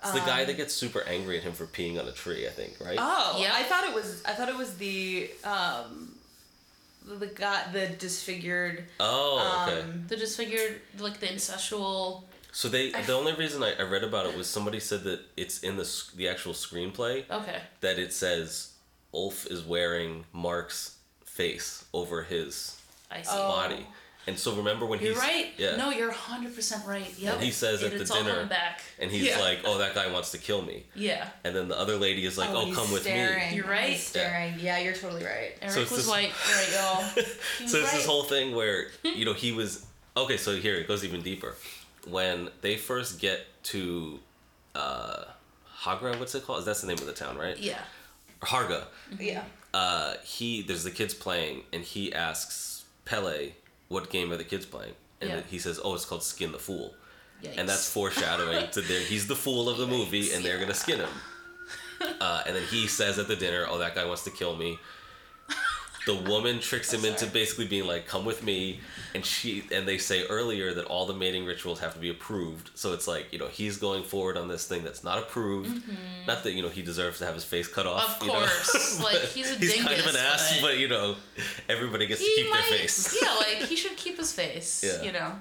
It's 0.05 0.11
the 0.11 0.19
guy 0.19 0.43
that 0.45 0.57
gets 0.57 0.73
super 0.73 1.01
angry 1.03 1.37
at 1.37 1.43
him 1.43 1.53
for 1.53 1.65
peeing 1.65 1.97
on 1.99 2.07
a 2.07 2.11
tree, 2.11 2.45
I 2.47 2.49
think, 2.51 2.73
right? 2.81 2.97
Oh, 2.99 3.37
Yeah. 3.39 3.51
I 3.53 3.63
thought 3.63 3.83
it 3.85 3.93
was. 3.93 4.21
I 4.25 4.33
thought 4.33 4.49
it 4.49 4.57
was 4.57 4.75
the 4.77 5.29
um, 5.45 6.12
the 7.05 7.27
guy, 7.27 7.63
the 7.71 7.87
disfigured. 7.87 8.85
oh, 8.99 9.65
okay. 9.67 9.81
Um, 9.81 10.05
the 10.07 10.15
disfigured 10.15 10.81
like 10.99 11.19
the 11.19 11.27
incestual 11.27 12.23
So 12.51 12.69
they 12.69 12.91
the 12.91 13.13
only 13.13 13.33
reason 13.33 13.63
I, 13.63 13.73
I 13.79 13.83
read 13.83 14.03
about 14.03 14.25
it 14.25 14.37
was 14.37 14.47
somebody 14.47 14.79
said 14.79 15.03
that 15.03 15.19
it's 15.35 15.59
in 15.59 15.75
the 15.77 15.87
the 16.15 16.27
actual 16.29 16.53
screenplay 16.53 17.29
okay 17.29 17.61
that 17.81 17.97
it 17.99 18.13
says 18.13 18.73
Ulf 19.13 19.45
is 19.47 19.63
wearing 19.63 20.25
Mark's 20.33 20.97
face 21.25 21.85
over 21.93 22.23
his 22.23 22.79
i 23.11 23.21
see 23.21 23.31
Oh. 23.33 23.47
Body. 24.25 24.31
And 24.31 24.39
so 24.39 24.55
remember 24.55 24.85
when 24.85 24.99
you're 24.99 25.09
he's 25.13 25.17
right 25.21 25.47
yeah. 25.57 25.75
no 25.75 25.89
you're 25.89 26.11
100% 26.11 26.85
right 26.87 27.13
yep 27.17 27.33
And 27.35 27.43
he 27.43 27.51
says 27.51 27.81
It- 27.81 27.87
at 27.87 27.91
the 27.93 28.01
it's 28.01 28.11
dinner- 28.11 28.31
coming 28.33 28.47
back 28.47 28.81
and 28.99 29.11
he's 29.11 29.23
Yeah. 29.27 29.39
like, 29.39 29.59
"Oh, 29.65 29.77
that 29.79 29.93
guy 29.95 30.07
wants 30.11 30.31
to 30.31 30.37
kill 30.37 30.61
me." 30.61 30.85
yeah 30.95 31.27
And 31.43 31.55
then 31.55 31.67
the 31.67 31.77
other 31.77 31.97
lady 31.97 32.25
is 32.25 32.37
like, 32.37 32.49
"Oh, 32.51 32.65
he's 32.65 32.75
come 32.75 32.91
with 32.91 33.05
me." 33.05 33.11
You're 33.55 33.67
right. 33.67 33.91
He's 33.91 34.07
staring. 34.07 34.55
Yeah. 34.59 34.79
you're 34.79 34.93
totally 34.93 35.23
right. 35.23 35.57
eric 35.61 35.73
So 35.75 35.81
it's 35.81 35.91
was 35.91 35.99
this- 36.01 36.07
white 36.07 36.31
right 36.55 36.69
y'all 36.73 37.03
He 37.59 37.67
so 37.67 37.77
it's 37.79 37.87
right. 37.87 37.95
this 37.95 38.05
whole 38.05 38.23
thing 38.23 38.55
where 38.55 38.87
you 39.03 39.25
know 39.25 39.33
he 39.33 39.51
was 39.51 39.85
okay. 40.15 40.37
So 40.37 40.55
here 40.55 40.75
it 40.75 40.87
goes 40.87 41.03
even 41.03 41.21
deeper. 41.21 41.55
When 42.07 42.49
they 42.61 42.75
first 42.77 43.19
get 43.19 43.45
to 43.71 44.19
uh, 44.75 45.23
Hagra, 45.83 46.17
what's 46.19 46.35
it 46.35 46.45
called? 46.45 46.59
Is 46.59 46.65
That's 46.65 46.81
the 46.81 46.87
name 46.87 46.97
of 46.97 47.05
the 47.05 47.13
town, 47.13 47.37
right? 47.37 47.57
yeah 47.57 47.79
Or 48.41 48.47
Harga. 48.47 48.85
Yeah. 49.19 49.43
uh, 49.73 50.13
he 50.23 50.61
there's 50.63 50.83
the 50.83 50.91
kids 50.91 51.13
playing 51.13 51.63
and 51.73 51.83
he 51.83 52.13
asks 52.13 52.83
Pelle 53.05 53.33
what 53.93 54.09
game 54.09 54.31
are 54.33 54.37
the 54.37 54.43
kids 54.53 54.65
playing? 54.65 54.95
And 55.21 55.29
Yeah. 55.29 55.41
he 55.49 55.59
says 55.59 55.79
oh 55.83 55.93
it's 55.95 56.05
called 56.05 56.23
Skin 56.23 56.51
the 56.51 56.59
Fool. 56.59 56.93
Yikes. 57.43 57.57
and 57.57 57.67
that's 57.69 57.89
foreshadowing 57.89 58.69
to 58.71 58.79
there 58.81 59.01
he's 59.01 59.27
the 59.27 59.35
fool 59.35 59.67
of 59.67 59.77
the 59.77 59.87
movie 59.87 60.31
and 60.33 60.43
they're 60.45 60.59
gonna 60.59 60.73
skin 60.85 60.99
him. 60.99 61.09
Uh, 62.21 62.41
and 62.45 62.55
then 62.55 62.63
he 62.75 62.87
says 62.87 63.19
at 63.19 63.27
the 63.27 63.35
dinner 63.35 63.65
oh 63.69 63.77
that 63.79 63.95
guy 63.95 64.05
wants 64.05 64.23
to 64.23 64.31
kill 64.31 64.55
me 64.55 64.77
the 66.05 66.15
woman 66.15 66.59
tricks 66.59 66.93
him 66.93 67.05
into 67.05 67.25
basically 67.27 67.65
being 67.65 67.85
like 67.87 68.05
come 68.07 68.25
with 68.25 68.43
me 68.43 68.79
and 69.15 69.25
she 69.25 69.63
and 69.71 69.87
they 69.87 69.97
say 69.97 70.25
earlier 70.27 70.73
that 70.73 70.85
all 70.85 71.05
the 71.05 71.13
mating 71.13 71.45
rituals 71.45 71.79
have 71.79 71.93
to 71.93 71.99
be 71.99 72.09
approved 72.09 72.71
so 72.75 72.93
it's 72.93 73.07
like 73.07 73.31
you 73.31 73.39
know 73.39 73.47
he's 73.47 73.77
going 73.77 74.03
forward 74.03 74.35
on 74.37 74.47
this 74.47 74.67
thing 74.67 74.83
that's 74.83 75.03
not 75.03 75.17
approved 75.17 75.69
mm-hmm. 75.69 76.25
not 76.27 76.43
that 76.43 76.53
you 76.53 76.61
know 76.61 76.69
he 76.69 76.81
deserves 76.81 77.19
to 77.19 77.25
have 77.25 77.33
his 77.35 77.43
face 77.45 77.67
cut 77.67 77.85
off 77.87 78.19
Of 78.21 78.27
you 78.27 78.33
know, 78.33 78.39
course. 78.39 79.01
Like, 79.03 79.13
but 79.13 79.21
he's 79.35 79.51
a 79.51 79.55
he's 79.55 79.81
kind 79.81 79.99
of 79.99 80.07
an 80.07 80.15
ass 80.17 80.59
but- 80.59 80.67
but 80.67 80.77
you 80.77 80.87
know 80.87 81.15
everybody 81.69 82.05
gets 82.07 82.19
to 82.21 82.27
keep 82.35 82.49
might, 82.49 82.67
their 82.69 82.79
face 82.79 83.17
yeah 83.21 83.33
like 83.35 83.67
he 83.69 83.75
should 83.75 83.95
keep 83.95 84.17
his 84.17 84.31
face 84.33 84.83
Yeah. 84.85 85.03
you 85.03 85.11
know 85.13 85.31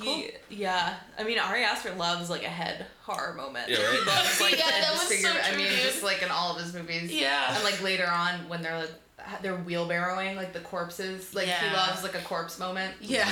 He, 0.00 0.30
yeah, 0.48 0.94
I 1.18 1.24
mean 1.24 1.38
Ari 1.38 1.62
Aster 1.62 1.94
loves 1.94 2.30
like 2.30 2.42
a 2.42 2.48
head 2.48 2.86
horror 3.02 3.34
moment. 3.34 3.68
Yeah, 3.68 3.76
right? 3.84 3.98
He 3.98 4.06
loves 4.06 4.40
like 4.40 4.58
Yeah, 4.58 4.64
the 4.66 4.80
that 4.80 4.92
was 4.92 5.02
so 5.02 5.08
disfigurement. 5.10 5.52
I 5.52 5.56
mean, 5.56 5.68
dude. 5.68 5.78
just 5.80 6.02
like 6.02 6.22
in 6.22 6.30
all 6.30 6.56
of 6.56 6.62
his 6.62 6.72
movies. 6.72 7.12
Yeah. 7.12 7.54
And 7.54 7.62
like 7.64 7.82
later 7.82 8.08
on 8.08 8.48
when 8.48 8.62
they're 8.62 8.78
like 8.78 8.88
ha- 8.88 8.94
they're 9.42 9.56
wheelbarrowing 9.56 10.36
like 10.36 10.52
the 10.52 10.60
corpses. 10.60 11.34
Like 11.34 11.46
he 11.48 11.66
loves 11.74 12.02
like 12.02 12.14
a 12.14 12.20
corpse 12.22 12.58
moment. 12.58 12.94
yeah 13.00 13.30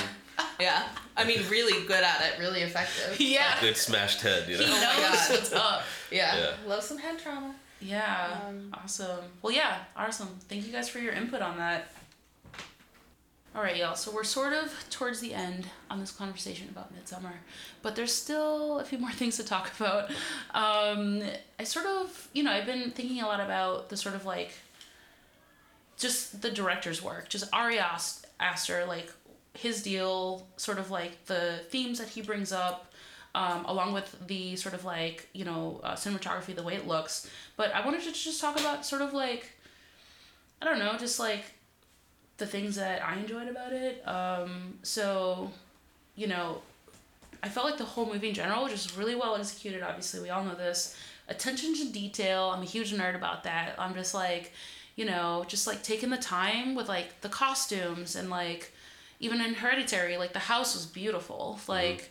Yeah. 0.59 0.83
I 1.17 1.25
mean, 1.25 1.39
really 1.49 1.85
good 1.85 2.03
at 2.03 2.21
it. 2.21 2.39
Really 2.39 2.61
effective. 2.61 3.19
yeah 3.19 3.59
good 3.61 3.75
smashed 3.77 4.21
head 4.21 4.47
you 4.47 4.57
know 4.57 4.65
Oh 4.65 5.01
my 5.01 5.09
knows 5.09 5.29
what's 5.29 5.53
up 5.53 5.83
Yeah. 6.11 6.35
Yeah. 6.37 6.51
Love 6.67 6.83
some 6.83 6.97
head 6.97 7.19
trauma. 7.19 7.53
yeah 7.81 8.39
Um, 8.47 8.73
awesome 8.81 9.19
well 9.41 9.53
yeah 9.53 9.79
awesome 9.95 10.29
thank 10.49 10.65
you 10.65 10.71
guys 10.71 10.87
for 10.89 10.99
your 10.99 11.13
input 11.13 11.41
on 11.41 11.57
that 11.57 11.91
all 13.55 13.63
right 13.63 13.77
y'all 13.77 13.95
so 13.95 14.11
we're 14.11 14.23
sort 14.23 14.53
of 14.53 14.71
towards 14.89 15.19
the 15.21 15.33
end 15.33 15.65
on 15.89 15.99
this 15.99 16.11
conversation 16.11 16.67
about 16.69 16.93
midsommar 16.93 17.31
but 17.81 17.95
there's 17.95 18.13
still 18.13 18.79
a 18.79 18.83
few 18.85 18.97
more 18.99 19.11
things 19.21 19.37
to 19.37 19.43
talk 19.43 19.71
about 19.79 20.09
um, 20.53 21.21
i 21.59 21.63
sort 21.63 21.85
of 21.85 22.27
you 22.33 22.43
know 22.43 22.51
i've 22.51 22.65
been 22.65 22.91
thinking 22.91 23.21
a 23.21 23.25
lot 23.25 23.39
about 23.39 23.89
the 23.89 23.97
sort 23.97 24.13
of 24.15 24.25
like 24.25 24.51
just 25.99 26.41
the 26.41 26.49
director's 26.49 27.03
work 27.03 27.29
just 27.29 27.45
ari 27.53 27.79
aster 28.39 28.85
like 28.85 29.11
his 29.53 29.83
deal 29.83 30.47
sort 30.57 30.79
of 30.79 30.89
like 30.89 31.25
the 31.25 31.59
themes 31.69 31.99
that 31.99 32.07
he 32.07 32.21
brings 32.21 32.51
up 32.51 32.89
um, 33.35 33.63
along 33.65 33.93
with 33.93 34.15
the 34.27 34.55
sort 34.55 34.73
of 34.73 34.85
like 34.85 35.27
you 35.33 35.45
know 35.45 35.79
uh, 35.83 35.93
cinematography, 35.93 36.55
the 36.55 36.63
way 36.63 36.73
it 36.75 36.87
looks. 36.87 37.29
But 37.57 37.73
I 37.73 37.85
wanted 37.85 38.01
to 38.01 38.11
just 38.11 38.41
talk 38.41 38.59
about 38.59 38.85
sort 38.85 39.01
of 39.01 39.13
like 39.13 39.51
I 40.61 40.65
don't 40.65 40.79
know, 40.79 40.95
just 40.97 41.19
like 41.19 41.45
the 42.37 42.45
things 42.45 42.75
that 42.75 43.05
I 43.05 43.17
enjoyed 43.17 43.47
about 43.47 43.73
it. 43.73 44.05
Um, 44.07 44.79
so, 44.83 45.51
you 46.15 46.27
know, 46.27 46.61
I 47.41 47.49
felt 47.49 47.65
like 47.65 47.77
the 47.77 47.85
whole 47.85 48.05
movie 48.05 48.29
in 48.29 48.33
general 48.33 48.63
was 48.63 48.71
just 48.71 48.97
really 48.97 49.15
well 49.15 49.35
executed. 49.35 49.83
Obviously, 49.83 50.21
we 50.21 50.29
all 50.29 50.43
know 50.43 50.55
this. 50.55 50.97
Attention 51.27 51.75
to 51.75 51.91
detail. 51.91 52.51
I'm 52.53 52.61
a 52.61 52.65
huge 52.65 52.93
nerd 52.93 53.15
about 53.15 53.43
that. 53.43 53.75
I'm 53.77 53.93
just 53.93 54.13
like, 54.13 54.51
you 54.99 55.05
know, 55.05 55.45
just 55.47 55.65
like 55.65 55.81
taking 55.91 56.09
the 56.09 56.17
time 56.37 56.75
with 56.77 56.87
like 56.89 57.21
the 57.21 57.29
costumes 57.29 58.15
and 58.17 58.29
like 58.29 58.63
even 59.21 59.39
in 59.41 59.53
Hereditary, 59.53 60.17
like 60.17 60.33
the 60.33 60.39
house 60.53 60.75
was 60.75 60.85
beautiful. 60.85 61.57
Like, 61.67 62.01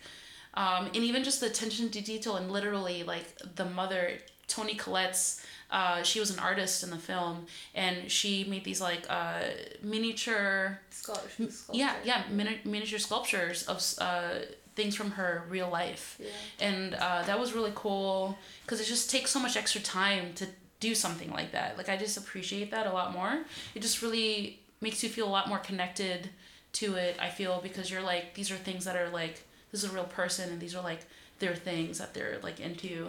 um, 0.55 0.87
and 0.87 1.03
even 1.11 1.23
just 1.23 1.41
the 1.41 1.47
attention 1.47 1.91
to 1.91 2.01
detail 2.01 2.37
and 2.37 2.51
literally 2.51 3.03
like 3.13 3.27
the 3.57 3.67
mother, 3.67 4.05
Toni 4.47 4.75
Collette's 4.75 5.45
uh, 5.71 6.03
she 6.03 6.19
was 6.19 6.31
an 6.31 6.39
artist 6.39 6.83
in 6.83 6.89
the 6.89 6.97
film, 7.11 7.45
and 7.75 8.11
she 8.11 8.45
made 8.53 8.65
these 8.65 8.81
like 8.81 9.03
uh, 9.11 9.43
miniature. 9.83 10.81
Sculpture. 10.91 11.49
Yeah, 11.73 11.93
yeah, 12.05 12.23
mini- 12.31 12.61
miniature 12.65 12.99
sculptures 12.99 13.65
of 13.73 13.77
uh, 13.99 14.31
things 14.77 14.97
from 14.97 15.11
her 15.11 15.45
real 15.51 15.69
life, 15.69 16.17
Yeah. 16.19 16.67
and 16.69 16.95
uh, 16.95 17.23
that 17.29 17.39
was 17.39 17.53
really 17.53 17.73
cool 17.75 18.39
because 18.65 18.81
it 18.81 18.87
just 18.87 19.11
takes 19.11 19.31
so 19.31 19.39
much 19.41 19.57
extra 19.59 19.83
time 19.83 20.33
to 20.37 20.47
do 20.81 20.95
something 20.95 21.31
like 21.31 21.53
that. 21.53 21.77
Like 21.77 21.89
I 21.89 21.97
just 21.97 22.17
appreciate 22.17 22.71
that 22.71 22.87
a 22.87 22.93
lot 22.93 23.13
more. 23.13 23.45
It 23.75 23.83
just 23.83 24.03
really 24.03 24.61
makes 24.81 25.03
you 25.03 25.09
feel 25.09 25.27
a 25.27 25.31
lot 25.31 25.49
more 25.49 25.59
connected 25.59 26.31
to 26.75 26.95
it. 26.95 27.17
I 27.21 27.29
feel 27.29 27.61
because 27.63 27.91
you're 27.91 28.03
like 28.03 28.35
these 28.35 28.51
are 28.51 28.57
things 28.57 28.85
that 28.85 28.97
are 28.97 29.09
like 29.09 29.43
this 29.73 29.85
is 29.85 29.91
a 29.91 29.95
real 29.95 30.05
person, 30.05 30.51
and 30.51 30.61
these 30.61 30.75
are 30.75 30.83
like 30.83 31.01
their 31.39 31.55
things 31.55 31.99
that 31.99 32.15
they're 32.15 32.39
like 32.43 32.61
into. 32.61 33.09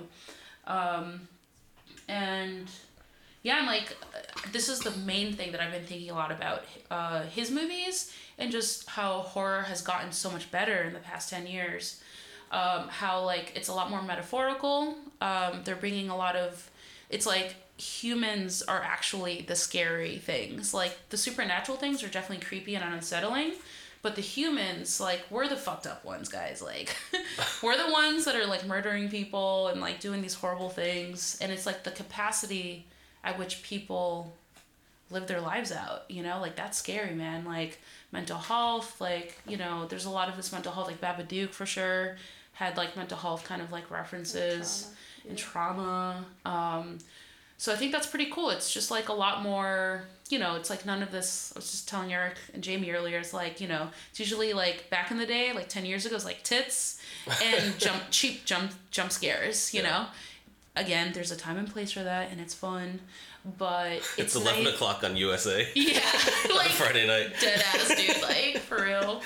Um, 0.68 1.28
and 2.08 2.70
yeah, 3.44 3.58
I'm 3.58 3.68
like, 3.68 3.96
uh, 4.14 4.50
this 4.52 4.68
is 4.68 4.80
the 4.80 4.92
main 4.92 5.34
thing 5.34 5.52
that 5.54 5.62
I've 5.62 5.72
been 5.72 5.86
thinking 5.86 6.10
a 6.10 6.14
lot 6.14 6.32
about 6.32 6.66
uh, 6.92 7.24
his 7.24 7.52
movies 7.52 8.14
and 8.38 8.52
just 8.52 8.90
how 8.90 9.20
horror 9.20 9.62
has 9.64 9.82
gotten 9.82 10.12
so 10.12 10.30
much 10.30 10.52
better 10.52 10.84
in 10.84 10.94
the 10.94 11.00
past 11.00 11.30
10 11.30 11.48
years. 11.48 12.02
Um, 12.52 12.88
how, 12.90 13.24
like, 13.24 13.54
it's 13.56 13.68
a 13.68 13.74
lot 13.74 13.90
more 13.92 14.02
metaphorical. 14.02 14.96
Um, 15.22 15.62
they're 15.64 15.76
bringing 15.76 16.10
a 16.10 16.18
lot 16.18 16.36
of, 16.36 16.70
it's 17.10 17.26
like 17.26 17.56
humans 17.80 18.62
are 18.62 18.82
actually 18.82 19.42
the 19.42 19.56
scary 19.56 20.18
things. 20.18 20.74
Like, 20.74 20.98
the 21.10 21.18
supernatural 21.18 21.78
things 21.78 22.04
are 22.04 22.10
definitely 22.10 22.46
creepy 22.46 22.76
and 22.76 22.94
unsettling. 22.94 23.54
But 24.02 24.16
the 24.16 24.22
humans, 24.22 25.00
like, 25.00 25.26
we're 25.30 25.48
the 25.48 25.58
fucked 25.58 25.88
up 25.88 26.06
ones, 26.06 26.30
guys. 26.30 26.62
Like, 26.62 26.96
we're 27.64 27.78
the 27.78 27.92
ones 27.92 28.26
that 28.26 28.36
are 28.36 28.46
like 28.46 28.66
murdering 28.66 29.10
people 29.10 29.68
and 29.68 29.82
like 29.82 30.00
doing 30.00 30.22
these 30.22 30.36
horrible 30.36 30.70
things. 30.70 31.38
And 31.42 31.52
it's 31.52 31.66
like 31.66 31.84
the 31.84 31.92
capacity 31.92 32.86
at 33.24 33.38
which 33.38 33.62
people 33.62 34.34
live 35.12 35.28
their 35.28 35.42
lives 35.42 35.72
out, 35.72 36.04
you 36.10 36.24
know? 36.24 36.40
Like, 36.40 36.56
that's 36.56 36.78
scary, 36.78 37.14
man. 37.14 37.44
Like, 37.44 37.80
mental 38.12 38.38
health, 38.38 39.02
like, 39.02 39.38
you 39.48 39.58
know, 39.58 39.86
there's 39.88 40.06
a 40.06 40.10
lot 40.10 40.30
of 40.30 40.38
this 40.38 40.52
mental 40.52 40.72
health, 40.72 40.88
like 40.88 41.02
Babadook 41.02 41.50
for 41.50 41.66
sure 41.66 42.18
had 42.54 42.76
like 42.76 42.98
mental 42.98 43.18
health 43.18 43.46
kind 43.46 43.62
of 43.62 43.72
like 43.72 43.90
references 43.90 44.92
and 45.28 45.38
trauma. 45.38 46.24
Um, 46.46 46.98
so 47.58 47.74
I 47.74 47.76
think 47.76 47.92
that's 47.92 48.08
pretty 48.08 48.28
cool. 48.32 48.50
It's 48.52 48.72
just 48.74 48.90
like 48.90 49.10
a 49.10 49.14
lot 49.14 49.44
more, 49.44 50.04
you 50.30 50.40
know, 50.40 50.56
it's 50.56 50.70
like 50.70 50.86
none 50.86 51.04
of 51.04 51.12
this. 51.12 51.52
I 51.56 51.60
was 51.60 51.70
just 51.72 51.90
telling 51.90 52.14
Eric 52.14 52.36
and 52.54 52.64
Jamie 52.64 52.92
earlier, 52.92 53.18
it's 53.20 53.34
like, 53.34 53.60
you 53.60 53.68
know, 53.68 53.90
it's 54.12 54.20
usually 54.20 54.54
like 54.54 54.90
back 54.90 55.12
in 55.12 55.18
the 55.18 55.26
day, 55.26 55.52
like 55.54 55.68
10 55.68 55.86
years 55.86 56.06
ago, 56.06 56.16
it's 56.16 56.24
like 56.26 56.44
tits 56.44 57.02
and 57.44 57.78
jump, 57.80 58.02
cheap 58.12 58.46
jump, 58.46 58.72
jump 58.92 59.12
scares, 59.12 59.74
you 59.74 59.82
Yeah. 59.82 59.90
know? 59.90 60.06
Again, 60.76 61.12
there's 61.14 61.32
a 61.32 61.36
time 61.36 61.58
and 61.58 61.70
place 61.70 61.92
for 61.92 62.04
that 62.04 62.32
and 62.32 62.40
it's 62.40 62.54
fun, 62.54 63.02
but 63.58 63.92
it's, 63.94 64.18
It's, 64.18 64.36
11 64.36 64.64
nice- 64.64 64.74
o'clock 64.76 65.04
on 65.04 65.18
USA 65.18 65.68
Yeah. 65.76 66.00
like, 66.56 66.70
Friday 66.70 67.06
night. 67.08 67.32
dead 67.42 67.62
ass 67.74 67.90
dude 67.96 68.22
like 68.22 68.58
for 68.60 68.84
real 68.84 69.22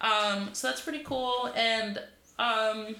um 0.00 0.50
so 0.52 0.68
that's 0.68 0.80
pretty 0.82 1.00
cool 1.00 1.50
and 1.56 1.98
um 2.38 2.94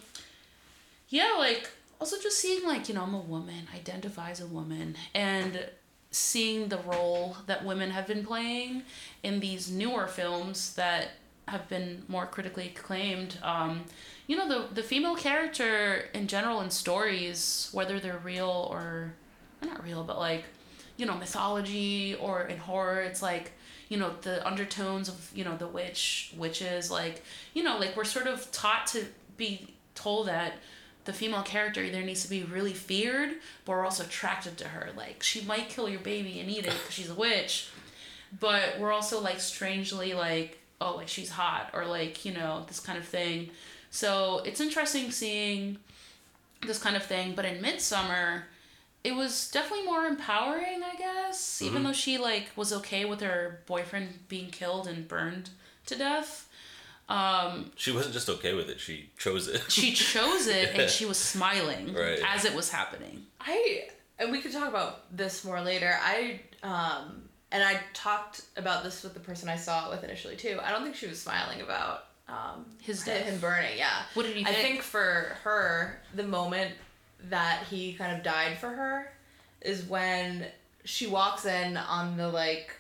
yeah 1.09 1.35
like 1.39 1.69
also 2.01 2.17
just 2.21 2.39
seeing 2.39 2.67
like 2.67 2.89
you 2.89 2.95
know 2.95 3.03
i'm 3.03 3.15
a 3.15 3.21
woman 3.21 3.67
identify 3.75 4.31
as 4.31 4.41
a 4.41 4.47
woman 4.47 4.97
and 5.15 5.67
seeing 6.11 6.69
the 6.69 6.79
role 6.79 7.37
that 7.47 7.65
women 7.65 7.91
have 7.91 8.07
been 8.07 8.25
playing 8.25 8.83
in 9.23 9.41
these 9.41 9.71
newer 9.71 10.07
films 10.07 10.75
that 10.75 11.09
have 11.49 11.69
been 11.69 12.03
more 12.09 12.27
critically 12.27 12.73
acclaimed 12.75 13.39
um 13.43 13.85
you 14.27 14.37
know 14.37 14.49
the 14.49 14.75
the 14.75 14.83
female 14.83 15.17
character 15.17 16.05
in 16.15 16.27
general 16.27 16.61
in 16.61 16.71
stories 16.71 17.69
whether 17.73 18.01
they're 18.01 18.19
real 18.19 18.69
or 18.71 19.13
not 19.63 19.83
real 19.83 20.05
but 20.05 20.19
like 20.19 20.45
you 20.97 21.07
know 21.07 21.17
mythology 21.17 22.15
or 22.21 22.43
in 22.43 22.59
horror 22.59 23.01
it's 23.01 23.23
like 23.23 23.53
you 23.89 23.99
know 23.99 24.13
the 24.23 24.47
undertones 24.47 25.09
of 25.09 25.31
you 25.35 25.45
know 25.45 25.57
the 25.57 25.67
witch 25.67 26.33
witches 26.37 26.91
like 26.91 27.23
you 27.53 27.63
know 27.63 27.79
like 27.79 27.97
we're 27.97 28.05
sort 28.05 28.27
of 28.27 28.51
taught 28.53 28.87
to 28.87 29.05
be 29.37 29.75
told 29.95 30.29
that 30.29 30.55
the 31.05 31.13
female 31.13 31.43
character 31.43 31.83
either 31.83 32.03
needs 32.03 32.23
to 32.23 32.31
be 32.31 32.43
really 32.43 32.73
feared 32.73 33.31
but 33.65 33.73
we're 33.73 33.85
also 33.85 34.05
attracted 34.05 34.57
to 34.59 34.69
her. 34.69 34.91
Like 34.97 35.23
she 35.23 35.43
might 35.43 35.69
kill 35.69 35.89
your 35.89 36.01
baby 36.01 36.41
and 36.41 36.51
eat 36.51 36.67
it 36.67 36.73
because 36.73 36.93
she's 36.93 37.11
a 37.11 37.15
witch 37.15 37.69
but 38.41 38.79
we're 38.79 38.93
also 38.93 39.21
like 39.21 39.41
strangely 39.41 40.15
like 40.15 40.59
oh 40.81 40.97
like 40.97 41.09
she's 41.09 41.31
hot 41.31 41.71
or 41.73 41.87
like 41.87 42.25
you 42.25 42.33
know 42.33 42.65
this 42.69 42.81
kind 42.81 42.99
of 42.99 43.05
thing. 43.05 43.51
So 43.91 44.43
it's 44.45 44.61
interesting 44.61 45.11
seeing 45.11 45.79
this 46.67 46.79
kind 46.79 46.97
of 46.97 47.05
thing 47.05 47.35
but 47.35 47.45
in 47.45 47.63
midsommar 47.63 48.43
it 49.03 49.15
was 49.15 49.51
definitely 49.51 49.85
more 49.85 50.07
empowering 50.07 50.83
i 50.83 50.97
guess 50.97 51.61
even 51.61 51.77
mm-hmm. 51.77 51.85
though 51.85 51.93
she 51.93 52.19
like 52.19 52.51
was 52.57 52.73
okay 52.73 53.05
with 53.05 53.21
her 53.21 53.61
boyfriend 53.67 54.09
being 54.29 54.51
killed 54.51 54.87
and 54.87 55.07
burned 55.07 55.51
to 55.87 55.95
death 55.97 56.44
um 57.09 57.71
She 57.77 57.93
wasn't 57.93 58.15
just 58.15 58.29
okay 58.31 58.55
with 58.55 58.69
it, 58.71 58.81
she 58.81 59.11
chose 59.19 59.49
it. 59.49 59.63
she 59.71 59.93
chose 60.13 60.47
it 60.47 60.75
and 60.79 60.91
she 60.91 61.05
was 61.07 61.19
smiling 61.19 61.93
Right. 61.95 62.21
as 62.27 62.45
it 62.45 62.55
was 62.55 62.71
happening 62.71 63.27
I 63.41 63.89
and 64.19 64.31
we 64.33 64.41
could 64.41 64.53
talk 64.53 64.69
about 64.69 65.15
this 65.17 65.45
more 65.45 65.61
later. 65.61 65.99
I 66.01 66.41
um 66.63 67.23
and 67.53 67.63
I 67.63 67.79
talked 67.93 68.43
about 68.57 68.83
this 68.85 69.03
with 69.05 69.15
the 69.15 69.21
person 69.21 69.49
I 69.49 69.57
saw 69.57 69.87
it 69.87 69.91
with 69.91 70.03
initially 70.05 70.35
too. 70.37 70.59
I 70.65 70.71
don't 70.71 70.83
think 70.83 70.97
she 70.97 71.07
was 71.07 71.21
smiling 71.21 71.61
about 71.61 72.07
um 72.29 72.65
His 72.81 73.03
hi- 73.05 73.13
death. 73.15 73.27
him 73.27 73.39
burning. 73.39 73.77
Yeah. 73.77 73.91
What 74.15 74.25
did 74.27 74.37
you 74.37 74.43
I 74.47 74.53
think? 74.53 74.59
think 74.67 74.83
for 74.83 75.37
her, 75.45 76.01
the 76.15 76.23
moment 76.25 76.73
that 77.29 77.65
he 77.71 77.93
kind 77.95 78.17
of 78.17 78.23
died 78.23 78.59
for 78.59 78.69
her 78.71 79.13
is 79.61 79.83
when 79.85 80.47
she 80.85 81.07
walks 81.07 81.45
in 81.45 81.77
on 81.77 82.17
the 82.17 82.29
like 82.29 82.75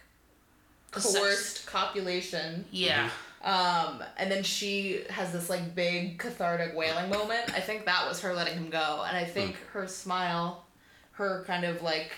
coerced 0.90 1.66
copulation 1.66 2.64
yeah 2.70 3.10
um, 3.44 4.02
and 4.16 4.30
then 4.32 4.42
she 4.42 5.02
has 5.10 5.32
this 5.32 5.48
like 5.50 5.74
big 5.74 6.18
cathartic 6.18 6.74
wailing 6.74 7.10
moment. 7.10 7.52
I 7.54 7.60
think 7.60 7.84
that 7.86 8.08
was 8.08 8.20
her 8.22 8.32
letting 8.34 8.54
him 8.54 8.70
go, 8.70 9.04
and 9.06 9.16
I 9.16 9.24
think 9.24 9.56
her 9.72 9.86
smile, 9.86 10.64
her 11.12 11.44
kind 11.46 11.64
of 11.64 11.82
like, 11.82 12.12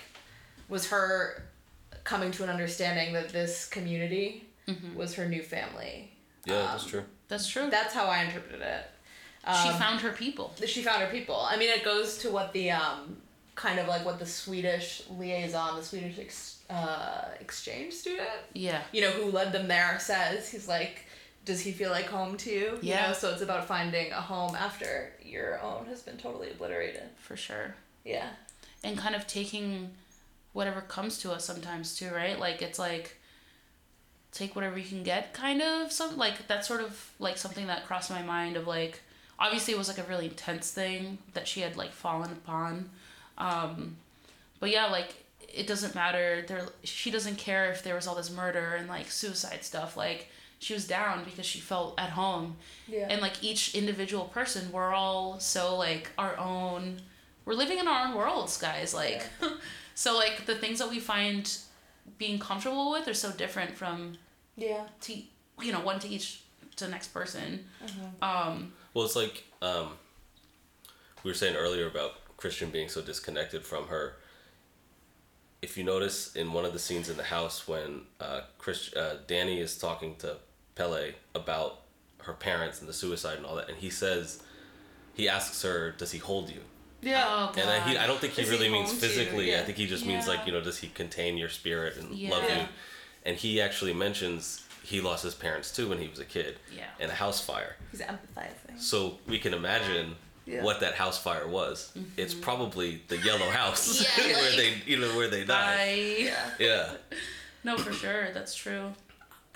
was 0.69 0.87
her 0.89 1.43
coming 2.03 2.31
to 2.31 2.43
an 2.43 2.49
understanding 2.49 3.13
that 3.13 3.29
this 3.29 3.67
community 3.67 4.45
was 4.95 5.13
her 5.15 5.27
new 5.27 5.41
family. 5.41 6.11
yeah, 6.45 6.61
that's 6.71 6.83
Um, 6.85 6.89
true. 6.89 7.03
that's 7.29 7.47
true 7.47 7.69
That's 7.69 7.93
how 7.93 8.05
I 8.07 8.23
interpreted 8.23 8.61
it. 8.61 8.85
she 9.63 9.69
Um, 9.69 9.79
found 9.79 10.01
her 10.01 10.11
people 10.11 10.53
she 10.65 10.81
found 10.81 11.01
her 11.01 11.09
people. 11.09 11.35
I 11.39 11.55
mean, 11.57 11.69
it 11.69 11.83
goes 11.85 12.17
to 12.19 12.31
what 12.31 12.51
the 12.53 12.71
um, 12.71 13.17
kind 13.55 13.79
of 13.79 13.87
like 13.87 14.03
what 14.05 14.19
the 14.19 14.25
Swedish 14.25 15.03
liaison, 15.09 15.77
the 15.77 15.83
Swedish 15.83 16.19
ex- 16.19 16.59
uh, 16.69 17.25
exchange 17.39 17.93
student, 17.93 18.29
yeah 18.53 18.81
you 18.91 18.99
know, 19.01 19.11
who 19.11 19.31
led 19.31 19.51
them 19.53 19.67
there 19.69 19.97
says. 19.99 20.49
He's 20.49 20.67
like, 20.67 21.05
does 21.47 21.61
he 21.61 21.71
feel 21.71 21.89
like 21.89 22.05
home 22.05 22.37
to 22.37 22.51
you? 22.51 22.65
You 22.81 22.93
Yeah. 22.93 23.07
know, 23.07 23.13
so 23.13 23.31
it's 23.31 23.41
about 23.41 23.67
finding 23.67 24.11
a 24.11 24.21
home 24.21 24.55
after 24.55 25.13
your 25.23 25.59
own 25.61 25.85
has 25.87 26.01
been 26.03 26.17
totally 26.17 26.51
obliterated. 26.51 27.09
for 27.17 27.35
sure 27.35 27.75
Yeah. 28.05 28.29
and 28.83 28.97
kind 28.97 29.15
of 29.15 29.25
taking 29.27 29.91
whatever 30.53 30.81
comes 30.81 31.17
to 31.19 31.31
us 31.31 31.43
sometimes 31.45 31.95
too 31.97 32.09
right 32.11 32.37
like 32.39 32.61
it's 32.61 32.79
like 32.79 33.15
take 34.31 34.55
whatever 34.55 34.77
you 34.77 34.87
can 34.87 35.03
get 35.03 35.33
kind 35.33 35.61
of 35.61 35.91
some 35.91 36.17
like 36.17 36.47
that's 36.47 36.67
sort 36.67 36.81
of 36.81 37.11
like 37.19 37.37
something 37.37 37.67
that 37.67 37.85
crossed 37.85 38.09
my 38.09 38.21
mind 38.21 38.55
of 38.57 38.65
like 38.67 39.01
obviously 39.39 39.73
it 39.73 39.77
was 39.77 39.87
like 39.87 39.97
a 39.99 40.03
really 40.03 40.25
intense 40.25 40.71
thing 40.71 41.17
that 41.33 41.47
she 41.47 41.61
had 41.61 41.75
like 41.77 41.91
fallen 41.91 42.31
upon 42.31 42.89
um 43.37 43.95
but 44.59 44.69
yeah 44.69 44.85
like 44.87 45.13
it 45.53 45.67
doesn't 45.67 45.93
matter 45.95 46.43
there 46.47 46.65
she 46.83 47.09
doesn't 47.11 47.37
care 47.37 47.71
if 47.71 47.83
there 47.83 47.95
was 47.95 48.07
all 48.07 48.15
this 48.15 48.31
murder 48.31 48.75
and 48.79 48.87
like 48.87 49.09
suicide 49.11 49.63
stuff 49.63 49.95
like 49.97 50.27
she 50.59 50.73
was 50.73 50.87
down 50.87 51.23
because 51.23 51.45
she 51.45 51.59
felt 51.59 51.93
at 51.99 52.09
home 52.11 52.57
Yeah. 52.87 53.07
and 53.09 53.21
like 53.21 53.43
each 53.43 53.75
individual 53.75 54.25
person 54.25 54.71
we're 54.71 54.93
all 54.93 55.39
so 55.39 55.75
like 55.75 56.09
our 56.17 56.37
own 56.37 56.99
we're 57.45 57.53
living 57.53 57.77
in 57.77 57.87
our 57.87 58.07
own 58.07 58.15
worlds 58.15 58.57
guys 58.57 58.93
like 58.93 59.25
so 59.95 60.15
like 60.15 60.45
the 60.45 60.55
things 60.55 60.79
that 60.79 60.89
we 60.89 60.99
find 60.99 61.57
being 62.17 62.39
comfortable 62.39 62.91
with 62.91 63.07
are 63.07 63.13
so 63.13 63.31
different 63.31 63.75
from 63.77 64.17
yeah. 64.55 64.87
to 65.01 65.13
you 65.61 65.71
know 65.71 65.79
one 65.81 65.99
to 65.99 66.07
each 66.07 66.41
to 66.75 66.85
the 66.85 66.91
next 66.91 67.09
person 67.13 67.65
Mm-hmm. 67.85 68.23
um 68.23 68.73
Well, 68.93 69.05
it's 69.05 69.15
like 69.15 69.43
um, 69.61 69.89
we 71.23 71.31
were 71.31 71.35
saying 71.35 71.55
earlier 71.55 71.87
about 71.87 72.11
Christian 72.37 72.69
being 72.69 72.89
so 72.89 73.01
disconnected 73.01 73.63
from 73.63 73.87
her. 73.87 74.15
If 75.61 75.77
you 75.77 75.83
notice 75.83 76.35
in 76.35 76.53
one 76.53 76.65
of 76.65 76.73
the 76.73 76.79
scenes 76.79 77.09
in 77.09 77.17
the 77.17 77.23
house 77.23 77.67
when 77.67 78.01
uh, 78.21 78.41
Chris, 78.59 78.93
uh, 78.93 79.17
Danny 79.27 79.59
is 79.59 79.77
talking 79.77 80.15
to 80.17 80.37
Pelle 80.77 81.11
about 81.35 81.81
her 82.19 82.33
parents 82.33 82.79
and 82.79 82.87
the 82.89 82.93
suicide 82.93 83.37
and 83.37 83.45
all 83.45 83.55
that, 83.55 83.69
and 83.69 83.77
he 83.77 83.89
says, 83.89 84.41
he 85.13 85.27
asks 85.27 85.61
her, 85.63 85.91
"Does 85.97 86.11
he 86.11 86.19
hold 86.19 86.49
you?" 86.49 86.61
Yeah. 87.01 87.23
Oh, 87.27 87.51
And 87.59 87.69
I, 87.69 87.79
he, 87.89 87.97
I 87.97 88.07
don't 88.07 88.19
think 88.19 88.33
he 88.33 88.41
Does 88.41 88.51
he 88.51 88.57
really 88.57 88.69
means 88.71 88.89
hold 88.89 89.01
you? 89.01 89.07
physically. 89.07 89.55
I 89.55 89.59
think 89.61 89.77
he 89.77 89.87
just 89.87 90.05
means 90.05 90.27
like 90.27 90.45
you 90.45 90.51
know, 90.51 90.61
does 90.61 90.77
he 90.79 90.87
contain 90.89 91.37
your 91.37 91.49
spirit 91.49 91.97
and 91.97 92.13
Yeah. 92.15 92.31
love 92.31 92.43
you? 92.43 92.49
Yeah. 92.49 92.67
And 93.25 93.35
he 93.37 93.61
actually 93.61 93.93
mentions 93.93 94.63
he 94.83 95.01
lost 95.01 95.23
his 95.23 95.35
parents 95.35 95.71
too 95.75 95.89
when 95.89 95.99
he 95.99 96.07
was 96.07 96.19
a 96.19 96.25
kid 96.25 96.57
Yeah. 96.75 96.85
in 96.99 97.09
a 97.09 97.13
house 97.13 97.39
fire. 97.43 97.75
He's 97.91 98.01
empathizing. 98.01 98.79
So 98.79 99.17
we 99.27 99.37
can 99.37 99.53
imagine 99.53 100.15
Yeah. 100.45 100.63
what 100.63 100.79
that 100.79 100.93
house 100.95 101.21
fire 101.21 101.47
was. 101.47 101.91
It's 102.15 102.33
probably 102.33 103.01
the 103.09 103.17
yellow 103.17 103.49
house 103.49 104.03
Mm-hmm. 104.03 104.29
Yeah, 104.29 104.35
where 104.41 104.49
like- 104.49 104.57
they 104.57 104.91
you 104.91 104.97
know 104.99 105.15
where 105.17 105.27
they 105.29 105.43
died. 105.45 105.79
I 105.79 105.93
Yeah. 106.19 106.49
Yeah. 106.59 106.89
no 107.63 107.77
for 107.77 107.93
sure. 107.93 108.31
That's 108.33 108.55
true. 108.55 108.93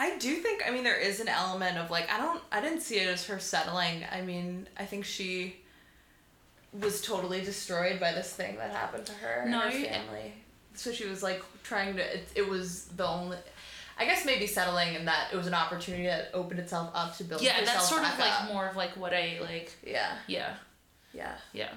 I 0.01 0.17
do 0.17 0.35
think 0.37 0.63
I 0.67 0.71
mean 0.71 0.83
there 0.83 0.99
is 0.99 1.19
an 1.19 1.27
element 1.27 1.77
of 1.77 1.91
like 1.91 2.11
I 2.11 2.17
don't 2.17 2.41
I 2.51 2.59
didn't 2.59 2.81
see 2.81 2.97
it 2.97 3.07
as 3.07 3.25
her 3.27 3.37
settling. 3.39 4.03
I 4.11 4.21
mean, 4.21 4.67
I 4.77 4.85
think 4.85 5.05
she 5.05 5.57
was 6.73 7.01
totally 7.01 7.41
destroyed 7.41 7.99
by 7.99 8.11
this 8.13 8.33
thing 8.33 8.55
that 8.57 8.71
happened 8.71 9.05
to 9.05 9.13
her 9.13 9.45
No, 9.47 9.61
and 9.61 9.73
her 9.73 9.79
family. 9.85 10.33
So 10.73 10.91
she 10.91 11.05
was 11.05 11.21
like 11.21 11.43
trying 11.63 11.95
to 11.97 12.01
it, 12.01 12.27
it 12.35 12.47
was 12.49 12.85
the 12.85 13.05
only 13.07 13.37
I 13.99 14.05
guess 14.05 14.25
maybe 14.25 14.47
settling 14.47 14.95
in 14.95 15.05
that 15.05 15.27
it 15.31 15.35
was 15.35 15.45
an 15.47 15.53
opportunity 15.53 16.05
that 16.05 16.31
opened 16.33 16.59
itself 16.59 16.89
up 16.95 17.15
to 17.17 17.23
build 17.23 17.41
Yeah, 17.41 17.51
herself 17.51 17.67
that's 17.75 17.89
sort 17.89 18.01
of 18.01 18.07
back 18.09 18.19
like 18.19 18.41
up. 18.41 18.47
more 18.51 18.65
of 18.67 18.75
like 18.75 18.97
what 18.97 19.13
I 19.13 19.37
like. 19.41 19.71
Yeah. 19.85 20.13
Yeah, 20.27 20.55
Yeah. 21.13 21.33
yeah. 21.53 21.69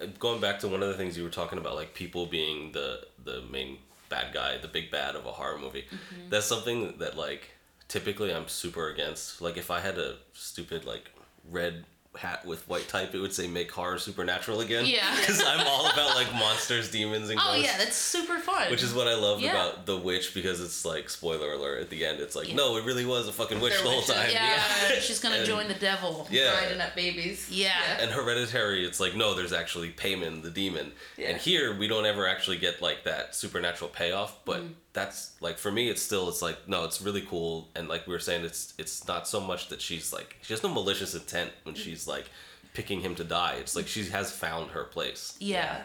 Uh, 0.00 0.06
Going 0.18 0.40
back 0.40 0.58
to 0.60 0.68
one 0.68 0.82
of 0.82 0.88
the 0.88 0.94
things 0.94 1.16
you 1.16 1.22
were 1.22 1.30
talking 1.30 1.58
about, 1.58 1.76
like 1.76 1.94
people 1.94 2.26
being 2.26 2.72
the 2.72 3.06
the 3.22 3.42
main 3.42 3.78
bad 4.08 4.32
guy, 4.32 4.58
the 4.58 4.68
big 4.68 4.90
bad 4.90 5.16
of 5.16 5.26
a 5.26 5.32
horror 5.32 5.58
movie. 5.58 5.86
Mm-hmm. 5.90 6.30
That's 6.30 6.46
something 6.46 6.98
that 6.98 7.16
like 7.16 7.50
typically 7.88 8.34
I'm 8.34 8.48
super 8.48 8.88
against. 8.88 9.40
Like 9.40 9.56
if 9.56 9.70
I 9.70 9.80
had 9.80 9.98
a 9.98 10.16
stupid 10.32 10.84
like 10.84 11.10
red 11.48 11.84
hat 12.18 12.44
with 12.46 12.68
white 12.68 12.88
type, 12.88 13.14
it 13.14 13.18
would 13.20 13.32
say 13.32 13.46
make 13.46 13.70
horror 13.70 13.98
supernatural 13.98 14.60
again. 14.60 14.86
Yeah. 14.86 15.14
Because 15.20 15.42
I'm 15.44 15.66
all 15.66 15.86
about 15.90 16.14
like 16.14 16.32
monsters, 16.34 16.90
demons, 16.90 17.30
and 17.30 17.38
Oh 17.42 17.54
yeah, 17.56 17.76
that's 17.78 17.96
super 17.96 18.38
fun. 18.38 18.70
Which 18.70 18.82
is 18.82 18.94
what 18.94 19.08
I 19.08 19.14
love 19.14 19.40
Yeah. 19.40 19.50
about 19.52 19.86
the 19.86 19.96
witch 19.96 20.34
because 20.34 20.60
it's 20.60 20.84
like 20.84 21.08
spoiler 21.10 21.52
alert 21.52 21.80
at 21.80 21.90
the 21.90 22.04
end. 22.06 22.20
It's 22.20 22.36
like 22.36 22.48
Yeah. 22.48 22.54
no, 22.56 22.76
it 22.76 22.84
really 22.84 23.04
was 23.04 23.28
a 23.28 23.32
fucking 23.32 23.60
witch 23.60 23.72
They're 23.74 23.82
the 23.82 23.88
whole 23.88 23.98
witches. 24.00 24.14
time. 24.14 24.30
yeah, 24.30 24.98
she's 25.00 25.20
gonna 25.20 25.36
And- 25.38 25.46
join 25.46 25.68
the 25.68 25.74
devil. 25.74 26.26
Yeah. 26.30 26.52
Grinding 26.58 26.80
up 26.80 26.94
babies. 26.94 27.48
Yeah. 27.50 27.72
And 28.00 28.10
hereditary, 28.10 28.84
it's 28.86 29.00
like 29.00 29.14
no, 29.16 29.34
there's 29.34 29.52
actually 29.52 29.90
Paimon, 29.90 30.42
the 30.42 30.50
demon. 30.50 30.92
Yeah. 31.16 31.28
And 31.30 31.38
here 31.40 31.76
we 31.76 31.88
don't 31.88 32.06
ever 32.06 32.26
actually 32.28 32.58
get 32.58 32.80
like 32.82 33.04
that 33.04 33.34
supernatural 33.34 33.90
payoff, 33.90 34.44
but 34.44 34.60
Mm. 34.62 34.72
That's 34.96 35.20
like 35.40 35.56
for 35.58 35.70
me, 35.70 35.88
it's 35.92 36.02
still 36.02 36.28
it's 36.28 36.42
like 36.42 36.58
no, 36.66 36.78
it's 36.88 37.00
really 37.06 37.20
cool. 37.32 37.68
And 37.76 37.86
like 37.88 38.06
we 38.08 38.12
were 38.12 38.24
saying, 38.28 38.44
it's 38.44 38.74
it's 38.78 39.06
not 39.06 39.28
so 39.28 39.38
much 39.40 39.68
that 39.68 39.80
she's 39.86 40.12
like 40.12 40.36
she 40.42 40.52
has 40.54 40.62
no 40.62 40.70
malicious 40.80 41.14
intent 41.14 41.50
when 41.64 41.74
Mm. 41.76 41.78
she's 41.84 42.08
like 42.14 42.26
picking 42.74 43.00
him 43.02 43.14
to 43.14 43.24
die. 43.24 43.54
It's 43.60 43.76
like 43.76 43.86
she 43.94 44.02
has 44.16 44.30
found 44.32 44.70
her 44.72 44.84
place. 44.84 45.36
Yeah. 45.38 45.82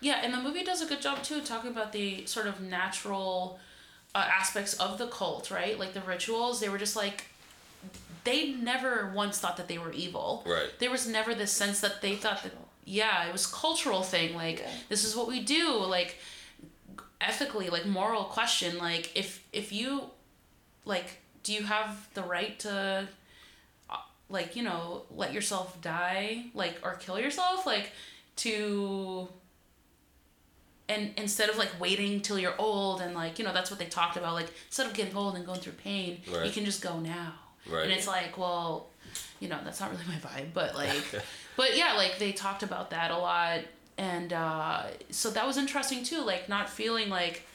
Yeah, 0.00 0.20
and 0.24 0.32
the 0.34 0.40
movie 0.46 0.64
does 0.64 0.82
a 0.82 0.86
good 0.86 1.00
job 1.00 1.22
too 1.22 1.40
talking 1.42 1.70
about 1.70 1.92
the 1.92 2.26
sort 2.26 2.46
of 2.46 2.60
natural 2.60 3.58
uh, 4.14 4.26
aspects 4.40 4.74
of 4.74 4.98
the 4.98 5.06
cult, 5.06 5.50
right? 5.50 5.78
Like 5.78 5.92
the 5.94 6.00
rituals, 6.02 6.60
they 6.60 6.68
were 6.68 6.78
just 6.86 6.96
like 6.96 7.18
they 8.24 8.52
never 8.52 9.12
once 9.14 9.38
thought 9.38 9.56
that 9.56 9.68
they 9.68 9.78
were 9.78 9.92
evil. 9.92 10.42
Right. 10.46 10.70
There 10.78 10.90
was 10.90 11.06
never 11.06 11.34
this 11.34 11.50
sense 11.52 11.80
that 11.80 12.02
they 12.02 12.14
thought 12.16 12.42
that 12.44 12.52
yeah, 12.84 13.26
it 13.28 13.32
was 13.32 13.46
cultural 13.46 14.02
thing 14.02 14.34
like 14.34 14.58
Yeah. 14.58 14.70
this 14.88 15.04
is 15.04 15.14
what 15.16 15.28
we 15.28 15.40
do 15.40 15.64
like 15.96 16.16
ethically 17.22 17.70
like 17.70 17.86
moral 17.86 18.24
question 18.24 18.78
like 18.78 19.10
if 19.14 19.46
if 19.52 19.72
you 19.72 20.10
like 20.84 21.18
do 21.42 21.52
you 21.52 21.62
have 21.62 22.08
the 22.14 22.22
right 22.22 22.58
to 22.60 23.08
uh, 23.90 23.96
like 24.28 24.56
you 24.56 24.62
know 24.62 25.02
let 25.10 25.32
yourself 25.32 25.80
die 25.80 26.46
like 26.54 26.78
or 26.82 26.94
kill 26.94 27.18
yourself? 27.18 27.66
Like 27.66 27.92
to 28.36 29.28
and 30.88 31.12
instead 31.16 31.48
of 31.48 31.56
like 31.56 31.70
waiting 31.80 32.20
till 32.20 32.38
you're 32.38 32.54
old 32.58 33.00
and 33.00 33.14
like 33.14 33.38
you 33.38 33.44
know 33.44 33.52
that's 33.52 33.70
what 33.70 33.78
they 33.78 33.86
talked 33.86 34.16
about 34.16 34.34
like 34.34 34.48
instead 34.66 34.86
of 34.86 34.94
getting 34.94 35.16
old 35.16 35.36
and 35.36 35.46
going 35.46 35.60
through 35.60 35.72
pain 35.72 36.20
you 36.44 36.50
can 36.50 36.64
just 36.64 36.82
go 36.82 36.98
now. 36.98 37.34
Right. 37.70 37.84
and 37.84 37.92
it's 37.92 38.08
like 38.08 38.36
well 38.36 38.88
you 39.38 39.48
know 39.48 39.58
that's 39.62 39.80
not 39.80 39.92
really 39.92 40.04
my 40.08 40.16
vibe 40.16 40.48
but 40.52 40.74
like 40.74 41.22
but 41.56 41.76
yeah 41.76 41.94
like 41.96 42.18
they 42.18 42.32
talked 42.32 42.64
about 42.64 42.90
that 42.90 43.12
a 43.12 43.16
lot 43.16 43.60
and 43.98 44.32
uh 44.32 44.84
so 45.10 45.30
that 45.30 45.46
was 45.46 45.56
interesting 45.56 46.02
too 46.02 46.20
like 46.22 46.48
not 46.48 46.68
feeling 46.68 47.08
like 47.10 47.46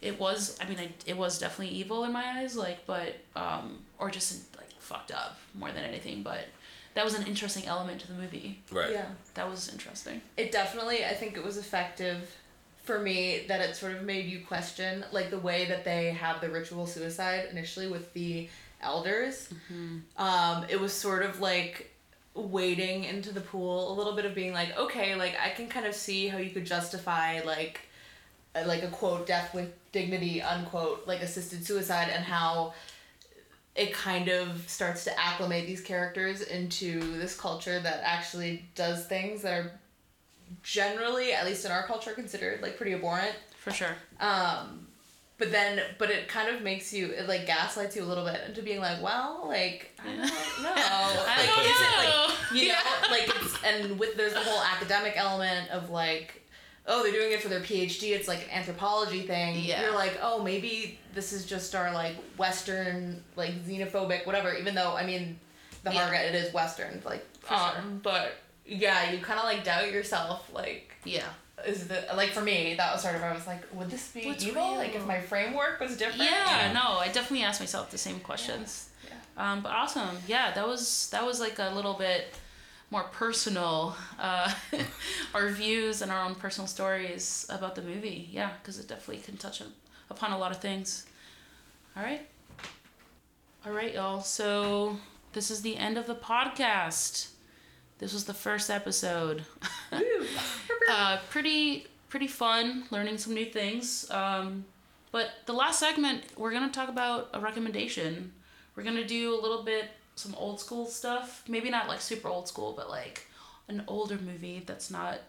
it 0.00 0.18
was 0.18 0.58
i 0.60 0.68
mean 0.68 0.78
I, 0.78 0.88
it 1.06 1.16
was 1.16 1.38
definitely 1.38 1.74
evil 1.74 2.04
in 2.04 2.12
my 2.12 2.24
eyes 2.24 2.56
like 2.56 2.86
but 2.86 3.16
um 3.36 3.78
or 3.98 4.10
just 4.10 4.56
like 4.56 4.70
fucked 4.78 5.12
up 5.12 5.38
more 5.54 5.70
than 5.70 5.84
anything 5.84 6.22
but 6.22 6.46
that 6.94 7.04
was 7.04 7.14
an 7.14 7.26
interesting 7.26 7.66
element 7.66 8.00
to 8.02 8.06
the 8.08 8.14
movie 8.14 8.62
Right. 8.70 8.92
Yeah. 8.92 9.06
that 9.34 9.48
was 9.50 9.68
interesting 9.72 10.20
It 10.36 10.52
definitely, 10.52 11.04
I 11.04 11.14
think 11.14 11.36
it 11.36 11.42
was 11.44 11.56
effective 11.56 12.34
for 12.84 12.98
me 13.00 13.44
that 13.48 13.60
it 13.62 13.74
sort 13.74 13.92
of 13.96 14.02
made 14.02 14.26
you 14.26 14.40
question, 14.46 15.04
like 15.10 15.30
the 15.30 15.38
way 15.38 15.64
that 15.64 15.84
they 15.84 16.10
have 16.10 16.40
the 16.42 16.50
ritual 16.50 16.86
suicide 16.86 17.48
initially 17.50 17.88
with 17.88 18.12
the 18.12 18.48
elders. 18.82 19.48
Um, 20.18 20.66
it 20.68 20.78
was 20.78 20.92
sort 20.92 21.22
of 21.24 21.40
like 21.40 21.93
wading 22.34 23.04
into 23.04 23.32
the 23.32 23.40
pool, 23.40 23.92
a 23.92 23.94
little 23.94 24.14
bit 24.14 24.24
of 24.24 24.34
being 24.34 24.52
like, 24.52 24.76
okay, 24.76 25.14
like 25.14 25.36
I 25.40 25.50
can 25.50 25.68
kind 25.68 25.86
of 25.86 25.94
see 25.94 26.26
how 26.26 26.38
you 26.38 26.50
could 26.50 26.66
justify 26.66 27.40
like, 27.40 27.80
uh, 28.54 28.64
like 28.66 28.82
a 28.82 28.88
quote, 28.88 29.26
death 29.26 29.54
with 29.54 29.72
dignity, 29.92 30.42
unquote, 30.42 31.06
like 31.06 31.20
assisted 31.20 31.64
suicide, 31.64 32.10
and 32.12 32.24
how 32.24 32.74
it 33.76 33.92
kind 33.92 34.28
of 34.28 34.68
starts 34.68 35.04
to 35.04 35.20
acclimate 35.20 35.66
these 35.66 35.80
characters 35.80 36.42
into 36.42 37.00
this 37.18 37.38
culture 37.38 37.80
that 37.80 38.00
actually 38.04 38.64
does 38.74 39.06
things 39.06 39.42
that 39.42 39.52
are 39.52 39.72
generally, 40.62 41.32
at 41.32 41.44
least 41.44 41.64
in 41.64 41.72
our 41.72 41.84
culture, 41.84 42.12
considered 42.12 42.62
like 42.62 42.76
pretty 42.76 42.94
abhorrent. 42.94 43.34
for 43.58 43.72
sure 43.72 43.96
Um, 44.20 44.83
but 45.38 45.50
then, 45.50 45.80
but 45.98 46.10
it 46.10 46.28
kind 46.28 46.48
of 46.54 46.62
makes 46.62 46.92
you, 46.92 47.06
it 47.10 47.26
like 47.28 47.46
gaslights 47.46 47.96
you 47.96 48.02
a 48.02 48.06
little 48.06 48.24
bit 48.24 48.40
into 48.46 48.62
being 48.62 48.80
like, 48.80 49.02
well, 49.02 49.44
like 49.48 49.90
I 50.02 50.08
don't 50.08 50.18
know, 50.18 50.28
I 50.28 51.36
like, 51.36 51.48
don't 51.48 51.64
is 51.64 51.80
it, 51.80 52.08
know. 52.08 52.26
like 52.28 52.62
you 52.62 52.68
know, 52.68 52.74
like 53.10 53.42
it's 53.42 53.64
and 53.64 53.98
with 53.98 54.16
there's 54.16 54.34
the 54.34 54.40
whole 54.40 54.62
academic 54.62 55.14
element 55.16 55.70
of 55.70 55.90
like. 55.90 56.40
Oh, 56.86 57.02
they're 57.02 57.12
doing 57.12 57.32
it 57.32 57.40
for 57.40 57.48
their 57.48 57.60
PhD. 57.60 58.10
It's 58.14 58.28
like 58.28 58.42
an 58.44 58.50
anthropology 58.50 59.22
thing. 59.22 59.56
Yeah. 59.64 59.80
You're 59.80 59.94
like, 59.94 60.18
oh, 60.20 60.42
maybe 60.42 60.98
this 61.14 61.32
is 61.32 61.46
just 61.46 61.74
our 61.74 61.90
like 61.94 62.14
Western, 62.36 63.24
like 63.36 63.54
xenophobic, 63.64 64.26
whatever. 64.26 64.52
Even 64.54 64.74
though, 64.74 64.94
I 64.94 65.06
mean, 65.06 65.38
the 65.82 65.94
Yeah. 65.94 66.06
Harga 66.10 66.28
it 66.28 66.34
is 66.34 66.52
Western, 66.52 67.00
like, 67.06 67.24
For 67.40 67.54
um, 67.54 67.72
sure. 67.72 67.82
but 68.02 68.32
yeah, 68.66 69.10
you 69.12 69.18
kind 69.20 69.38
of 69.38 69.46
like 69.46 69.64
doubt 69.64 69.90
yourself, 69.92 70.50
like, 70.52 70.92
yeah 71.04 71.24
is 71.66 71.86
the 71.88 72.04
like 72.16 72.30
for 72.30 72.40
me 72.40 72.74
that 72.76 72.92
was 72.92 73.02
sort 73.02 73.14
of 73.14 73.22
I 73.22 73.32
was 73.32 73.46
like, 73.46 73.62
would 73.72 73.90
this 73.90 74.10
be 74.10 74.26
What's 74.26 74.44
evil? 74.44 74.62
real? 74.70 74.76
Like 74.76 74.94
if 74.94 75.06
my 75.06 75.20
framework 75.20 75.78
was 75.80 75.96
different. 75.96 76.30
yeah 76.30 76.72
no 76.72 76.98
i 76.98 77.06
definitely 77.06 77.42
asked 77.44 77.60
myself 77.60 77.90
the 77.90 77.98
same 77.98 78.20
questions. 78.20 78.88
Yeah. 79.06 79.52
um 79.52 79.62
but 79.62 79.70
awesome. 79.70 80.16
Yeah 80.26 80.52
that 80.52 80.66
was 80.66 81.08
that 81.10 81.24
was 81.24 81.38
like 81.40 81.58
a 81.58 81.70
little 81.74 81.94
bit 81.94 82.34
more 82.90 83.04
personal 83.04 83.96
uh 84.18 84.52
our 85.34 85.48
views 85.50 86.02
and 86.02 86.10
our 86.10 86.24
own 86.24 86.34
personal 86.34 86.66
stories 86.66 87.46
about 87.48 87.74
the 87.76 87.82
movie. 87.82 88.28
Yeah 88.32 88.50
because 88.60 88.78
it 88.78 88.88
definitely 88.88 89.18
can 89.22 89.36
touch 89.36 89.60
on, 89.62 89.68
upon 90.10 90.32
a 90.32 90.38
lot 90.38 90.50
of 90.50 90.58
things. 90.58 91.06
All 91.96 92.02
right 92.02 92.26
all 93.66 93.72
right 93.72 93.94
y'all. 93.94 94.20
So 94.20 94.98
this 95.32 95.50
is 95.50 95.62
the 95.62 95.76
end 95.76 95.96
of 95.98 96.06
the 96.06 96.14
podcast 96.14 97.28
this 97.98 98.12
was 98.12 98.24
the 98.24 98.34
first 98.34 98.70
episode. 98.70 99.44
Uh, 100.90 101.18
pretty 101.30 101.86
pretty 102.10 102.26
fun 102.26 102.84
learning 102.90 103.16
some 103.16 103.32
new 103.32 103.46
things. 103.46 104.08
Um, 104.10 104.66
but 105.12 105.30
the 105.46 105.54
last 105.54 105.80
segment 105.80 106.24
we're 106.36 106.52
gonna 106.52 106.70
talk 106.70 106.90
about 106.90 107.30
a 107.32 107.40
recommendation. 107.40 108.32
We're 108.76 108.82
gonna 108.82 109.06
do 109.06 109.34
a 109.34 109.40
little 109.40 109.62
bit 109.62 109.86
some 110.14 110.34
old 110.34 110.60
school 110.60 110.84
stuff. 110.86 111.42
Maybe 111.48 111.70
not 111.70 111.88
like 111.88 112.02
super 112.02 112.28
old 112.28 112.46
school 112.48 112.74
but 112.76 112.90
like 112.90 113.26
an 113.68 113.82
older 113.86 114.18
movie 114.18 114.62
that's 114.66 114.90
not 114.90 115.20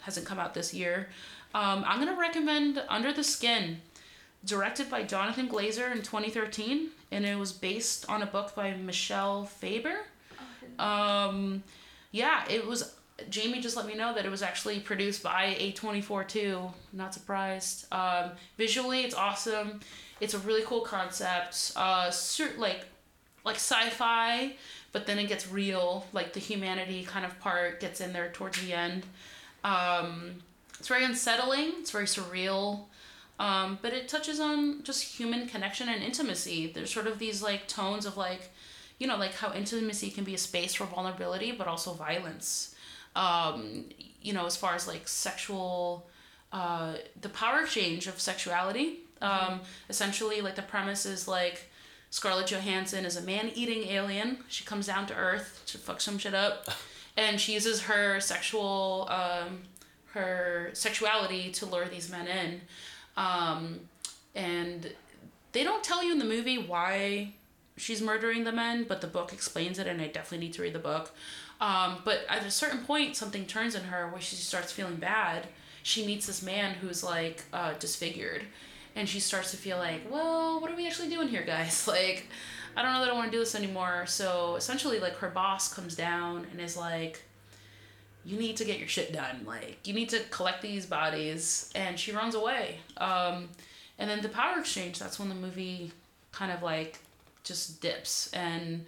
hasn't 0.00 0.26
come 0.26 0.38
out 0.38 0.54
this 0.54 0.72
year. 0.72 1.08
Um, 1.54 1.84
i'm 1.86 1.98
gonna 1.98 2.18
recommend 2.18 2.82
under 2.88 3.12
the 3.12 3.22
skin 3.22 3.82
directed 4.44 4.88
by 4.90 5.02
jonathan 5.02 5.48
glazer 5.48 5.92
in 5.92 5.98
2013 5.98 6.88
and 7.10 7.26
it 7.26 7.38
was 7.38 7.52
based 7.52 8.08
on 8.08 8.22
a 8.22 8.26
book 8.26 8.54
by 8.54 8.72
michel 8.72 9.44
faber. 9.44 9.98
Um, 10.78 11.62
yeah, 12.12 12.44
it 12.48 12.66
was. 12.66 12.94
Jamie 13.28 13.60
just 13.60 13.76
let 13.76 13.86
me 13.86 13.94
know 13.94 14.14
that 14.14 14.24
it 14.24 14.30
was 14.30 14.42
actually 14.42 14.80
produced 14.80 15.22
by 15.22 15.56
A24 15.60 16.26
too. 16.26 16.70
Not 16.92 17.14
surprised. 17.14 17.86
Um, 17.92 18.30
visually, 18.56 19.02
it's 19.02 19.14
awesome. 19.14 19.80
It's 20.20 20.34
a 20.34 20.38
really 20.38 20.62
cool 20.62 20.80
concept. 20.80 21.72
Uh, 21.76 22.08
cert, 22.08 22.58
like 22.58 22.84
like 23.44 23.56
sci-fi, 23.56 24.54
but 24.92 25.06
then 25.06 25.18
it 25.18 25.28
gets 25.28 25.50
real. 25.50 26.06
Like 26.12 26.32
the 26.32 26.40
humanity 26.40 27.04
kind 27.04 27.24
of 27.24 27.38
part 27.40 27.80
gets 27.80 28.00
in 28.00 28.12
there 28.12 28.30
towards 28.32 28.60
the 28.62 28.72
end. 28.72 29.04
Um, 29.64 30.42
it's 30.78 30.88
very 30.88 31.04
unsettling. 31.04 31.72
It's 31.78 31.90
very 31.90 32.06
surreal. 32.06 32.84
Um, 33.38 33.78
but 33.82 33.92
it 33.92 34.08
touches 34.08 34.38
on 34.40 34.82
just 34.84 35.02
human 35.18 35.48
connection 35.48 35.88
and 35.88 36.02
intimacy. 36.02 36.70
There's 36.72 36.92
sort 36.92 37.06
of 37.06 37.18
these 37.18 37.42
like 37.42 37.66
tones 37.66 38.06
of 38.06 38.16
like, 38.16 38.50
you 39.02 39.08
know, 39.08 39.16
like 39.16 39.34
how 39.34 39.52
intimacy 39.52 40.12
can 40.12 40.22
be 40.22 40.32
a 40.32 40.38
space 40.38 40.74
for 40.74 40.84
vulnerability, 40.84 41.50
but 41.50 41.66
also 41.66 41.92
violence. 41.92 42.72
Um, 43.16 43.86
you 44.22 44.32
know, 44.32 44.46
as 44.46 44.56
far 44.56 44.76
as 44.76 44.86
like 44.86 45.08
sexual, 45.08 46.06
uh, 46.52 46.94
the 47.20 47.28
power 47.28 47.66
change 47.66 48.06
of 48.06 48.20
sexuality. 48.20 49.00
Um, 49.20 49.62
essentially, 49.88 50.40
like 50.40 50.54
the 50.54 50.62
premise 50.62 51.04
is 51.04 51.26
like 51.26 51.68
Scarlett 52.10 52.46
Johansson 52.46 53.04
is 53.04 53.16
a 53.16 53.22
man-eating 53.22 53.88
alien. 53.88 54.38
She 54.46 54.64
comes 54.64 54.86
down 54.86 55.08
to 55.08 55.16
Earth 55.16 55.64
to 55.66 55.78
fuck 55.78 56.00
some 56.00 56.16
shit 56.16 56.32
up, 56.32 56.68
and 57.16 57.40
she 57.40 57.54
uses 57.54 57.82
her 57.82 58.20
sexual, 58.20 59.08
um, 59.10 59.62
her 60.12 60.70
sexuality 60.74 61.50
to 61.50 61.66
lure 61.66 61.86
these 61.86 62.08
men 62.08 62.28
in. 62.28 62.60
Um, 63.16 63.80
and 64.36 64.92
they 65.50 65.64
don't 65.64 65.82
tell 65.82 66.04
you 66.04 66.12
in 66.12 66.20
the 66.20 66.24
movie 66.24 66.58
why 66.58 67.32
she's 67.76 68.02
murdering 68.02 68.44
the 68.44 68.52
men, 68.52 68.84
but 68.88 69.00
the 69.00 69.06
book 69.06 69.32
explains 69.32 69.78
it, 69.78 69.86
and 69.86 70.00
I 70.00 70.06
definitely 70.06 70.46
need 70.46 70.54
to 70.54 70.62
read 70.62 70.72
the 70.72 70.78
book. 70.78 71.12
Um, 71.60 71.98
but 72.04 72.20
at 72.28 72.44
a 72.44 72.50
certain 72.50 72.84
point, 72.84 73.16
something 73.16 73.46
turns 73.46 73.74
in 73.74 73.84
her 73.84 74.08
where 74.08 74.20
she 74.20 74.36
starts 74.36 74.72
feeling 74.72 74.96
bad. 74.96 75.46
She 75.82 76.04
meets 76.06 76.26
this 76.26 76.42
man 76.42 76.74
who's 76.74 77.02
like 77.02 77.44
uh, 77.52 77.74
disfigured, 77.78 78.42
and 78.94 79.08
she 79.08 79.20
starts 79.20 79.50
to 79.52 79.56
feel 79.56 79.78
like, 79.78 80.02
well, 80.10 80.60
what 80.60 80.70
are 80.70 80.76
we 80.76 80.86
actually 80.86 81.08
doing 81.08 81.28
here, 81.28 81.44
guys? 81.44 81.86
Like, 81.92 82.26
I 82.76 82.82
don't 82.82 82.94
know 82.94 83.00
that 83.00 83.10
I 83.10 83.12
want 83.12 83.26
to 83.26 83.30
do 83.30 83.38
this 83.38 83.54
anymore. 83.54 84.06
So 84.06 84.56
essentially, 84.56 84.98
like, 84.98 85.16
her 85.16 85.28
boss 85.28 85.72
comes 85.72 85.94
down 85.94 86.46
and 86.50 86.60
is 86.60 86.76
like, 86.76 87.22
you 88.24 88.38
need 88.38 88.56
to 88.56 88.64
get 88.64 88.78
your 88.78 88.88
shit 88.88 89.12
done. 89.12 89.42
Like, 89.46 89.86
you 89.86 89.92
need 89.92 90.08
to 90.10 90.20
collect 90.30 90.62
these 90.62 90.86
bodies. 90.86 91.70
And 91.74 91.98
she 91.98 92.12
runs 92.12 92.34
away. 92.34 92.78
Um, 92.96 93.50
and 93.98 94.08
then 94.08 94.22
the 94.22 94.30
power 94.30 94.58
exchange, 94.58 94.98
that's 94.98 95.18
when 95.18 95.28
the 95.28 95.34
movie 95.34 95.92
kind 96.32 96.50
of 96.50 96.62
like 96.62 96.98
just 97.44 97.80
dips. 97.80 98.30
And 98.32 98.84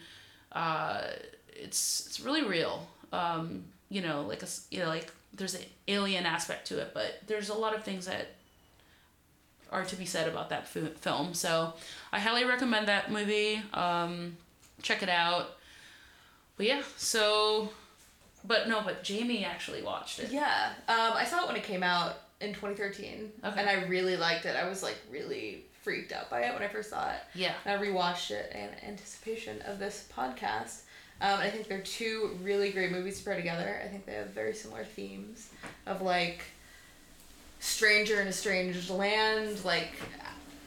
uh, 0.52 1.02
it's, 1.48 2.06
it's 2.06 2.20
really 2.20 2.44
real. 2.44 2.86
Um, 3.12 3.64
you 3.88 4.00
know, 4.00 4.22
like, 4.22 4.42
a, 4.42 4.46
you 4.70 4.78
know, 4.80 4.88
like, 4.88 5.12
there's 5.32 5.54
an 5.54 5.62
alien 5.88 6.26
aspect 6.26 6.66
to 6.68 6.78
it, 6.78 6.92
but 6.94 7.20
there's 7.26 7.48
a 7.48 7.54
lot 7.54 7.74
of 7.74 7.82
things 7.84 8.06
that 8.06 8.28
are 9.72 9.84
to 9.84 9.96
be 9.96 10.04
said 10.06 10.28
about 10.28 10.50
that 10.50 10.68
fu- 10.68 10.86
film. 10.86 11.34
So 11.34 11.74
I 12.12 12.20
highly 12.20 12.44
recommend 12.44 12.86
that 12.88 13.10
movie. 13.10 13.60
Um, 13.72 14.36
check 14.82 15.02
it 15.02 15.08
out. 15.08 15.56
But 16.56 16.66
yeah, 16.66 16.82
so, 16.96 17.70
but 18.44 18.68
no, 18.68 18.82
but 18.84 19.02
Jamie 19.02 19.44
actually 19.44 19.82
watched 19.82 20.20
it. 20.20 20.30
Yeah, 20.30 20.70
um, 20.88 21.12
I 21.14 21.24
saw 21.24 21.42
it 21.42 21.48
when 21.48 21.56
it 21.56 21.64
came 21.64 21.82
out 21.82 22.14
in 22.40 22.50
2013, 22.54 23.32
Okay. 23.44 23.60
and 23.60 23.68
I 23.68 23.84
really 23.86 24.16
liked 24.16 24.44
it. 24.46 24.54
I 24.54 24.68
was 24.68 24.82
like 24.82 24.96
really 25.10 25.64
freaked 25.84 26.12
out 26.12 26.30
by 26.30 26.40
it 26.40 26.54
when 26.54 26.62
I 26.62 26.68
first 26.68 26.90
saw 26.90 27.10
it. 27.10 27.20
Yeah. 27.34 27.52
And 27.66 27.78
I 27.78 27.84
rewatched 27.84 28.30
it 28.30 28.52
in 28.54 28.88
anticipation 28.88 29.60
of 29.66 29.78
this 29.78 30.08
podcast. 30.16 30.80
Um, 31.20 31.38
I 31.38 31.50
think 31.50 31.68
they're 31.68 31.80
two 31.82 32.36
really 32.42 32.72
great 32.72 32.90
movies 32.90 33.18
to 33.18 33.24
pair 33.24 33.36
together. 33.36 33.80
I 33.84 33.86
think 33.88 34.06
they 34.06 34.14
have 34.14 34.30
very 34.30 34.54
similar 34.54 34.84
themes 34.84 35.50
of 35.86 36.02
like 36.02 36.42
stranger 37.60 38.20
in 38.20 38.26
a 38.26 38.32
strange 38.32 38.90
land, 38.90 39.64
like 39.64 39.92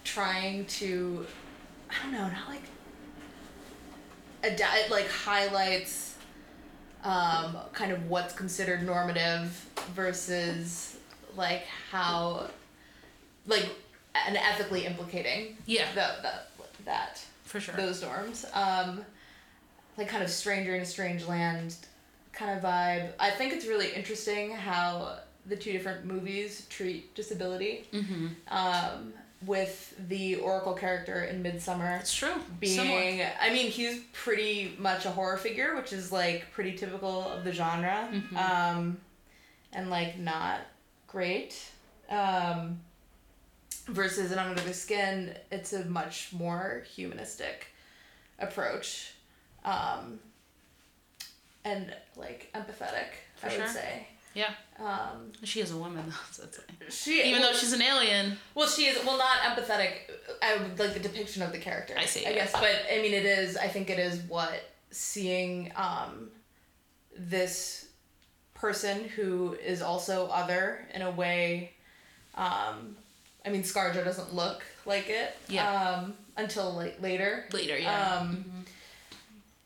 trying 0.03 0.65
to, 0.65 1.26
I 1.89 2.03
don't 2.03 2.13
know, 2.13 2.28
not 2.30 2.47
like 2.47 2.63
adapt. 4.43 4.78
It 4.78 4.91
like 4.91 5.09
highlights 5.09 6.15
um, 7.03 7.57
kind 7.74 7.91
of 7.91 8.09
what's 8.09 8.34
considered 8.34 8.84
normative 8.86 9.49
versus 9.93 10.97
like 11.36 11.65
how 11.91 12.49
like 13.45 13.70
and 14.28 14.38
ethically 14.38 14.86
implicating 14.86 15.57
Yeah, 15.65 15.86
that 15.95 16.24
that 16.24 16.49
that 16.86 17.22
for 17.43 17.59
sure. 17.59 17.76
those 17.76 18.01
norms. 18.01 18.45
Um, 18.53 19.03
like 19.97 20.07
kind 20.07 20.24
of 20.24 20.30
stranger 20.30 20.76
in 20.76 20.82
a 20.82 20.86
strange 20.86 21.26
land 21.26 21.76
kind 22.34 22.57
of 22.57 22.63
vibe. 22.63 23.11
I 23.20 23.32
think 23.32 23.53
it's 23.53 23.65
really 23.65 23.91
interesting 23.93 24.51
how 24.51 25.18
the 25.47 25.55
two 25.55 25.72
different 25.72 26.05
movies 26.05 26.68
treat 26.70 27.15
disability. 27.15 27.88
Mm-hmm. 27.93 28.28
Um, 28.49 29.13
with 29.45 29.93
the 30.09 30.36
Oracle 30.38 30.74
character 30.74 31.24
in 31.26 31.43
Midsommar 31.43 31.99
It's 31.99 32.11
true. 32.13 32.34
being, 32.59 32.76
Similar. 32.76 33.30
I 33.39 33.53
mean, 33.53 33.70
he's 33.70 34.01
pretty 34.11 34.74
much 34.80 35.05
a 35.05 35.11
horror 35.11 35.38
figure, 35.38 35.76
which 35.76 35.93
is 35.93 36.11
like 36.11 36.51
pretty 36.51 36.74
typical 36.74 37.28
of 37.30 37.43
the 37.43 37.51
genre, 37.51 38.09
Mhm. 38.11 38.36
um, 38.36 38.97
and 39.74 39.91
like 39.91 40.18
not 40.18 40.61
great. 41.07 41.55
Um, 42.09 42.80
versus 43.88 44.32
in 44.32 44.40
Under 44.40 44.62
the 44.62 44.74
Skin, 44.74 45.36
it's 45.52 45.74
a 45.74 45.86
much 45.86 46.30
more 46.34 46.84
humanistic 46.94 47.68
approach, 48.40 49.14
um, 49.66 50.20
and 51.64 51.94
like 52.16 52.50
empathetic. 52.54 53.08
For 53.36 53.48
I 53.50 53.58
would 53.58 53.70
say. 53.70 54.08
Yeah. 54.34 54.52
Um, 54.80 55.32
She 55.44 55.62
is 55.62 55.72
a 55.72 55.78
woman, 55.78 56.04
though. 56.08 56.14
So 56.32 56.44
that's 56.44 56.60
like, 56.60 56.92
she 56.92 57.24
even 57.24 57.42
well, 57.42 57.52
though 57.52 57.58
she's 57.58 57.74
an 57.74 57.82
alien. 57.82 58.38
well, 58.54 58.68
she 58.68 58.86
is 58.86 59.04
well 59.04 59.18
not 59.18 59.38
empathetic. 59.38 59.94
I 60.44 60.58
would 60.58 60.78
like 60.78 60.94
the 60.94 61.00
depiction 61.00 61.42
of 61.42 61.52
the 61.52 61.58
character. 61.58 61.96
I 61.98 62.06
see, 62.06 62.26
I 62.26 62.30
yeah. 62.30 62.36
guess, 62.36 62.52
but 62.52 62.76
I 62.92 63.02
mean, 63.02 63.14
it 63.14 63.26
is. 63.26 63.58
I 63.58 63.68
think 63.68 63.90
it 63.90 63.98
is 63.98 64.22
what 64.28 64.62
seeing 64.92 65.72
um, 65.76 66.30
this 67.18 67.88
person 68.54 69.06
who 69.10 69.56
is 69.64 69.82
also 69.82 70.28
other 70.28 70.88
in 70.94 71.02
a 71.02 71.12
way. 71.12 71.72
Um, 72.36 72.97
I 73.48 73.50
mean, 73.50 73.64
ScarJo 73.64 74.04
doesn't 74.04 74.36
look 74.36 74.62
like 74.86 75.10
it. 75.10 75.36
Yeah. 75.48 75.70
Um, 76.04 76.14
until 76.36 76.74
like 76.74 77.02
later. 77.02 77.45
Later, 77.54 77.78
yeah. 77.78 78.18
Um, 78.20 78.43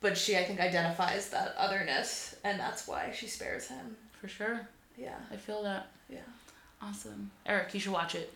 But 0.02 0.18
she, 0.18 0.38
I 0.38 0.44
think, 0.44 0.60
identifies 0.60 1.30
that 1.32 1.56
otherness, 1.58 2.36
and 2.44 2.60
that's 2.60 2.88
why 2.88 3.12
she 3.16 3.28
spares 3.28 3.68
him. 3.68 3.96
for 4.20 4.28
sure. 4.28 4.68
Yeah. 4.98 5.16
I 5.32 5.36
feel 5.36 5.64
that. 5.64 5.88
Yeah. 6.10 6.20
Awesome. 6.82 7.32
Eric, 7.46 7.74
you 7.74 7.80
should 7.80 7.92
watch 7.92 8.14
it. 8.16 8.32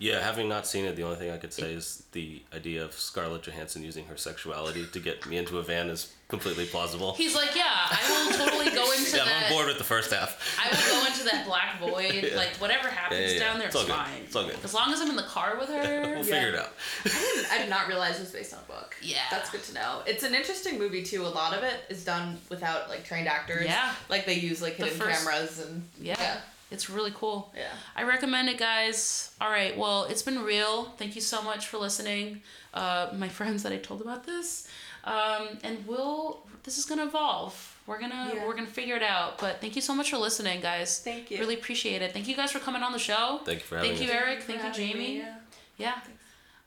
Yeah, 0.00 0.20
having 0.22 0.48
not 0.48 0.64
seen 0.66 0.84
it, 0.84 0.94
the 0.94 1.02
only 1.02 1.16
thing 1.16 1.30
I 1.32 1.38
could 1.38 1.52
say 1.52 1.72
is 1.72 2.04
the 2.12 2.40
idea 2.54 2.84
of 2.84 2.92
Scarlett 2.94 3.42
Johansson 3.42 3.82
using 3.82 4.04
her 4.06 4.16
sexuality 4.16 4.86
to 4.92 5.00
get 5.00 5.26
me 5.26 5.36
into 5.38 5.58
a 5.58 5.62
van 5.64 5.90
is 5.90 6.12
completely 6.28 6.66
plausible. 6.66 7.14
He's 7.14 7.34
like, 7.34 7.56
yeah, 7.56 7.64
I 7.66 8.26
will 8.30 8.38
totally 8.46 8.70
go 8.70 8.92
into 8.92 9.16
yeah, 9.16 9.24
that. 9.24 9.34
I'm 9.38 9.44
on 9.46 9.50
board 9.50 9.66
with 9.66 9.78
the 9.78 9.84
first 9.84 10.12
half. 10.12 10.56
I 10.62 10.68
will 10.70 11.00
go 11.00 11.06
into 11.06 11.24
that 11.24 11.44
black 11.46 11.80
void. 11.80 12.24
Yeah. 12.28 12.36
Like 12.36 12.50
whatever 12.58 12.86
happens 12.88 13.20
Yeah, 13.20 13.26
yeah, 13.26 13.32
yeah. 13.32 13.38
down 13.40 13.58
there, 13.58 13.66
It's 13.68 13.74
it's, 13.76 13.90
all 13.90 13.96
good. 13.96 14.04
fine. 14.06 14.22
It's 14.24 14.36
all 14.36 14.44
good. 14.46 14.56
As 14.62 14.74
long 14.74 14.92
as 14.92 15.00
I'm 15.00 15.10
in 15.10 15.16
the 15.16 15.22
car 15.22 15.56
with 15.58 15.68
her. 15.68 16.00
We'll 16.14 16.16
Yeah. 16.18 16.22
figure 16.22 16.48
it 16.50 16.54
out. 16.54 16.72
I 17.04 17.08
didn't, 17.08 17.52
I 17.52 17.58
did 17.58 17.70
not 17.70 17.88
realize 17.88 18.16
it 18.18 18.20
was 18.20 18.30
based 18.30 18.52
on 18.54 18.60
a 18.60 18.70
book. 18.72 18.94
Yeah. 19.02 19.18
That's 19.32 19.50
good 19.50 19.62
to 19.64 19.74
know. 19.74 20.02
It's 20.06 20.22
an 20.22 20.34
interesting 20.34 20.78
movie 20.78 21.02
too. 21.02 21.26
A 21.26 21.28
lot 21.28 21.54
of 21.56 21.64
it 21.64 21.74
is 21.88 22.04
done 22.04 22.38
without 22.50 22.88
like 22.88 23.04
trained 23.04 23.26
actors. 23.26 23.64
Yeah. 23.64 23.92
Like 24.08 24.26
they 24.26 24.34
use 24.34 24.62
like 24.62 24.74
hidden 24.74 24.94
first- 24.94 25.24
cameras 25.24 25.58
and 25.60 25.82
Yeah. 26.00 26.40
Yeah. 26.70 26.74
It's 26.74 26.90
really 26.90 27.12
cool. 27.14 27.52
Yeah. 27.56 27.68
I 27.96 28.02
recommend 28.04 28.48
it, 28.48 28.58
guys. 28.58 29.30
All 29.40 29.50
right. 29.50 29.76
Well, 29.76 30.04
it's 30.04 30.22
been 30.22 30.42
real. 30.42 30.84
Thank 30.98 31.14
you 31.14 31.20
so 31.20 31.42
much 31.42 31.66
for 31.66 31.78
listening, 31.78 32.42
uh, 32.74 33.08
my 33.16 33.28
friends 33.38 33.62
that 33.62 33.72
I 33.72 33.76
told 33.78 34.00
about 34.00 34.24
this. 34.26 34.68
Um, 35.04 35.58
and 35.62 35.86
we'll. 35.86 36.40
This 36.64 36.76
is 36.76 36.84
gonna 36.84 37.06
evolve. 37.06 37.54
We're 37.86 37.98
gonna 38.00 38.32
Yeah. 38.34 38.46
we're 38.46 38.54
gonna 38.54 38.66
figure 38.66 38.96
it 38.96 39.02
out. 39.02 39.38
But 39.38 39.60
thank 39.62 39.74
you 39.74 39.80
so 39.80 39.94
much 39.94 40.10
for 40.10 40.18
listening, 40.18 40.60
guys. 40.60 40.98
Thank 41.00 41.30
you. 41.30 41.38
Really 41.38 41.54
appreciate 41.54 42.02
it. 42.02 42.12
Thank 42.12 42.28
you 42.28 42.36
guys 42.36 42.52
for 42.52 42.58
coming 42.58 42.82
on 42.82 42.92
the 42.92 42.98
show. 42.98 43.40
Thank 43.44 43.60
you 43.60 43.64
for 43.64 43.76
having 43.76 43.92
Thank 43.92 44.02
you, 44.02 44.08
me. 44.08 44.12
Eric. 44.12 44.40
for 44.42 44.52
Thank 44.52 44.64
you, 44.64 44.72
Jamie. 44.86 44.98
me, 44.98 45.16
Yeah. 45.18 45.34
Yeah. 45.78 45.94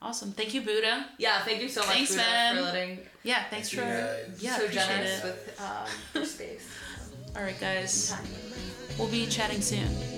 Awesome. 0.01 0.31
Thank 0.31 0.55
you, 0.55 0.61
Buddha. 0.61 1.05
Yeah, 1.19 1.43
thank 1.43 1.61
you 1.61 1.69
so 1.69 1.81
much 1.81 1.89
Thanks, 1.93 2.11
Buddha, 2.11 2.23
man. 2.23 2.55
for 2.55 2.61
letting 2.63 2.99
Yeah. 3.21 3.43
Thanks 3.51 3.69
Thank 3.69 3.83
for. 3.83 3.87
you, 3.91 4.01
guys. 4.33 4.41
Yeah. 4.43 4.57
so 4.57 4.63
appreciate 4.63 4.87
generous 4.87 5.19
it. 5.19 5.23
with 5.25 5.61
um, 5.61 5.87
your 6.15 6.25
space. 6.25 6.67
All 7.35 7.43
right, 7.43 7.59
guys. 7.59 8.15
We'll 8.97 9.07
be 9.07 9.25
chatting 9.25 9.61
soon. 9.61 10.10